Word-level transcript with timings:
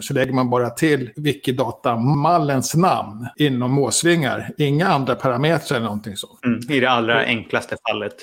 så 0.00 0.14
lägger 0.14 0.32
man 0.32 0.50
bara 0.50 0.70
till 0.70 1.10
Wikidata-mallens 1.16 2.76
namn 2.76 3.28
inom 3.36 3.72
måsvingar. 3.72 4.50
Inga 4.58 4.88
andra 4.88 5.14
parametrar 5.14 5.76
eller 5.76 5.86
någonting 5.86 6.16
sånt. 6.16 6.44
Mm, 6.44 6.60
I 6.68 6.80
det 6.80 6.90
allra 6.90 7.24
enklaste 7.24 7.76
fallet. 7.88 8.14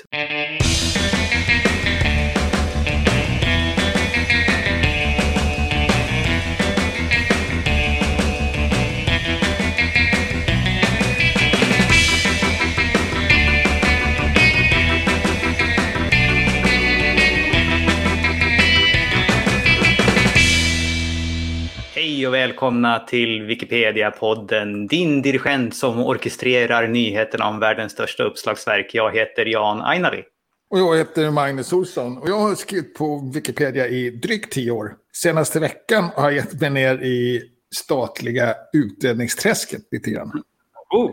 Och 22.28 22.34
välkomna 22.34 22.98
till 22.98 23.42
Wikipedia-podden. 23.42 24.88
Din 24.88 25.22
dirigent 25.22 25.76
som 25.76 26.06
orkestrerar 26.06 26.88
nyheterna 26.88 27.48
om 27.48 27.58
världens 27.60 27.92
största 27.92 28.22
uppslagsverk. 28.22 28.90
Jag 28.94 29.16
heter 29.16 29.46
Jan 29.46 29.80
Ainali. 29.80 30.22
Och 30.70 30.78
jag 30.78 30.96
heter 30.96 31.30
Magnus 31.30 31.72
Olsson 31.72 32.18
och 32.18 32.28
jag 32.28 32.38
har 32.38 32.54
skrivit 32.54 32.94
på 32.94 33.30
Wikipedia 33.34 33.88
i 33.88 34.10
drygt 34.10 34.52
tio 34.52 34.70
år. 34.70 34.94
Senaste 35.12 35.60
veckan 35.60 36.10
har 36.14 36.24
jag 36.24 36.34
gett 36.34 36.60
mig 36.60 36.70
ner 36.70 36.98
i 37.02 37.42
statliga 37.76 38.54
utredningsträsket 38.72 39.82
lite 39.90 40.10
grann. 40.10 40.42
Oh, 40.90 41.10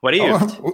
var 0.00 0.12
det 0.12 0.18
djupt? 0.18 0.58
Ja, 0.62 0.72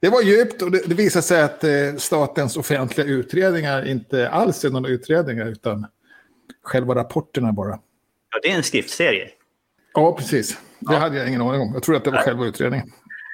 det 0.00 0.08
var 0.08 0.22
djupt 0.22 0.62
och 0.62 0.70
det, 0.70 0.82
det 0.86 0.94
visade 0.94 1.22
sig 1.22 1.42
att 1.42 1.64
eh, 1.64 1.70
statens 1.98 2.56
offentliga 2.56 3.06
utredningar 3.06 3.88
inte 3.88 4.28
alls 4.28 4.64
är 4.64 4.70
några 4.70 4.88
utredningar 4.88 5.46
utan 5.46 5.86
själva 6.62 6.94
rapporterna 6.94 7.52
bara. 7.52 7.78
Ja, 8.32 8.38
det 8.42 8.50
är 8.50 8.56
en 8.56 8.62
skriftserie. 8.62 9.28
Ja, 9.94 10.16
precis. 10.16 10.58
Det 10.78 10.92
ja. 10.92 10.98
hade 10.98 11.16
jag 11.16 11.28
ingen 11.28 11.42
aning 11.42 11.60
om. 11.60 11.70
Jag 11.74 11.82
tror 11.82 11.96
att 11.96 12.04
det 12.04 12.10
var 12.10 12.18
ja. 12.18 12.24
själva 12.24 12.46
utredningen. 12.46 12.92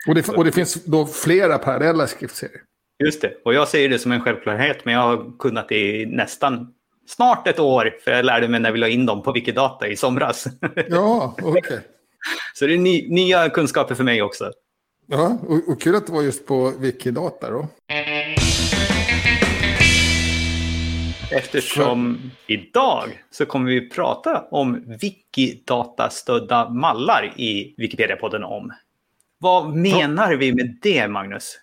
Och 0.09 0.15
det, 0.15 0.29
och 0.29 0.45
det 0.45 0.53
finns 0.53 0.85
då 0.85 1.07
flera 1.07 1.59
parallella 1.59 2.07
skriftserier. 2.07 2.63
Just 3.05 3.23
det. 3.23 3.33
Och 3.45 3.55
jag 3.55 3.69
säger 3.69 3.89
det 3.89 3.99
som 3.99 4.13
en 4.13 4.21
självklarhet, 4.21 4.85
men 4.85 4.95
jag 4.95 5.01
har 5.01 5.39
kunnat 5.39 5.69
det 5.69 6.01
i 6.01 6.07
nästan 6.07 6.75
snart 7.07 7.49
ett 7.49 7.59
år. 7.59 7.97
För 8.05 8.11
jag 8.11 8.25
lärde 8.25 8.49
mig 8.49 8.61
när 8.61 8.73
vi 8.73 8.79
la 8.79 8.89
in 8.89 9.07
dem 9.07 9.23
på 9.23 9.33
Wikidata 9.33 9.89
i 9.89 9.97
somras. 9.97 10.45
Ja, 10.89 11.35
okej. 11.43 11.61
Okay. 11.61 11.79
Så 12.55 12.67
det 12.67 12.75
är 12.75 12.79
ny, 12.79 13.09
nya 13.09 13.49
kunskaper 13.49 13.95
för 13.95 14.05
mig 14.05 14.23
också. 14.23 14.53
Ja, 15.07 15.39
och, 15.43 15.69
och 15.69 15.81
kul 15.81 15.95
att 15.95 16.07
det 16.07 16.13
var 16.13 16.23
just 16.23 16.47
på 16.47 16.73
Wikidata 16.79 17.51
då. 17.51 17.69
Eftersom 21.39 22.31
idag 22.47 23.25
så 23.31 23.47
kommer 23.47 23.71
vi 23.71 23.89
prata 23.91 24.45
om 24.51 24.85
Wikidata-stödda 25.01 26.69
mallar 26.69 27.33
i 27.37 27.75
Wikipedia-podden 27.77 28.45
om. 28.45 28.73
Vad 29.39 29.77
menar 29.77 30.35
vi 30.35 30.55
med 30.55 30.79
det, 30.83 31.09
Magnus? 31.09 31.59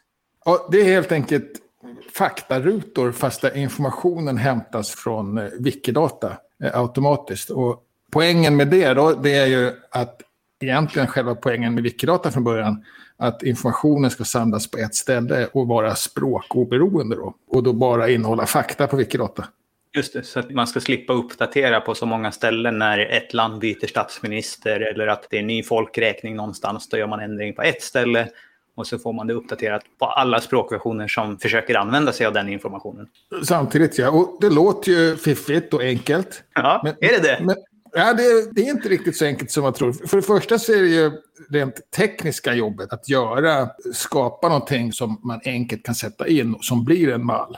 Ja, 0.46 0.68
det 0.72 0.82
är 0.82 0.86
helt 0.86 1.12
enkelt 1.12 1.52
faktarutor 2.14 3.12
fast 3.12 3.42
där 3.42 3.58
informationen 3.58 4.38
hämtas 4.38 4.92
från 4.92 5.38
eh, 5.38 5.46
Wikidata 5.60 6.38
eh, 6.64 6.80
automatiskt. 6.80 7.50
Och 7.50 7.84
poängen 8.12 8.56
med 8.56 8.68
det 8.68 8.94
då, 8.94 9.12
det 9.12 9.38
är 9.38 9.48
ju 9.48 9.72
att 9.90 10.22
egentligen 10.60 11.08
själva 11.08 11.36
poängen 11.36 11.74
med 11.74 11.84
Wikidata 11.84 12.32
från 12.32 12.44
början, 12.44 12.84
att 13.18 13.44
informationen 13.44 14.12
ska 14.12 14.24
samlas 14.24 14.72
på 14.72 14.78
ett 14.78 14.96
ställe 14.96 15.48
och 15.54 15.68
vara 15.68 15.96
språkoberoende 15.96 17.16
då. 17.16 17.36
Och 17.48 17.64
då 17.64 17.74
bara 17.74 18.10
innehålla 18.10 18.46
fakta 18.46 18.88
på 18.88 18.96
Wikidata. 18.96 19.46
Just 19.96 20.14
det, 20.14 20.24
så 20.24 20.40
att 20.40 20.52
man 20.52 20.68
ska 20.68 20.80
slippa 20.80 21.14
uppdatera 21.14 21.82
på 21.82 21.96
så 21.96 22.06
många 22.06 22.32
ställen 22.32 22.80
när 22.80 23.00
ett 23.00 23.34
land 23.34 23.60
byter 23.60 23.88
statsminister 23.88 24.80
eller 24.80 25.08
att 25.08 25.28
det 25.30 25.38
är 25.38 25.44
ny 25.44 25.64
folkräkning 25.64 26.36
någonstans. 26.36 26.90
Då 26.90 26.98
gör 26.98 27.08
man 27.08 27.20
ändring 27.20 27.54
på 27.54 27.62
ett 27.62 27.82
ställe 27.82 28.30
och 28.76 28.88
så 28.88 29.00
får 29.00 29.14
man 29.14 29.28
det 29.28 29.34
uppdaterat 29.34 29.84
på 30.00 30.06
alla 30.06 30.42
språkversioner 30.42 31.08
som 31.08 31.38
försöker 31.38 31.76
använda 31.76 32.12
sig 32.12 32.26
av 32.26 32.34
den 32.34 32.50
informationen. 32.50 33.08
Samtidigt 33.44 33.98
ja, 33.98 34.10
och 34.10 34.38
det 34.42 34.50
låter 34.50 34.92
ju 34.92 35.18
fiffigt 35.18 35.74
och 35.74 35.82
enkelt. 35.82 36.44
Ja, 36.54 36.82
men, 36.84 36.94
är 36.94 37.22
det 37.22 37.28
det? 37.28 37.40
Men, 37.44 37.56
ja, 37.94 38.14
det, 38.14 38.52
det, 38.56 38.62
är 38.62 38.72
inte 38.72 38.90
riktigt 38.90 39.18
så 39.18 39.26
enkelt 39.26 39.52
som 39.52 39.64
man 39.64 39.74
tror. 39.74 39.94
För 40.08 40.18
det 40.18 40.24
första 40.24 40.60
så 40.60 40.74
är 40.74 40.82
det 40.82 40.88
ju 40.88 41.12
rent 41.50 41.92
tekniska 41.92 42.54
jobbet 42.54 42.94
att 42.94 43.10
göra, 43.10 43.70
skapa 43.94 44.48
någonting 44.48 44.94
som 44.94 45.22
man 45.24 45.42
enkelt 45.46 45.84
kan 45.84 45.96
sätta 45.96 46.28
in 46.28 46.56
och 46.56 46.66
som 46.66 46.86
blir 46.86 47.10
en 47.14 47.26
mall. 47.26 47.58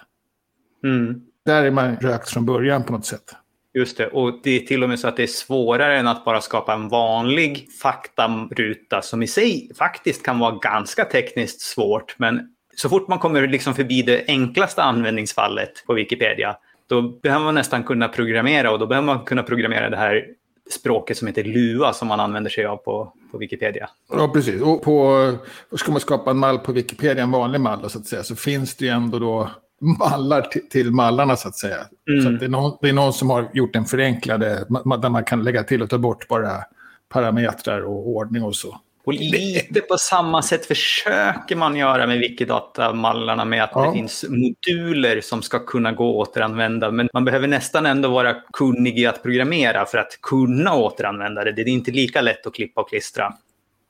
Mm. 0.83 1.21
Där 1.47 1.63
är 1.63 1.71
man 1.71 1.95
rökt 1.95 2.29
från 2.29 2.45
början 2.45 2.83
på 2.83 2.91
något 2.91 3.05
sätt. 3.05 3.35
Just 3.73 3.97
det, 3.97 4.07
och 4.07 4.39
det 4.43 4.55
är 4.55 4.59
till 4.59 4.83
och 4.83 4.89
med 4.89 4.99
så 4.99 5.07
att 5.07 5.17
det 5.17 5.23
är 5.23 5.27
svårare 5.27 5.97
än 5.97 6.07
att 6.07 6.25
bara 6.25 6.41
skapa 6.41 6.73
en 6.73 6.89
vanlig 6.89 7.67
faktaruta 7.81 9.01
som 9.01 9.23
i 9.23 9.27
sig 9.27 9.71
faktiskt 9.77 10.23
kan 10.23 10.39
vara 10.39 10.55
ganska 10.55 11.05
tekniskt 11.05 11.61
svårt. 11.61 12.15
Men 12.19 12.49
så 12.75 12.89
fort 12.89 13.07
man 13.07 13.19
kommer 13.19 13.47
liksom 13.47 13.75
förbi 13.75 14.01
det 14.01 14.23
enklaste 14.27 14.83
användningsfallet 14.83 15.83
på 15.85 15.93
Wikipedia, 15.93 16.57
då 16.89 17.01
behöver 17.01 17.45
man 17.45 17.55
nästan 17.55 17.83
kunna 17.83 18.07
programmera 18.07 18.71
och 18.71 18.79
då 18.79 18.87
behöver 18.87 19.05
man 19.05 19.25
kunna 19.25 19.43
programmera 19.43 19.89
det 19.89 19.97
här 19.97 20.25
språket 20.71 21.17
som 21.17 21.27
heter 21.27 21.43
Lua 21.43 21.93
som 21.93 22.07
man 22.07 22.19
använder 22.19 22.49
sig 22.49 22.65
av 22.65 22.77
på, 22.77 23.13
på 23.31 23.37
Wikipedia. 23.37 23.89
Ja, 24.11 24.29
precis. 24.33 24.61
Och 24.61 24.81
på, 24.81 25.31
ska 25.75 25.91
man 25.91 26.01
skapa 26.01 26.31
en 26.31 26.37
mall 26.37 26.59
på 26.59 26.71
Wikipedia, 26.71 27.23
en 27.23 27.31
vanlig 27.31 27.61
mall 27.61 27.89
så 27.89 27.99
att 27.99 28.05
säga, 28.05 28.23
så 28.23 28.35
finns 28.35 28.75
det 28.75 28.85
ju 28.85 28.91
ändå 28.91 29.19
då 29.19 29.49
mallar 29.81 30.41
till, 30.41 30.69
till 30.69 30.91
mallarna 30.91 31.35
så 31.35 31.47
att 31.47 31.55
säga. 31.55 31.77
Mm. 32.09 32.23
Så 32.23 32.29
att 32.29 32.39
det, 32.39 32.45
är 32.45 32.49
någon, 32.49 32.77
det 32.81 32.89
är 32.89 32.93
någon 32.93 33.13
som 33.13 33.29
har 33.29 33.49
gjort 33.53 33.75
en 33.75 33.85
förenklade, 33.85 34.65
där 35.01 35.09
man 35.09 35.23
kan 35.23 35.43
lägga 35.43 35.63
till 35.63 35.81
och 35.81 35.89
ta 35.89 35.97
bort 35.97 36.27
bara 36.27 36.63
parametrar 37.09 37.81
och 37.81 38.07
ordning 38.07 38.43
och 38.43 38.55
så. 38.55 38.79
Och 39.07 39.13
lite 39.13 39.81
på 39.81 39.97
samma 39.97 40.41
sätt 40.41 40.65
försöker 40.65 41.55
man 41.55 41.75
göra 41.75 42.07
med 42.07 42.19
Wikidata-mallarna 42.19 43.45
med 43.45 43.63
att 43.63 43.71
ja. 43.73 43.85
det 43.85 43.91
finns 43.93 44.25
moduler 44.29 45.21
som 45.21 45.41
ska 45.41 45.59
kunna 45.59 45.91
gå 45.91 46.21
att 46.21 46.27
återanvända. 46.27 46.91
Men 46.91 47.09
man 47.13 47.25
behöver 47.25 47.47
nästan 47.47 47.85
ändå 47.85 48.09
vara 48.09 48.35
kunnig 48.53 48.99
i 48.99 49.05
att 49.05 49.23
programmera 49.23 49.85
för 49.85 49.97
att 49.97 50.21
kunna 50.21 50.75
återanvända 50.75 51.43
det. 51.43 51.51
Det 51.51 51.61
är 51.61 51.67
inte 51.67 51.91
lika 51.91 52.21
lätt 52.21 52.47
att 52.47 52.53
klippa 52.53 52.81
och 52.81 52.89
klistra. 52.89 53.33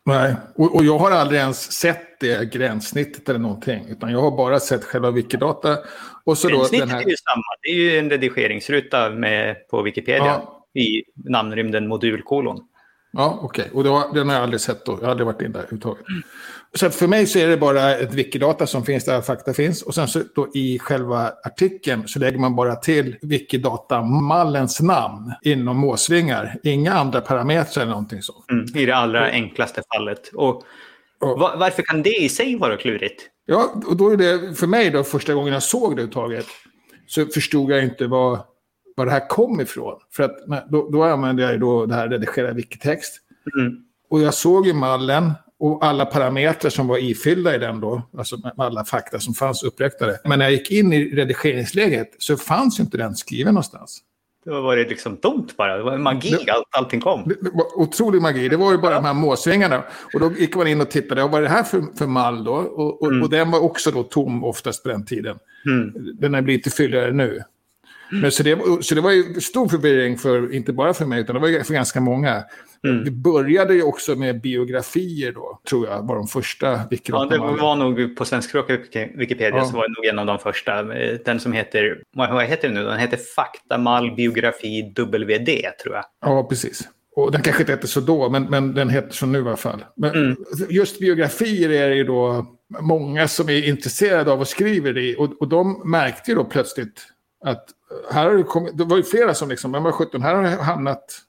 Nej, 0.07 0.35
och, 0.56 0.75
och, 0.75 0.85
jag 0.85 0.97
har 0.97 1.12
aldrig 1.12 1.40
ens 1.40 1.72
sett 1.72 2.19
det 2.19 2.53
gränssnittet 2.53 3.29
eller 3.29 3.40
någonting. 3.40 3.85
Utan 3.90 4.12
jag 4.12 4.22
har 4.22 4.38
bara 4.38 4.59
sett 4.59 4.84
själva 4.84 5.12
Wikidata. 5.12 5.78
Och 6.23 6.38
så 6.38 6.47
gränssnittet 6.47 6.79
då 6.79 6.85
den 6.85 6.95
här... 6.95 7.06
är 7.06 7.09
ju 7.09 7.16
samma. 7.16 7.44
Det 7.62 7.69
är 7.69 7.75
ju 7.75 8.00
en 8.00 8.09
redigeringsruta 8.09 9.09
med, 9.09 9.68
på 9.69 9.81
Wikipedia 9.81 10.25
ja. 10.25 10.81
i 10.81 11.03
namnrymden 11.16 11.88
modulkolon. 11.88 12.59
Ja, 13.12 13.40
okej. 13.41 13.69
Okay. 13.73 13.91
Och 13.91 14.13
den 14.13 14.28
har 14.28 14.35
jag 14.35 14.44
aldrig 14.44 14.62
sett 14.62 14.85
då. 14.85 14.91
Jag 14.91 15.06
har 15.06 15.12
aldrig 15.12 15.25
varit 15.25 15.41
in 15.41 15.51
där 15.51 15.59
överhuvudtaget. 15.59 16.06
Så 16.73 16.90
för 16.90 17.07
mig 17.07 17.25
så 17.25 17.40
är 17.40 17.47
det 17.47 17.57
bara 17.57 17.95
ett 17.95 18.13
Wikidata 18.13 18.68
som 18.68 18.85
finns 18.85 19.06
där 19.06 19.22
fakta 19.22 19.53
finns. 19.53 19.81
Och 19.81 19.95
sen 19.95 20.07
så 20.07 20.22
då 20.35 20.47
i 20.53 20.79
själva 20.79 21.31
artikeln 21.44 22.07
så 22.07 22.19
lägger 22.19 22.38
man 22.38 22.56
bara 22.56 22.75
till 22.75 23.16
Wikidata-mallens 23.22 24.81
namn 24.81 25.34
inom 25.41 25.78
måsvingar. 25.78 26.59
Inga 26.63 26.94
andra 26.94 27.22
parametrar 27.22 27.81
eller 27.81 27.91
någonting 27.91 28.22
sånt. 28.22 28.51
Mm, 28.51 28.66
I 28.75 28.85
det 28.85 28.95
allra 28.95 29.29
enklaste 29.29 29.81
fallet. 29.95 30.31
Och, 30.34 30.56
och 31.19 31.39
varför 31.39 31.81
kan 31.81 32.03
det 32.03 32.24
i 32.24 32.29
sig 32.29 32.57
vara 32.57 32.78
klurigt? 32.78 33.22
Ja, 33.45 33.74
och 33.88 33.97
då 33.97 34.09
är 34.09 34.18
det 34.18 34.56
för 34.56 34.68
mig 34.68 34.89
då 34.89 35.03
första 35.03 35.34
gången 35.34 35.53
jag 35.53 35.63
såg 35.63 35.95
det 35.95 36.01
uttaget 36.01 36.45
så 37.07 37.25
förstod 37.25 37.72
jag 37.72 37.84
inte 37.84 38.07
vad, 38.07 38.39
vad 38.97 39.07
det 39.07 39.11
här 39.11 39.27
kom 39.27 39.61
ifrån. 39.61 39.99
För 40.11 40.23
att 40.23 40.37
då, 40.69 40.89
då 40.89 41.03
använde 41.03 41.41
jag 41.43 41.51
ju 41.51 41.57
då 41.57 41.85
det 41.85 41.95
här 41.95 42.09
redigera 42.09 42.51
wikitext. 42.51 43.21
Mm. 43.59 43.77
Och 44.09 44.21
jag 44.21 44.33
såg 44.33 44.67
ju 44.67 44.73
mallen 44.73 45.31
och 45.59 45.85
alla 45.85 46.05
parametrar 46.05 46.69
som 46.69 46.87
var 46.87 46.97
ifyllda 46.97 47.55
i 47.55 47.57
den 47.57 47.79
då, 47.79 48.01
alltså 48.17 48.37
med 48.37 48.53
alla 48.57 48.85
fakta 48.85 49.19
som 49.19 49.33
fanns 49.33 49.63
uppräknade. 49.63 50.19
Men 50.23 50.39
när 50.39 50.45
jag 50.45 50.51
gick 50.51 50.71
in 50.71 50.93
i 50.93 51.15
redigeringsläget 51.15 52.15
så 52.17 52.37
fanns 52.37 52.79
ju 52.79 52.83
inte 52.83 52.97
den 52.97 53.15
skriven 53.15 53.53
någonstans. 53.53 54.03
Det 54.45 54.51
var 54.51 54.75
det 54.75 54.89
liksom 54.89 55.17
tomt 55.17 55.57
bara, 55.57 55.77
det 55.77 55.83
var 55.83 55.97
magi, 55.97 56.29
det, 56.29 56.51
allt, 56.51 56.67
allting 56.71 57.01
kom. 57.01 57.23
Det, 57.25 57.49
var 57.53 57.81
otrolig 57.81 58.21
magi, 58.21 58.50
det 58.50 58.57
var 58.57 58.71
ju 58.71 58.77
bara 58.77 58.91
ja. 58.91 58.97
de 58.97 59.05
här 59.05 59.13
måsvingarna. 59.13 59.83
Och 60.13 60.19
då 60.19 60.31
gick 60.31 60.55
man 60.55 60.67
in 60.67 60.81
och 60.81 60.89
tittade, 60.89 61.27
vad 61.27 61.33
är 61.33 61.41
det 61.41 61.50
här 61.50 61.63
för, 61.63 61.83
för 61.97 62.07
mall 62.07 62.43
då? 62.43 62.53
Och, 62.53 63.01
och, 63.01 63.07
mm. 63.07 63.23
och 63.23 63.29
den 63.29 63.51
var 63.51 63.59
också 63.59 63.91
då 63.91 64.03
tom 64.03 64.43
oftast 64.43 64.83
på 64.83 64.89
den 64.89 65.05
tiden. 65.05 65.39
Mm. 65.65 65.93
Den 66.19 66.33
har 66.33 66.41
blivit 66.41 66.73
fylligare 66.73 67.11
nu. 67.11 67.43
Men 68.12 68.31
så, 68.31 68.44
det, 68.44 68.59
så 68.81 68.95
det 68.95 69.01
var 69.01 69.12
ju 69.12 69.42
stor 69.42 69.68
förvirring, 69.68 70.18
för, 70.18 70.54
inte 70.54 70.74
bara 70.74 70.94
för 70.94 71.06
mig, 71.06 71.21
utan 71.21 71.36
det 71.36 71.42
var 71.42 71.63
för 71.63 71.74
ganska 71.74 72.01
många. 72.01 72.44
Mm. 72.83 73.04
Det 73.06 73.12
började 73.12 73.74
ju 73.74 73.83
också 73.83 74.15
med 74.15 74.42
biografier 74.42 75.31
då, 75.31 75.59
tror 75.69 75.88
jag, 75.88 76.07
var 76.07 76.15
de 76.15 76.27
första. 76.27 76.81
Ja, 77.06 77.25
det 77.25 77.38
var 77.38 77.75
nog 77.75 78.18
på 78.18 78.25
svenskspråkiga 78.25 79.07
Wikipedia 79.15 79.57
ja. 79.57 79.65
så 79.65 79.77
var 79.77 79.88
det 79.88 79.94
nog 79.98 80.06
en 80.06 80.19
av 80.19 80.25
de 80.25 80.39
första. 80.39 80.83
Den 81.25 81.39
som 81.39 81.54
heter, 81.54 82.01
vad 82.13 82.44
heter 82.44 82.68
den 82.68 82.77
nu? 82.77 82.83
Den 82.83 83.00
heter 83.00 83.18
Faktamall 83.36 84.15
biografi 84.15 84.94
WD, 84.98 85.50
tror 85.83 85.95
jag. 85.95 86.06
Ja, 86.21 86.48
precis. 86.50 86.88
Och 87.15 87.31
den 87.31 87.42
kanske 87.42 87.63
inte 87.63 87.71
hette 87.71 87.88
så 87.88 88.00
då, 88.00 88.30
men, 88.30 88.44
men 88.44 88.74
den 88.74 88.89
heter 88.89 89.13
så 89.13 89.25
nu 89.25 89.38
i 89.39 89.42
alla 89.42 89.57
fall. 89.57 89.86
Men 89.95 90.12
mm. 90.12 90.38
just 90.69 91.00
biografier 91.00 91.69
är 91.69 91.89
det 91.89 91.95
ju 91.95 92.03
då 92.03 92.45
många 92.81 93.27
som 93.27 93.50
är 93.50 93.68
intresserade 93.68 94.31
av 94.31 94.39
och 94.39 94.48
skriver 94.48 94.94
det. 94.94 95.15
Och, 95.15 95.42
och 95.42 95.48
de 95.48 95.92
märkte 95.92 96.31
ju 96.31 96.36
då 96.36 96.44
plötsligt 96.44 97.03
att 97.45 97.65
här 98.12 98.25
har 98.30 98.38
det 98.38 98.44
kommit, 98.44 98.78
det 98.78 98.84
var 98.84 98.98
ju 98.98 99.04
flera 99.04 99.34
som 99.34 99.50
liksom, 99.50 99.72
men 99.72 99.92
17, 99.92 100.22
här 100.22 100.36
har 100.36 100.44
det 100.44 100.50
hamnat 100.50 101.22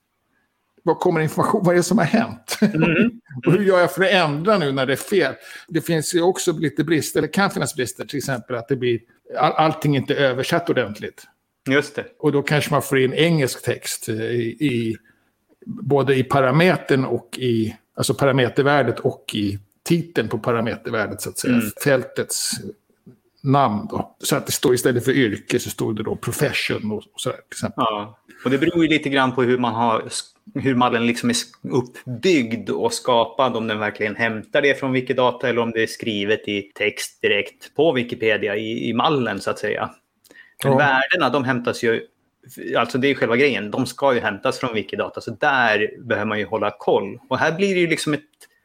Vad 0.83 0.99
kommer 0.99 1.21
information? 1.21 1.61
Vad 1.63 1.73
är 1.73 1.77
det 1.77 1.83
som 1.83 1.97
har 1.97 2.05
hänt? 2.05 2.57
Mm. 2.61 3.11
och 3.45 3.51
hur 3.51 3.63
gör 3.63 3.79
jag 3.79 3.91
för 3.91 4.03
att 4.03 4.11
ändra 4.11 4.57
nu 4.57 4.71
när 4.71 4.85
det 4.85 4.93
är 4.93 4.97
fel? 4.97 5.33
Det 5.67 5.81
finns 5.81 6.15
ju 6.15 6.21
också 6.21 6.51
lite 6.51 6.83
brister, 6.83 7.19
eller 7.19 7.33
kan 7.33 7.51
finnas 7.51 7.75
brister, 7.75 8.05
till 8.05 8.17
exempel 8.17 8.55
att 8.55 8.67
det 8.67 8.75
blir, 8.75 8.99
all, 9.37 9.51
allting 9.51 9.95
inte 9.95 10.15
översatt 10.15 10.69
ordentligt. 10.69 11.27
Just 11.69 11.95
det. 11.95 12.05
Och 12.19 12.31
då 12.31 12.41
kanske 12.41 12.71
man 12.71 12.81
får 12.81 12.99
in 12.99 13.13
engelsk 13.13 13.65
text 13.65 14.09
i, 14.09 14.13
i 14.59 14.97
både 15.65 16.15
i 16.15 16.23
parametern 16.23 17.05
och 17.05 17.37
i, 17.39 17.75
alltså 17.95 18.13
parametervärdet 18.13 18.99
och 18.99 19.31
i 19.33 19.59
titeln 19.83 20.29
på 20.29 20.39
parametervärdet 20.39 21.21
så 21.21 21.29
att 21.29 21.37
säga. 21.37 21.53
Mm. 21.53 21.69
Fältets 21.83 22.51
namn 23.41 23.87
då. 23.89 24.15
Så 24.19 24.35
att 24.35 24.45
det 24.45 24.51
står 24.51 24.73
istället 24.73 25.05
för 25.05 25.11
yrke 25.11 25.59
så 25.59 25.69
står 25.69 25.93
det 25.93 26.03
då 26.03 26.15
profession 26.15 26.91
och, 26.91 26.97
och 26.97 27.21
sådär 27.21 27.37
till 27.37 27.55
exempel. 27.55 27.83
Ja, 27.87 28.19
och 28.45 28.49
det 28.49 28.57
beror 28.57 28.83
ju 28.83 28.89
lite 28.89 29.09
grann 29.09 29.35
på 29.35 29.43
hur 29.43 29.57
man 29.57 29.73
har 29.73 30.09
hur 30.55 30.75
mallen 30.75 31.07
liksom 31.07 31.29
är 31.29 31.35
uppbyggd 31.71 32.69
och 32.69 32.93
skapad, 32.93 33.55
om 33.55 33.67
den 33.67 33.79
verkligen 33.79 34.15
hämtar 34.15 34.61
det 34.61 34.79
från 34.79 34.91
Wikidata 34.91 35.49
eller 35.49 35.61
om 35.61 35.71
det 35.71 35.83
är 35.83 35.87
skrivet 35.87 36.47
i 36.47 36.61
text 36.61 37.21
direkt 37.21 37.75
på 37.75 37.91
Wikipedia 37.91 38.55
i, 38.55 38.89
i 38.89 38.93
mallen 38.93 39.41
så 39.41 39.49
att 39.49 39.59
säga. 39.59 39.89
Ja. 40.63 40.77
Värdena 40.77 41.29
de 41.29 41.43
hämtas 41.43 41.83
ju, 41.83 42.01
alltså 42.77 42.97
det 42.97 43.07
är 43.07 43.15
själva 43.15 43.35
grejen, 43.35 43.71
de 43.71 43.85
ska 43.85 44.13
ju 44.13 44.19
hämtas 44.19 44.59
från 44.59 44.73
Wikidata 44.73 45.21
så 45.21 45.31
där 45.31 45.89
behöver 46.07 46.27
man 46.27 46.39
ju 46.39 46.45
hålla 46.45 46.75
koll. 46.79 47.19
Och 47.29 47.37
här 47.37 47.51
blir 47.51 47.75
det 47.75 47.81
ju 47.81 47.87
liksom 47.87 48.13
ett, 48.13 48.21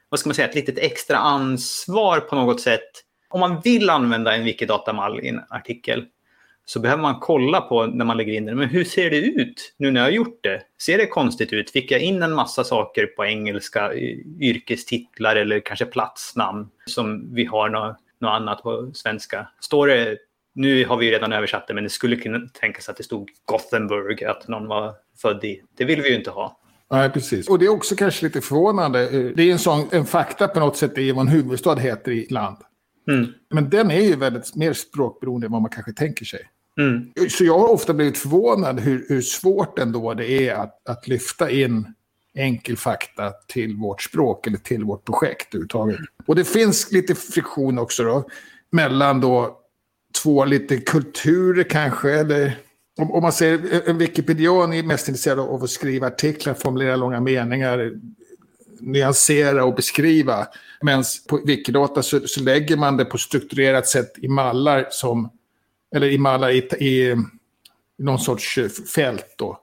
vad 0.08 0.20
ska 0.20 0.28
man 0.28 0.34
säga, 0.34 0.48
ett 0.48 0.54
litet 0.54 0.78
extra 0.78 1.16
ansvar 1.16 2.20
på 2.20 2.36
något 2.36 2.60
sätt. 2.60 2.90
Om 3.34 3.40
man 3.40 3.60
vill 3.60 3.90
använda 3.90 4.36
en 4.36 4.44
Wikidata-mall 4.44 5.20
i 5.20 5.28
en 5.28 5.40
artikel 5.48 6.04
så 6.64 6.80
behöver 6.80 7.02
man 7.02 7.20
kolla 7.20 7.60
på 7.60 7.86
när 7.86 8.04
man 8.04 8.16
lägger 8.16 8.32
in 8.32 8.46
den. 8.46 8.58
Men 8.58 8.68
hur 8.68 8.84
ser 8.84 9.10
det 9.10 9.16
ut 9.16 9.74
nu 9.76 9.90
när 9.90 10.00
jag 10.00 10.06
har 10.06 10.12
gjort 10.12 10.38
det? 10.42 10.62
Ser 10.82 10.98
det 10.98 11.06
konstigt 11.06 11.52
ut? 11.52 11.70
Fick 11.70 11.90
jag 11.90 12.00
in 12.00 12.22
en 12.22 12.32
massa 12.32 12.64
saker 12.64 13.06
på 13.06 13.24
engelska, 13.24 13.94
yrkestitlar 14.40 15.36
eller 15.36 15.60
kanske 15.60 15.84
platsnamn 15.86 16.68
som 16.86 17.34
vi 17.34 17.44
har 17.44 17.68
något, 17.68 17.96
något 18.20 18.30
annat 18.30 18.62
på 18.62 18.90
svenska? 18.94 19.48
Står 19.60 19.86
det, 19.86 20.16
nu 20.54 20.84
har 20.84 20.96
vi 20.96 21.10
redan 21.10 21.32
översatt 21.32 21.66
det, 21.68 21.74
men 21.74 21.84
det 21.84 21.90
skulle 21.90 22.16
kunna 22.16 22.38
tänkas 22.60 22.88
att 22.88 22.96
det 22.96 23.02
stod 23.02 23.30
Gothenburg, 23.44 24.24
att 24.24 24.48
någon 24.48 24.66
var 24.66 24.92
född 25.22 25.44
i. 25.44 25.62
Det 25.76 25.84
vill 25.84 26.02
vi 26.02 26.08
ju 26.08 26.16
inte 26.16 26.30
ha. 26.30 26.58
Nej, 26.90 27.10
precis. 27.10 27.48
Och 27.48 27.58
det 27.58 27.64
är 27.64 27.70
också 27.70 27.96
kanske 27.96 28.26
lite 28.26 28.40
förvånande. 28.40 29.32
Det 29.36 29.42
är 29.42 29.52
en 29.52 29.58
sån 29.58 29.88
en 29.92 30.06
fakta 30.06 30.48
på 30.48 30.60
något 30.60 30.76
sätt 30.76 30.98
i 30.98 31.12
vad 31.12 31.26
en 31.26 31.32
huvudstad 31.32 31.76
heter 31.76 32.12
i 32.12 32.26
land. 32.30 32.56
Mm. 33.08 33.26
Men 33.50 33.70
den 33.70 33.90
är 33.90 34.00
ju 34.00 34.16
väldigt 34.16 34.56
mer 34.56 34.72
språkberoende 34.72 35.46
än 35.46 35.52
vad 35.52 35.62
man 35.62 35.70
kanske 35.70 35.92
tänker 35.92 36.24
sig. 36.24 36.40
Mm. 36.80 37.12
Så 37.30 37.44
jag 37.44 37.58
har 37.58 37.68
ofta 37.68 37.94
blivit 37.94 38.18
förvånad 38.18 38.80
hur, 38.80 39.06
hur 39.08 39.22
svårt 39.22 39.78
ändå 39.78 40.14
det 40.14 40.48
är 40.48 40.54
att, 40.54 40.88
att 40.88 41.08
lyfta 41.08 41.50
in 41.50 41.94
enkel 42.34 42.76
fakta 42.76 43.30
till 43.48 43.76
vårt 43.76 44.02
språk 44.02 44.46
eller 44.46 44.58
till 44.58 44.84
vårt 44.84 45.04
projekt 45.04 45.54
överhuvudtaget. 45.54 46.00
Och 46.26 46.36
det 46.36 46.44
finns 46.44 46.92
lite 46.92 47.14
friktion 47.14 47.78
också 47.78 48.04
då 48.04 48.28
mellan 48.70 49.20
då 49.20 49.60
två 50.22 50.44
lite 50.44 50.76
kulturer 50.76 51.64
kanske. 51.64 52.10
Eller 52.10 52.58
om, 52.98 53.12
om 53.12 53.22
man 53.22 53.32
säger 53.32 53.88
en 53.88 53.98
Wikipedian 53.98 54.72
är 54.72 54.82
mest 54.82 55.08
intresserad 55.08 55.38
av 55.38 55.64
att 55.64 55.70
skriva 55.70 56.06
artiklar, 56.06 56.54
formulera 56.54 56.96
långa 56.96 57.20
meningar, 57.20 57.92
nyansera 58.80 59.64
och 59.64 59.74
beskriva. 59.74 60.46
Men 60.82 61.04
på 61.28 61.40
Wikidata 61.44 62.02
så, 62.02 62.20
så 62.26 62.40
lägger 62.40 62.76
man 62.76 62.96
det 62.96 63.04
på 63.04 63.18
strukturerat 63.18 63.88
sätt 63.88 64.12
i 64.16 64.28
mallar 64.28 64.86
som 64.90 65.30
eller 65.94 66.06
i 66.06 66.18
mallar 66.18 66.50
i, 66.50 66.58
i 66.58 67.16
någon 67.98 68.18
sorts 68.18 68.58
eh, 68.58 68.68
fält 68.68 69.34
då, 69.36 69.60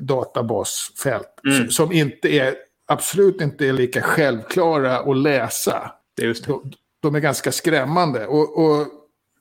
databasfält, 0.00 1.40
mm. 1.44 1.70
som 1.70 1.92
inte 1.92 2.28
är, 2.28 2.54
absolut 2.86 3.40
inte 3.40 3.66
är 3.66 3.72
lika 3.72 4.02
självklara 4.02 4.98
att 4.98 5.16
läsa. 5.16 5.92
Det 6.16 6.22
är 6.22 6.26
just 6.26 6.44
det. 6.44 6.52
De, 6.52 6.72
de 7.00 7.14
är 7.14 7.20
ganska 7.20 7.52
skrämmande. 7.52 8.26
Och, 8.26 8.64
och 8.64 8.86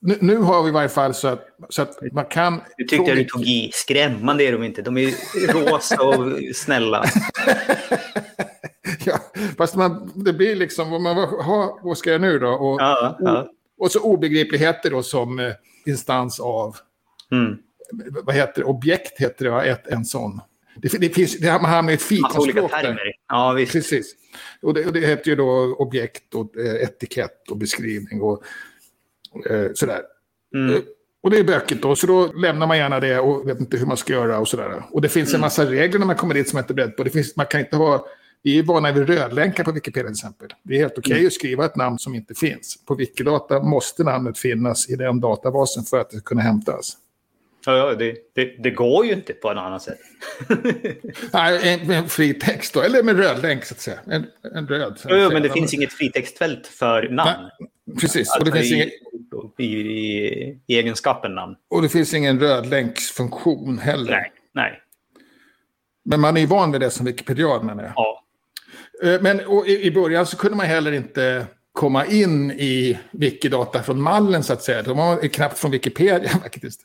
nu, 0.01 0.17
nu, 0.21 0.37
har 0.37 0.63
vi 0.63 0.69
i 0.69 0.71
varje 0.71 0.89
fall 0.89 1.13
så 1.13 1.27
att, 1.27 1.47
så 1.69 1.81
att 1.81 1.97
man 2.11 2.25
kan... 2.25 2.61
Du 2.77 2.83
tyckte 2.83 3.11
att 3.11 3.17
du 3.17 3.23
tog 3.23 3.41
i. 3.41 3.69
Skrämmande 3.73 4.43
är 4.43 4.51
de 4.51 4.63
inte. 4.63 4.81
De 4.81 4.97
är 4.97 5.13
rosa 5.53 6.01
och 6.01 6.55
snälla. 6.55 7.05
fast 9.57 9.75
man, 9.75 10.11
det 10.15 10.33
blir 10.33 10.55
liksom, 10.55 10.91
vad, 10.91 11.01
man, 11.01 11.15
vad, 11.15 11.79
vad 11.83 11.97
ska 11.97 12.11
jag 12.11 12.21
nu 12.21 12.39
då? 12.39 12.49
Och, 12.49 12.81
ja, 12.81 13.17
ja. 13.19 13.47
och, 13.77 13.91
så 13.91 13.99
obegripligheter 13.99 14.91
då 14.91 15.03
som 15.03 15.39
eh, 15.39 15.53
instans 15.85 16.39
av, 16.39 16.75
mm. 17.31 17.57
vad 18.23 18.35
heter 18.35 18.61
det, 18.61 18.67
objekt 18.67 19.21
heter 19.21 19.45
det, 19.45 19.69
ett, 19.69 19.87
en 19.87 20.05
sån. 20.05 20.41
Det, 20.75 20.97
det 20.99 21.09
finns, 21.09 21.37
det, 21.37 21.51
man 21.51 21.65
hamnar 21.65 21.91
i 21.91 21.95
ett 21.95 22.01
fikonspråk 22.01 22.71
där. 22.71 22.99
Ja, 23.29 23.51
visst. 23.51 23.71
Precis. 23.71 24.15
Och 24.61 24.73
det, 24.73 24.85
och 24.85 24.93
det 24.93 24.99
heter 24.99 25.29
ju 25.29 25.35
då 25.35 25.75
objekt 25.75 26.33
och 26.33 26.57
eh, 26.57 26.83
etikett 26.83 27.49
och 27.49 27.57
beskrivning 27.57 28.21
och 28.21 28.43
eh, 29.49 29.71
sådär. 29.73 30.01
Mm. 30.55 30.75
Eh, 30.75 30.81
och 31.23 31.31
det 31.31 31.37
är 31.37 31.43
bökigt 31.43 31.81
då, 31.81 31.95
så 31.95 32.07
då 32.07 32.33
lämnar 32.33 32.67
man 32.67 32.77
gärna 32.77 32.99
det 32.99 33.19
och 33.19 33.49
vet 33.49 33.59
inte 33.59 33.77
hur 33.77 33.85
man 33.85 33.97
ska 33.97 34.13
göra 34.13 34.39
och 34.39 34.47
sådär. 34.47 34.83
Och 34.91 35.01
det 35.01 35.09
finns 35.09 35.29
mm. 35.29 35.35
en 35.35 35.41
massa 35.41 35.65
regler 35.65 35.99
när 35.99 36.05
man 36.05 36.15
kommer 36.15 36.33
dit 36.33 36.49
som 36.49 36.57
man 36.57 36.63
inte 36.63 36.73
är 36.73 36.75
beredd 36.75 36.97
på. 36.97 37.03
Det 37.03 37.09
finns, 37.09 37.35
man 37.35 37.45
kan 37.45 37.59
inte 37.59 37.75
ha 37.75 38.07
vi 38.45 38.59
är 38.59 38.63
vana 38.63 38.91
vid 38.91 39.09
rödlänkar 39.09 39.63
på 39.63 39.71
Wikipedia 39.71 40.07
till 40.07 40.11
exempel. 40.11 40.47
Det 40.63 40.75
är 40.75 40.79
helt 40.79 40.97
okej 40.97 41.11
okay 41.11 41.17
mm. 41.17 41.27
att 41.27 41.33
skriva 41.33 41.65
ett 41.65 41.75
namn 41.75 41.99
som 41.99 42.15
inte 42.15 42.35
finns. 42.35 42.85
På 42.85 42.95
Wikidata 42.95 43.59
måste 43.59 44.03
namnet 44.03 44.37
finnas 44.37 44.89
i 44.89 44.95
den 44.95 45.19
databasen 45.19 45.83
för 45.83 45.99
att 45.99 46.09
det 46.09 46.17
ska 46.17 46.23
kunna 46.23 46.41
hämtas. 46.41 46.97
Ja, 47.65 47.95
det, 47.95 48.15
det, 48.35 48.63
det, 48.63 48.71
går 48.71 49.05
ju 49.05 49.13
inte 49.13 49.33
på 49.33 49.51
ett 49.51 49.57
annat 49.57 49.81
sätt. 49.81 49.97
Nej, 51.33 51.73
en, 51.73 51.91
en 51.91 52.09
fri 52.09 52.33
text 52.33 52.73
då, 52.73 52.81
eller 52.81 53.03
med 53.03 53.17
rödlänk 53.17 53.65
så 53.65 53.73
att 53.73 53.79
säga. 53.79 53.99
En, 54.05 54.25
en 54.55 54.67
röd. 54.67 54.99
Jo, 55.09 55.29
men 55.33 55.41
det 55.41 55.49
finns 55.49 55.73
inget 55.73 55.93
fritextfält 55.93 56.67
för 56.67 57.09
namn. 57.09 57.49
Nej, 57.57 57.95
precis. 58.01 58.29
Alltså 58.29 58.39
och 58.39 58.45
det 58.45 58.59
alltså 58.59 58.73
finns 58.73 58.93
i, 59.57 59.63
i, 59.63 59.65
i, 59.65 60.59
i, 60.67 60.77
egenskapen 60.77 61.35
namn. 61.35 61.55
Och 61.69 61.81
det 61.81 61.89
finns 61.89 62.13
ingen 62.13 62.39
rödlänksfunktion 62.39 63.77
heller. 63.77 64.11
Nej, 64.11 64.31
nej. 64.53 64.81
Men 66.05 66.19
man 66.19 66.37
är 66.37 66.41
ju 66.41 66.47
van 66.47 66.71
vid 66.71 66.81
det 66.81 66.89
som 66.89 67.05
Wikipedian 67.05 67.65
menar 67.65 67.83
jag. 67.83 67.93
Ja. 67.95 68.24
Eh, 69.03 69.21
men 69.21 69.41
i, 69.67 69.91
början 69.91 70.25
så 70.25 70.37
kunde 70.37 70.57
man 70.57 70.65
heller 70.65 70.91
inte 70.91 71.45
komma 71.73 72.05
in 72.05 72.51
i 72.51 72.99
Wikidata 73.11 73.83
från 73.83 74.01
mallen 74.01 74.43
så 74.43 74.53
att 74.53 74.63
säga. 74.63 74.81
De 74.81 74.97
var 74.97 75.27
knappt 75.27 75.59
från 75.59 75.71
Wikipedia 75.71 76.29
faktiskt. 76.43 76.81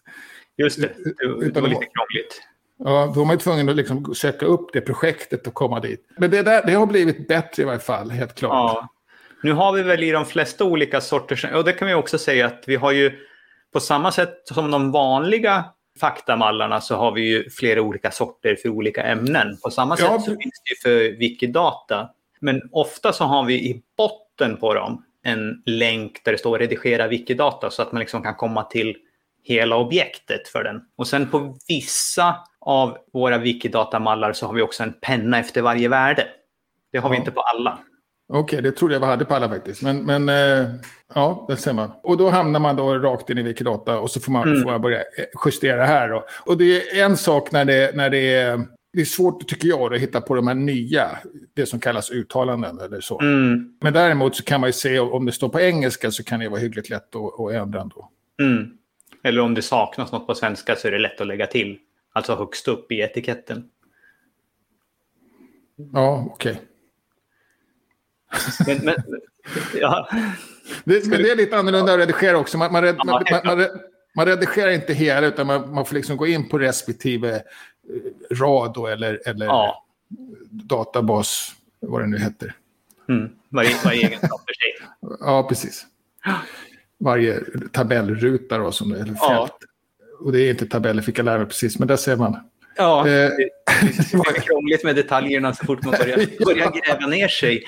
Just 0.57 0.81
det, 0.81 0.87
det, 0.87 1.51
det 1.51 1.61
var 1.61 1.69
lite 1.69 1.87
krångligt. 1.87 2.43
Ja, 2.85 3.13
då 3.15 3.21
var 3.21 3.27
man 3.27 3.39
tvungen 3.39 3.69
att 3.69 3.77
liksom 3.77 4.15
söka 4.15 4.47
upp 4.47 4.73
det 4.73 4.81
projektet 4.81 5.47
och 5.47 5.55
komma 5.55 5.81
dit. 5.81 6.07
Men 6.19 6.31
det, 6.31 6.43
där, 6.43 6.67
det 6.67 6.73
har 6.73 6.87
blivit 6.87 7.29
bättre 7.29 7.63
i 7.63 7.67
varje 7.67 7.79
fall, 7.79 8.11
helt 8.11 8.35
klart. 8.35 8.53
Ja. 8.53 8.89
Nu 9.43 9.53
har 9.53 9.73
vi 9.73 9.83
väl 9.83 10.03
i 10.03 10.11
de 10.11 10.27
flesta 10.27 10.65
olika 10.65 11.01
sorters, 11.01 11.45
och 11.45 11.65
det 11.65 11.73
kan 11.73 11.89
vi 11.89 11.95
också 11.95 12.19
säga 12.19 12.47
att 12.47 12.65
vi 12.67 12.77
har 12.77 12.93
ju 12.93 13.13
på 13.73 13.81
samma 13.81 14.13
sätt 14.13 14.35
som 14.45 14.71
de 14.71 14.93
vanliga 14.93 15.65
faktamallarna 16.01 16.81
så 16.81 16.97
har 16.97 17.13
vi 17.13 17.29
ju 17.29 17.51
flera 17.51 17.83
olika 17.83 18.11
sorter 18.11 18.57
för 18.63 18.69
olika 18.69 19.03
ämnen. 19.03 19.57
På 19.63 19.71
samma 19.71 19.97
sätt 19.97 20.07
ja. 20.11 20.19
så 20.19 20.31
finns 20.31 20.63
det 20.71 20.83
för 20.83 21.19
Wikidata. 21.19 22.11
Men 22.41 22.63
ofta 22.73 23.13
så 23.13 23.25
har 23.25 23.45
vi 23.45 23.55
i 23.55 23.83
botten 23.97 24.57
på 24.57 24.75
dem 24.75 25.05
en 25.23 25.63
länk 25.67 26.25
där 26.25 26.33
det 26.33 26.39
står 26.39 26.59
redigera 26.59 27.09
Wikidata 27.09 27.71
så 27.71 27.83
att 27.83 27.93
man 27.93 28.01
liksom 28.01 28.23
kan 28.23 28.35
komma 28.35 28.63
till 28.63 28.97
hela 29.43 29.77
objektet 29.77 30.49
för 30.49 30.65
den. 30.65 30.81
Och 30.97 31.07
sen 31.07 31.31
på 31.31 31.57
vissa 31.69 32.37
av 32.61 32.99
våra 33.13 33.39
Wikidata-mallar 33.39 34.33
så 34.33 34.47
har 34.47 34.55
vi 34.55 34.63
också 34.63 34.83
en 34.83 34.93
penna 34.93 35.39
efter 35.39 35.63
varje 35.63 35.89
värde. 35.89 36.29
Det 36.93 36.99
har 36.99 37.09
ja. 37.09 37.11
vi 37.11 37.17
inte 37.17 37.31
på 37.31 37.41
alla. 37.41 37.79
Okej, 38.33 38.41
okay, 38.41 38.61
det 38.61 38.73
trodde 38.77 38.95
jag 38.95 39.01
vi 39.01 39.07
hade 39.07 39.25
på 39.25 39.35
alla 39.35 39.49
faktiskt. 39.49 39.83
Men, 39.83 40.05
men 40.05 40.29
eh, 40.29 40.69
ja, 41.15 41.47
det 41.49 41.57
ser 41.57 41.73
man. 41.73 41.91
Och 42.03 42.17
då 42.17 42.29
hamnar 42.29 42.61
man 42.61 42.77
då 42.77 42.99
rakt 42.99 43.31
in 43.31 43.39
i 43.39 43.43
Wikidata 43.43 43.99
och 43.99 44.11
så 44.11 44.21
får 44.21 44.33
man, 44.33 44.49
mm. 44.49 44.63
får 44.63 44.71
man 44.71 44.81
börja 44.81 44.99
eh, 44.99 45.25
justera 45.45 45.85
här. 45.85 46.09
Då. 46.09 46.25
Och 46.47 46.59
det 46.59 46.99
är 46.99 47.05
en 47.05 47.17
sak 47.17 47.53
när 47.53 47.65
det, 47.65 47.97
när 47.97 48.11
det 48.11 48.35
är... 48.35 48.67
Det 48.93 49.01
är 49.01 49.05
svårt, 49.05 49.49
tycker 49.49 49.69
jag, 49.69 49.95
att 49.95 50.01
hitta 50.01 50.21
på 50.21 50.35
de 50.35 50.47
här 50.47 50.55
nya, 50.55 51.09
det 51.55 51.67
som 51.67 51.81
kallas 51.81 52.11
uttalanden 52.11 52.81
eller 52.81 53.01
så. 53.01 53.21
Mm. 53.21 53.73
Men 53.81 53.93
däremot 53.93 54.37
så 54.37 54.45
kan 54.45 54.61
man 54.61 54.69
ju 54.69 54.73
se, 54.73 54.99
om 54.99 55.27
det 55.27 55.33
står 55.33 55.49
på 55.49 55.61
engelska 55.61 56.11
så 56.11 56.25
kan 56.25 56.41
det 56.41 56.49
vara 56.49 56.61
hyggligt 56.61 56.91
lätt 56.91 57.17
att, 57.17 57.41
att 57.41 57.53
ändra 57.53 57.81
ändå. 57.81 58.11
Mm. 58.43 58.71
Eller 59.23 59.41
om 59.41 59.55
det 59.55 59.63
saknas 59.63 60.13
något 60.13 60.27
på 60.27 60.35
svenska 60.35 60.77
så 60.77 60.89
är 60.89 60.93
det 60.93 60.99
lätt 60.99 61.21
att 61.21 61.27
lägga 61.27 61.47
till. 61.47 61.79
Alltså 62.13 62.35
högst 62.35 62.69
upp 62.69 62.93
i 62.93 63.01
etiketten. 63.01 63.65
Ja, 65.93 66.27
okej. 66.31 66.53
Okay. 66.53 66.65
Men, 68.67 68.79
men, 68.85 68.95
ja. 69.81 70.09
det, 70.85 71.07
men 71.07 71.23
det 71.23 71.31
är 71.31 71.37
lite 71.37 71.57
annorlunda 71.57 71.93
att 71.93 71.99
redigera 71.99 72.39
också. 72.39 72.59
Man, 72.59 72.73
man, 72.73 72.85
man, 72.85 73.25
man, 73.45 73.67
man, 74.17 74.27
redigerar 74.27 74.71
inte 74.71 74.93
hela, 74.93 75.27
utan 75.27 75.47
man, 75.47 75.75
man 75.75 75.87
får 75.87 75.95
liksom 75.95 76.17
gå 76.17 76.27
in 76.27 76.49
på 76.49 76.59
respektive 76.59 77.35
eh, 77.35 77.43
rad 78.31 78.73
då, 78.75 78.87
eller, 78.87 79.21
eller 79.27 79.47
ja. 79.47 79.85
databas, 80.51 81.55
vad 81.81 82.01
det 82.01 82.07
nu 82.07 82.19
heter. 82.19 82.55
Mm. 83.09 83.31
Varje, 83.49 83.77
varje 83.85 84.07
egenskap 84.07 84.41
för 84.47 84.55
sig. 84.55 84.89
ja, 85.21 85.47
precis. 85.49 85.87
Varje 86.99 87.41
tabellruta 87.73 88.59
då, 88.59 88.73
som, 88.73 88.93
eller 88.93 89.05
fält. 89.05 89.19
Ja. 89.21 89.59
Och 90.21 90.33
det 90.33 90.41
är 90.41 90.51
inte 90.51 90.67
tabeller, 90.67 91.03
fick 91.03 91.19
jag 91.19 91.25
lära 91.25 91.39
mig 91.39 91.47
precis, 91.47 91.79
men 91.79 91.89
där 91.89 91.97
ser 91.97 92.17
man. 92.17 92.37
Ja, 92.81 93.09
eh, 93.09 93.31
det, 93.31 93.51
det 94.13 94.41
krångligt 94.47 94.85
med 94.85 94.97
detaljerna 94.97 95.55
så 95.55 95.67
fort 95.67 95.85
man 95.85 95.95
börjar, 95.99 96.17
börjar 96.45 96.71
gräva 96.71 97.07
ner 97.07 97.29
sig. 97.29 97.65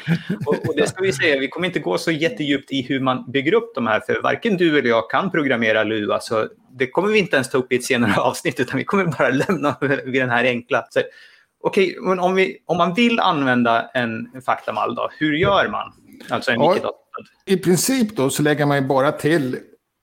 Och, 0.46 0.68
och, 0.68 0.76
det 0.76 0.86
ska 0.88 1.02
vi 1.02 1.12
säga, 1.12 1.40
vi 1.40 1.48
kommer 1.48 1.66
inte 1.66 1.80
gå 1.80 1.98
så 1.98 2.10
jättedjupt 2.10 2.72
i 2.72 2.82
hur 2.82 3.00
man 3.00 3.30
bygger 3.30 3.54
upp 3.54 3.74
de 3.74 3.86
här, 3.86 4.00
för 4.00 4.22
varken 4.22 4.56
du 4.56 4.78
eller 4.78 4.88
jag 4.88 5.10
kan 5.10 5.30
programmera 5.30 5.84
Lua, 5.84 6.20
så 6.20 6.48
det 6.78 6.86
kommer 6.90 7.08
vi 7.08 7.18
inte 7.18 7.36
ens 7.36 7.50
ta 7.50 7.58
upp 7.58 7.72
i 7.72 7.76
ett 7.76 7.84
senare 7.84 8.14
avsnitt, 8.16 8.60
utan 8.60 8.78
vi 8.78 8.84
kommer 8.84 9.04
bara 9.04 9.28
lämna 9.30 9.76
vid 10.04 10.22
den 10.22 10.30
här 10.30 10.44
enkla. 10.44 10.84
Okej, 11.60 11.98
okay, 11.98 12.08
men 12.08 12.20
om, 12.20 12.34
vi, 12.34 12.58
om 12.66 12.76
man 12.76 12.94
vill 12.94 13.20
använda 13.20 13.90
en 13.94 14.42
faktamall, 14.46 14.94
då, 14.94 15.10
hur 15.18 15.32
gör 15.32 15.68
man? 15.68 15.92
Alltså 16.28 16.50
en 16.50 16.60
ja, 16.60 16.76
I 17.46 17.56
princip 17.56 18.16
då 18.16 18.30
så 18.30 18.42
lägger 18.42 18.66
man 18.66 18.88
bara 18.88 19.12
till 19.12 19.58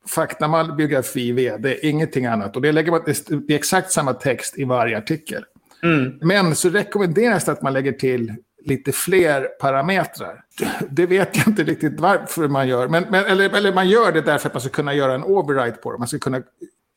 faktamall, 0.07 0.75
biografi, 0.75 1.31
vd, 1.31 1.79
ingenting 1.81 2.25
annat. 2.25 2.55
Och 2.55 2.61
det, 2.61 2.71
lägger 2.71 2.91
man, 2.91 3.01
det 3.05 3.53
är 3.53 3.57
exakt 3.57 3.91
samma 3.91 4.13
text 4.13 4.57
i 4.57 4.63
varje 4.63 4.97
artikel. 4.97 5.45
Mm. 5.83 6.19
Men 6.21 6.55
så 6.55 6.69
rekommenderas 6.69 7.45
det 7.45 7.51
att 7.51 7.61
man 7.61 7.73
lägger 7.73 7.91
till 7.91 8.35
lite 8.65 8.91
fler 8.91 9.41
parametrar. 9.41 10.43
Det 10.89 11.05
vet 11.05 11.37
jag 11.37 11.47
inte 11.47 11.63
riktigt 11.63 11.99
varför 11.99 12.47
man 12.47 12.67
gör. 12.67 12.87
Men, 12.87 13.05
men, 13.09 13.25
eller, 13.25 13.55
eller 13.55 13.73
man 13.73 13.89
gör 13.89 14.11
det 14.11 14.21
därför 14.21 14.47
att 14.47 14.53
man 14.53 14.61
ska 14.61 14.69
kunna 14.69 14.93
göra 14.93 15.13
en 15.13 15.23
override 15.23 15.77
på 15.77 15.91
det. 15.91 15.97
Man 15.97 16.07
ska 16.07 16.19
kunna 16.19 16.41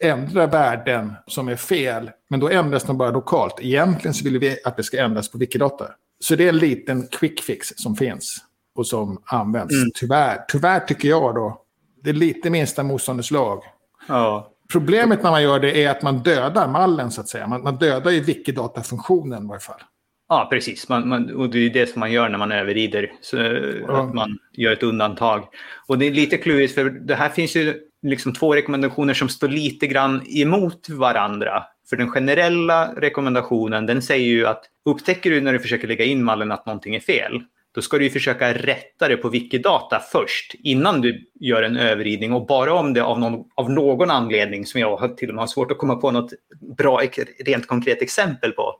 ändra 0.02 0.46
värden 0.46 1.12
som 1.26 1.48
är 1.48 1.56
fel. 1.56 2.10
Men 2.30 2.40
då 2.40 2.48
ändras 2.48 2.84
de 2.84 2.98
bara 2.98 3.10
lokalt. 3.10 3.54
Egentligen 3.60 4.14
så 4.14 4.24
vill 4.24 4.38
vi 4.38 4.58
att 4.64 4.76
det 4.76 4.82
ska 4.82 5.00
ändras 5.00 5.28
på 5.28 5.38
Wikidata. 5.38 5.86
Så 6.20 6.36
det 6.36 6.44
är 6.44 6.48
en 6.48 6.58
liten 6.58 7.06
quick 7.06 7.40
fix 7.42 7.68
som 7.76 7.96
finns 7.96 8.36
och 8.74 8.86
som 8.86 9.22
används. 9.24 9.74
Mm. 9.74 9.90
Tyvärr, 9.94 10.44
tyvärr 10.48 10.80
tycker 10.80 11.08
jag 11.08 11.34
då 11.34 11.62
det 12.02 12.10
är 12.10 12.14
lite 12.14 12.50
minsta 12.50 12.82
motståndets 12.82 13.30
lag. 13.30 13.62
Ja. 14.08 14.48
Problemet 14.72 15.22
när 15.22 15.30
man 15.30 15.42
gör 15.42 15.60
det 15.60 15.84
är 15.84 15.90
att 15.90 16.02
man 16.02 16.18
dödar 16.18 16.68
mallen 16.68 17.10
så 17.10 17.20
att 17.20 17.28
säga. 17.28 17.46
Man, 17.46 17.62
man 17.62 17.76
dödar 17.76 18.10
ju 18.10 18.20
Wikidata-funktionen 18.20 19.44
i 19.44 19.48
varje 19.48 19.60
fall. 19.60 19.80
Ja, 20.28 20.48
precis. 20.50 20.88
Man, 20.88 21.08
man, 21.08 21.34
och 21.34 21.50
det 21.50 21.58
är 21.58 21.70
det 21.70 21.86
som 21.86 22.00
man 22.00 22.12
gör 22.12 22.28
när 22.28 22.38
man 22.38 22.52
överrider. 22.52 23.12
Så 23.20 23.36
ja. 23.36 24.02
Att 24.02 24.14
man 24.14 24.38
gör 24.52 24.72
ett 24.72 24.82
undantag. 24.82 25.44
Och 25.86 25.98
det 25.98 26.06
är 26.06 26.10
lite 26.10 26.36
klurigt 26.36 26.74
för 26.74 26.90
det 26.90 27.14
här 27.14 27.28
finns 27.28 27.56
ju 27.56 27.80
liksom 28.02 28.34
två 28.34 28.54
rekommendationer 28.54 29.14
som 29.14 29.28
står 29.28 29.48
lite 29.48 29.86
grann 29.86 30.22
emot 30.26 30.88
varandra. 30.88 31.64
För 31.90 31.96
den 31.96 32.10
generella 32.10 32.94
rekommendationen 32.96 33.86
den 33.86 34.02
säger 34.02 34.26
ju 34.26 34.46
att 34.46 34.64
upptäcker 34.84 35.30
du 35.30 35.40
när 35.40 35.52
du 35.52 35.58
försöker 35.58 35.88
lägga 35.88 36.04
in 36.04 36.24
mallen 36.24 36.52
att 36.52 36.66
någonting 36.66 36.94
är 36.94 37.00
fel, 37.00 37.42
då 37.74 37.82
ska 37.82 37.98
du 37.98 38.10
försöka 38.10 38.54
rätta 38.54 39.08
det 39.08 39.16
på 39.16 39.28
Wikidata 39.28 40.00
först 40.12 40.54
innan 40.62 41.00
du 41.00 41.30
gör 41.40 41.62
en 41.62 41.76
överridning. 41.76 42.32
Och 42.32 42.46
bara 42.46 42.74
om 42.74 42.94
det 42.94 43.02
av 43.02 43.20
någon, 43.20 43.44
av 43.54 43.70
någon 43.70 44.10
anledning, 44.10 44.66
som 44.66 44.80
jag 44.80 45.16
till 45.16 45.28
och 45.28 45.34
med 45.34 45.42
har 45.42 45.46
svårt 45.46 45.72
att 45.72 45.78
komma 45.78 45.96
på 45.96 46.10
något 46.10 46.32
bra, 46.76 47.00
rent 47.44 47.66
konkret 47.66 48.02
exempel 48.02 48.52
på, 48.52 48.74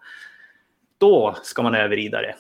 då 0.99 1.37
ska 1.43 1.63
man 1.63 1.75
överrida 1.75 2.21
det. 2.21 2.35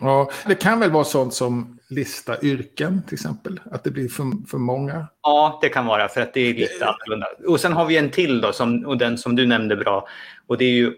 Ja, 0.00 0.30
det 0.46 0.54
kan 0.54 0.80
väl 0.80 0.90
vara 0.90 1.04
sånt 1.04 1.34
som 1.34 1.78
lista 1.88 2.42
yrken 2.42 3.02
till 3.02 3.14
exempel, 3.14 3.60
att 3.70 3.84
det 3.84 3.90
blir 3.90 4.08
för, 4.08 4.48
för 4.48 4.58
många? 4.58 5.06
Ja, 5.22 5.58
det 5.62 5.68
kan 5.68 5.86
vara 5.86 6.08
för 6.08 6.20
att 6.20 6.34
det 6.34 6.40
är 6.40 6.54
lite 6.54 6.86
annorlunda. 6.86 7.26
Och 7.46 7.60
sen 7.60 7.72
har 7.72 7.86
vi 7.86 7.96
en 7.96 8.10
till 8.10 8.40
då, 8.40 8.52
som, 8.52 8.86
och 8.86 8.98
den 8.98 9.18
som 9.18 9.36
du 9.36 9.46
nämnde 9.46 9.76
bra, 9.76 10.08
och 10.46 10.58
det 10.58 10.64
är 10.64 10.72
ju 10.72 10.94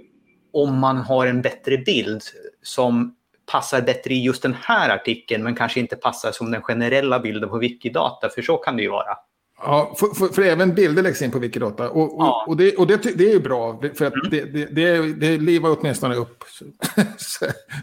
om 0.53 0.79
man 0.79 0.97
har 0.97 1.27
en 1.27 1.43
bättre 1.43 1.79
bild 1.79 2.23
som 2.63 3.17
passar 3.53 3.83
bättre 3.83 4.15
i 4.15 4.23
just 4.23 4.43
den 4.43 4.55
här 4.61 4.91
artikeln 4.91 5.45
men 5.45 5.55
kanske 5.55 5.81
inte 5.81 5.97
passar 5.97 6.33
som 6.33 6.51
den 6.51 6.63
generella 6.63 7.21
bilden 7.21 7.49
på 7.49 7.59
Wikidata, 7.59 8.29
för 8.29 8.43
så 8.43 8.57
kan 8.57 8.77
det 8.77 8.83
ju 8.83 8.91
vara. 8.91 9.17
Ja, 9.65 9.95
för, 9.99 10.07
för, 10.07 10.35
för 10.35 10.43
även 10.43 10.75
bilder 10.75 11.03
läggs 11.03 11.23
in 11.23 11.31
på 11.31 11.39
Wikidata. 11.39 11.91
Och, 11.91 12.19
och, 12.19 12.25
ja. 12.25 12.45
och, 12.49 12.57
det, 12.57 12.77
och 12.77 12.87
det, 12.87 13.17
det, 13.17 13.25
är 13.25 13.33
ju 13.33 13.41
bra, 13.41 13.81
för 13.95 14.05
att 14.05 14.15
mm. 14.15 14.31
det, 14.31 14.45
det, 14.45 14.67
det, 14.67 15.13
det 15.13 15.39
livar 15.39 15.77
åtminstone 15.81 16.15
upp 16.15 16.45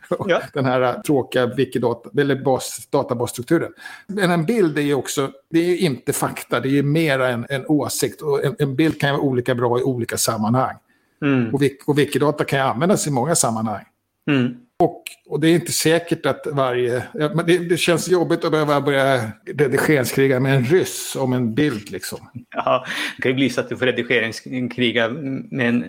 ja. 0.27 0.41
den 0.53 0.65
här 0.65 1.01
tråkiga 1.01 1.45
Wikidata, 1.45 2.09
eller 2.21 2.35
bas, 2.35 2.87
databasstrukturen. 2.89 3.71
Men 4.07 4.31
en 4.31 4.45
bild 4.45 4.77
är 4.77 4.81
ju 4.81 4.93
också, 4.93 5.31
det 5.49 5.59
är 5.59 5.65
ju 5.65 5.77
inte 5.77 6.13
fakta, 6.13 6.59
det 6.59 6.69
är 6.69 6.71
ju 6.71 6.83
mer 6.83 7.19
en, 7.19 7.45
en 7.49 7.65
åsikt. 7.67 8.21
Och 8.21 8.45
en, 8.45 8.55
en 8.59 8.75
bild 8.75 8.99
kan 8.99 9.11
vara 9.11 9.21
olika 9.21 9.55
bra 9.55 9.79
i 9.79 9.83
olika 9.83 10.17
sammanhang. 10.17 10.75
Mm. 11.21 11.55
Och, 11.55 11.61
och 11.85 11.99
Wikidata 11.99 12.43
kan 12.45 12.59
ju 12.59 12.65
användas 12.65 13.07
i 13.07 13.11
många 13.11 13.35
sammanhang. 13.35 13.83
Mm. 14.27 14.55
Och, 14.83 15.03
och, 15.27 15.39
det 15.39 15.47
är 15.47 15.53
inte 15.53 15.71
säkert 15.71 16.25
att 16.25 16.47
varje... 16.51 17.03
Det, 17.45 17.57
det 17.57 17.77
känns 17.77 18.07
jobbigt 18.07 18.45
att 18.45 18.51
behöva 18.51 18.81
börja 18.81 19.31
redigeringskriga 19.45 20.39
med 20.39 20.55
en 20.55 20.65
ryss 20.65 21.15
om 21.15 21.33
en 21.33 21.53
bild. 21.53 21.91
Liksom. 21.91 22.19
Ja, 22.55 22.85
det 23.15 23.21
kan 23.21 23.31
ju 23.31 23.35
bli 23.35 23.49
så 23.49 23.61
att 23.61 23.69
du 23.69 23.77
får 23.77 23.85
redigeringskriga 23.85 25.09
med 25.51 25.69
en 25.69 25.85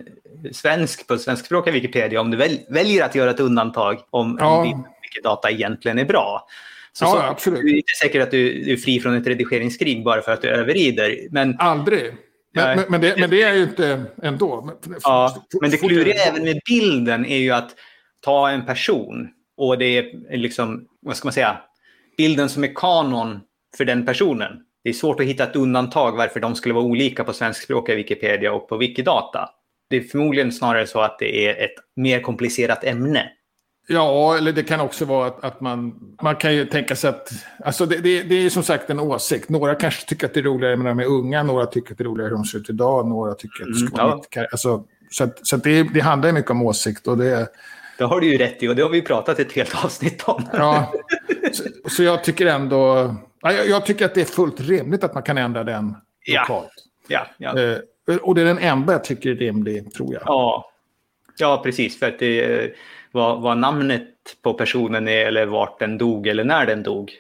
svensk 0.53 1.07
på 1.07 1.19
svenskspråkiga 1.19 1.73
Wikipedia 1.73 2.21
om 2.21 2.31
du 2.31 2.37
väl, 2.37 2.59
väljer 2.69 3.05
att 3.05 3.15
göra 3.15 3.31
ett 3.31 3.41
undantag 3.41 3.99
om 4.11 4.37
ja. 4.41 4.63
din 4.65 4.85
data 5.23 5.51
egentligen 5.51 5.99
är 5.99 6.05
bra. 6.05 6.49
Så, 6.93 7.05
ja, 7.05 7.11
så, 7.11 7.19
absolut. 7.19 7.63
Det 7.63 7.71
är 7.71 7.77
inte 7.77 7.95
säkert 8.03 8.23
att 8.23 8.31
du 8.31 8.73
är 8.73 8.77
fri 8.77 9.01
från 9.01 9.15
ett 9.15 9.27
redigeringskrig 9.27 10.05
bara 10.05 10.23
för 10.23 10.33
att 10.33 10.43
du 10.43 10.49
överrider. 10.49 11.19
Men, 11.31 11.57
Aldrig. 11.59 12.15
Men, 12.55 12.77
men, 12.77 12.87
men, 12.89 13.01
det, 13.01 13.15
men, 13.19 13.31
det, 13.31 13.43
är 13.43 13.55
ju 13.55 13.63
inte 13.63 14.03
ändå. 14.23 14.71
Ja, 15.03 15.47
men 15.61 15.71
det 15.71 15.77
kluriga 15.77 16.15
även 16.15 16.45
med 16.45 16.61
bilden 16.67 17.27
är 17.27 17.39
ju 17.39 17.51
att 17.51 17.71
ta 18.21 18.51
en 18.51 18.67
person 18.67 19.29
och 19.57 19.79
det 19.79 19.99
är 19.99 20.37
liksom, 20.37 20.87
vad 21.03 21.17
ska 21.17 21.27
man 21.27 21.33
säga, 21.33 21.61
bilden 22.17 22.49
som 22.49 22.65
är 22.65 22.75
kanon 22.75 23.41
för 23.77 23.85
den 23.85 24.07
personen. 24.07 24.53
Det 24.85 24.91
är 24.91 24.95
svårt 24.95 25.21
att 25.21 25.27
hitta 25.27 25.45
ett 25.45 25.57
undantag 25.57 26.17
varför 26.17 26.41
de 26.41 26.55
skulle 26.55 26.75
vara 26.75 26.85
olika 26.85 27.25
på 27.25 27.33
svenskspråkiga 27.33 27.97
Wikipedia 27.97 28.53
och 28.53 28.69
på 28.69 28.77
Wikidata. 28.77 29.49
Det 29.91 29.97
är 29.97 30.01
förmodligen 30.01 30.53
snarare 30.53 30.87
så 30.87 31.01
att 31.01 31.19
det 31.19 31.47
är 31.47 31.65
ett 31.65 31.75
mer 31.97 32.21
komplicerat 32.21 32.85
ämne. 32.85 33.31
Ja, 33.89 34.37
eller 34.37 34.53
det 34.53 34.63
kan 34.63 34.81
också 34.81 35.05
vara 35.05 35.27
att, 35.27 35.45
att 35.45 35.61
man, 35.61 35.95
man 36.23 36.37
kan 36.37 36.55
ju 36.55 36.67
tänka 36.67 36.97
sig 36.97 37.11
att... 37.11 37.33
Alltså 37.65 37.87
det, 37.87 37.97
det, 37.97 38.23
det, 38.23 38.35
är 38.35 38.51
som 38.51 38.63
sagt 38.63 38.91
en 38.91 39.01
åsikt. 39.01 39.49
Några 39.49 39.75
kanske 39.75 40.09
tycker 40.09 40.27
att 40.27 40.35
det 40.35 40.41
är 40.41 40.45
roligare 40.45 40.77
när 40.77 40.85
de 40.85 40.99
är 41.01 41.07
unga, 41.07 41.43
några 41.43 41.67
tycker 41.67 41.93
att 41.93 41.99
det 41.99 42.05
är 42.05 42.07
roligare 42.07 42.29
hur 42.29 42.37
de 42.37 42.45
ser 42.45 42.59
ut 42.59 42.71
idag, 42.71 43.09
några 43.09 43.35
tycker 43.35 43.63
att 43.63 43.69
det 43.69 43.87
ska 43.87 43.97
vara 43.97 44.13
mm, 44.13 44.25
ja. 44.31 44.47
alltså, 44.53 44.85
Så, 45.11 45.25
att, 45.25 45.47
så 45.47 45.57
att 45.57 45.65
det, 45.65 45.83
det 45.83 46.01
handlar 46.01 46.33
mycket 46.33 46.51
om 46.51 46.63
åsikt. 46.63 47.09
Och 47.09 47.19
det, 47.19 47.49
det 48.01 48.07
har 48.07 48.21
du 48.21 48.27
ju 48.27 48.39
rätt 48.39 48.63
i 48.63 48.69
och 48.69 48.77
det 48.77 48.83
har 48.83 48.89
vi 48.89 49.03
pratat 49.03 49.39
ett 49.39 49.53
helt 49.53 49.85
avsnitt 49.85 50.23
om. 50.23 50.45
Ja, 50.53 50.93
så, 51.53 51.63
så 51.91 52.03
jag 52.03 52.25
tycker 52.25 52.47
ändå... 52.47 53.15
Jag, 53.41 53.69
jag, 53.69 53.87
tycker 53.87 54.05
att 54.05 54.15
det 54.15 54.21
är 54.21 54.25
fullt 54.25 54.61
rimligt 54.61 55.05
att 55.05 55.15
man 55.15 55.23
kan 55.23 55.39
ändra 55.39 55.65
den 55.65 55.97
lokalt. 56.27 56.73
Ja, 57.09 57.27
ja, 57.39 57.53
ja. 57.57 57.77
Eh, 58.13 58.17
och 58.17 58.35
det 58.35 58.41
är 58.41 58.45
den 58.45 58.59
enda 58.59 58.93
jag 58.93 59.05
tycker 59.05 59.31
är 59.31 59.35
rimlig, 59.35 59.93
tror 59.93 60.15
jag. 60.15 60.23
Ja, 60.27 60.71
ja 61.39 61.61
precis. 61.65 61.99
För 61.99 62.09
att 62.09 62.19
det, 62.19 62.73
vad, 63.13 63.43
vad 63.43 63.59
namnet 63.59 64.09
på 64.43 64.55
personen 64.55 65.09
är 65.09 65.27
eller 65.27 65.47
vart 65.47 65.79
den 65.79 65.99
dog 65.99 66.27
eller 66.27 66.45
när 66.45 66.67
den 66.67 66.83
dog. 66.83 67.13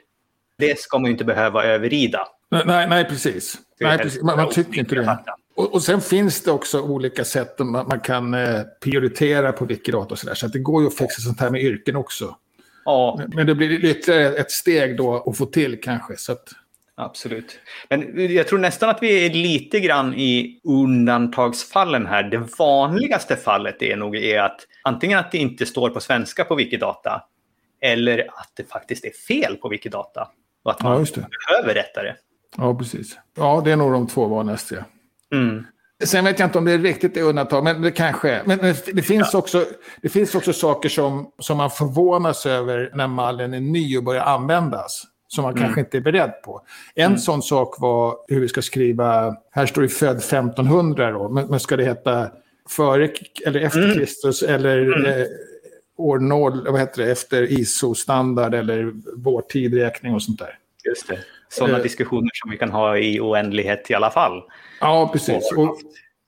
Det 0.58 0.78
ska 0.78 0.98
man 0.98 1.04
ju 1.04 1.12
inte 1.12 1.24
behöva 1.24 1.64
överrida. 1.64 2.28
Nej, 2.50 2.88
nej, 2.88 3.04
precis. 3.04 3.58
Nej, 3.80 3.98
precis. 3.98 4.22
Man, 4.22 4.36
man 4.36 4.50
tycker 4.50 4.78
inte 4.78 4.94
det. 4.94 5.18
Och, 5.54 5.74
och, 5.74 5.82
sen 5.82 6.00
finns 6.00 6.42
det 6.42 6.50
också 6.50 6.80
olika 6.80 7.24
sätt 7.24 7.58
man, 7.58 7.88
man 7.88 8.00
kan 8.00 8.34
eh, 8.34 8.60
prioritera 8.80 9.52
på 9.52 9.64
Wikidata 9.64 10.10
och 10.10 10.18
sådär. 10.18 10.34
Så 10.34 10.46
att 10.46 10.52
det 10.52 10.58
går 10.58 10.82
ju 10.82 10.88
att 10.88 10.96
fixa 10.96 11.22
sånt 11.22 11.40
här 11.40 11.50
med 11.50 11.62
yrken 11.62 11.96
också. 11.96 12.36
Ja. 12.84 13.20
Men 13.28 13.46
det 13.46 13.54
blir 13.54 13.84
ytterligare 13.84 14.36
ett 14.36 14.50
steg 14.50 14.96
då 14.96 15.24
att 15.26 15.36
få 15.36 15.46
till 15.46 15.80
kanske. 15.80 16.16
Så 16.16 16.32
att... 16.32 16.48
Absolut. 16.94 17.58
Men 17.88 18.32
jag 18.34 18.48
tror 18.48 18.58
nästan 18.58 18.90
att 18.90 19.02
vi 19.02 19.26
är 19.26 19.30
lite 19.30 19.80
grann 19.80 20.14
i 20.14 20.60
undantagsfallen 20.64 22.06
här. 22.06 22.22
Det 22.22 22.48
vanligaste 22.58 23.36
fallet 23.36 23.82
är 23.82 23.96
nog 23.96 24.16
är 24.16 24.40
att 24.40 24.60
antingen 24.82 25.18
att 25.18 25.32
det 25.32 25.38
inte 25.38 25.66
står 25.66 25.90
på 25.90 26.00
svenska 26.00 26.44
på 26.44 26.54
Wikidata 26.54 27.22
eller 27.80 28.18
att 28.18 28.52
det 28.54 28.70
faktiskt 28.70 29.04
är 29.04 29.10
fel 29.10 29.56
på 29.56 29.68
Wikidata 29.68 30.28
och 30.62 30.70
att 30.70 30.82
man 30.82 31.06
ja, 31.14 31.22
behöver 31.48 31.74
rätta 31.74 32.02
det. 32.02 32.16
Ja, 32.56 32.74
precis. 32.74 33.18
Ja, 33.36 33.62
det 33.64 33.72
är 33.72 33.76
nog 33.76 33.92
de 33.92 34.06
två 34.06 34.26
vanligaste. 34.26 34.84
Mm. 35.32 35.64
Sen 36.04 36.24
vet 36.24 36.38
jag 36.38 36.46
inte 36.46 36.58
om 36.58 36.64
det 36.64 36.72
är 36.72 36.78
riktigt 36.78 37.16
är 37.16 37.22
undantag, 37.22 37.64
men 37.64 37.82
det 37.82 37.90
kanske 37.90 38.30
är. 38.30 38.42
Men 38.44 38.58
det 38.94 39.02
finns, 39.02 39.30
ja. 39.32 39.38
också, 39.38 39.64
det 40.02 40.08
finns 40.08 40.34
också 40.34 40.52
saker 40.52 40.88
som, 40.88 41.32
som 41.38 41.56
man 41.56 41.70
förvånas 41.70 42.46
över 42.46 42.90
när 42.94 43.06
mallen 43.06 43.54
är 43.54 43.60
ny 43.60 43.96
och 43.96 44.04
börjar 44.04 44.22
användas. 44.22 45.02
Som 45.28 45.42
man 45.42 45.52
mm. 45.52 45.62
kanske 45.62 45.80
inte 45.80 45.96
är 45.96 46.00
beredd 46.00 46.42
på. 46.44 46.62
En 46.94 47.06
mm. 47.06 47.18
sån 47.18 47.42
sak 47.42 47.80
var 47.80 48.16
hur 48.28 48.40
vi 48.40 48.48
ska 48.48 48.62
skriva, 48.62 49.36
här 49.50 49.66
står 49.66 49.82
det 49.82 49.88
född 49.88 50.16
1500 50.16 51.10
då, 51.10 51.28
men, 51.28 51.46
men 51.46 51.60
ska 51.60 51.76
det 51.76 51.84
heta 51.84 52.30
före 52.68 53.10
eller 53.46 53.60
efter 53.60 53.82
mm. 53.82 53.94
Kristus 53.94 54.42
eller 54.42 54.78
mm. 54.78 55.20
eh, 55.20 55.26
år 55.96 56.18
0, 56.18 56.66
vad 56.70 56.80
heter 56.80 57.04
det, 57.04 57.12
efter 57.12 57.52
ISO-standard 57.52 58.54
eller 58.54 58.92
vår 59.16 59.42
tidräkning 59.42 60.14
och 60.14 60.22
sånt 60.22 60.38
där. 60.38 60.58
Just 60.84 61.08
det. 61.08 61.18
Sådana 61.50 61.76
eh, 61.76 61.82
diskussioner 61.82 62.30
som 62.34 62.50
vi 62.50 62.56
kan 62.56 62.70
ha 62.70 62.98
i 62.98 63.20
oändlighet 63.20 63.90
i 63.90 63.94
alla 63.94 64.10
fall. 64.10 64.42
Ja, 64.80 65.10
precis. 65.12 65.52
Och, 65.56 65.78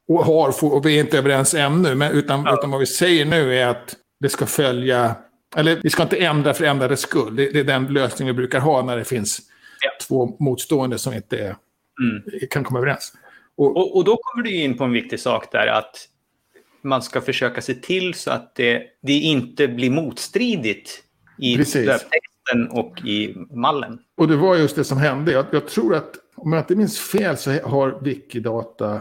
och, 0.08 0.24
har, 0.24 0.64
och 0.64 0.86
vi 0.86 0.96
är 0.96 1.00
inte 1.00 1.18
överens 1.18 1.54
ännu, 1.54 1.94
men 1.94 2.12
utan, 2.12 2.44
ja. 2.44 2.54
utan 2.54 2.70
vad 2.70 2.80
vi 2.80 2.86
säger 2.86 3.24
nu 3.24 3.58
är 3.58 3.66
att 3.66 3.96
det 4.20 4.28
ska 4.28 4.46
följa... 4.46 5.14
Eller 5.56 5.80
vi 5.82 5.90
ska 5.90 6.02
inte 6.02 6.16
ändra 6.16 6.54
för 6.54 6.64
ändrades 6.64 7.00
skull. 7.00 7.36
Det, 7.36 7.50
det 7.50 7.60
är 7.60 7.64
den 7.64 7.86
lösning 7.86 8.28
vi 8.28 8.34
brukar 8.34 8.60
ha 8.60 8.82
när 8.82 8.96
det 8.96 9.04
finns 9.04 9.40
ja. 9.82 9.90
två 10.06 10.36
motstående 10.40 10.98
som 10.98 11.12
inte 11.14 11.38
är, 11.38 11.56
mm. 12.00 12.48
kan 12.50 12.64
komma 12.64 12.78
överens. 12.78 13.12
Och, 13.56 13.76
och, 13.76 13.96
och, 13.96 14.04
då 14.04 14.16
kommer 14.16 14.44
du 14.44 14.54
in 14.54 14.76
på 14.76 14.84
en 14.84 14.92
viktig 14.92 15.20
sak 15.20 15.52
där 15.52 15.66
att 15.66 16.08
man 16.82 17.02
ska 17.02 17.20
försöka 17.20 17.60
se 17.60 17.74
till 17.74 18.14
så 18.14 18.30
att 18.30 18.54
det, 18.54 18.82
det 19.02 19.12
inte 19.12 19.68
blir 19.68 19.90
motstridigt 19.90 21.02
i 21.38 21.56
texten 22.42 22.68
och 22.70 23.00
i 23.04 23.34
mallen. 23.50 23.98
Och 24.16 24.28
det 24.28 24.36
var 24.36 24.56
just 24.56 24.76
det 24.76 24.84
som 24.84 24.98
hände. 24.98 25.32
Jag, 25.32 25.46
jag 25.50 25.68
tror 25.68 25.94
att, 25.94 26.10
om 26.36 26.52
jag 26.52 26.60
inte 26.60 26.76
minns 26.76 26.98
fel, 26.98 27.36
så 27.36 27.50
har 27.50 27.98
Wikidata 28.02 29.00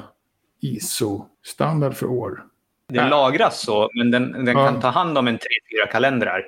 ISO-standard 0.62 1.94
för 1.94 2.06
år. 2.06 2.44
Det 2.88 3.10
lagras 3.10 3.62
så, 3.62 3.90
men 3.94 4.12
den, 4.12 4.32
den 4.32 4.58
ja. 4.58 4.68
kan 4.68 4.82
ta 4.82 4.88
hand 4.88 5.18
om 5.18 5.28
en 5.28 5.38
tre, 5.38 5.50
fyra 5.72 5.92
kalendrar. 5.92 6.46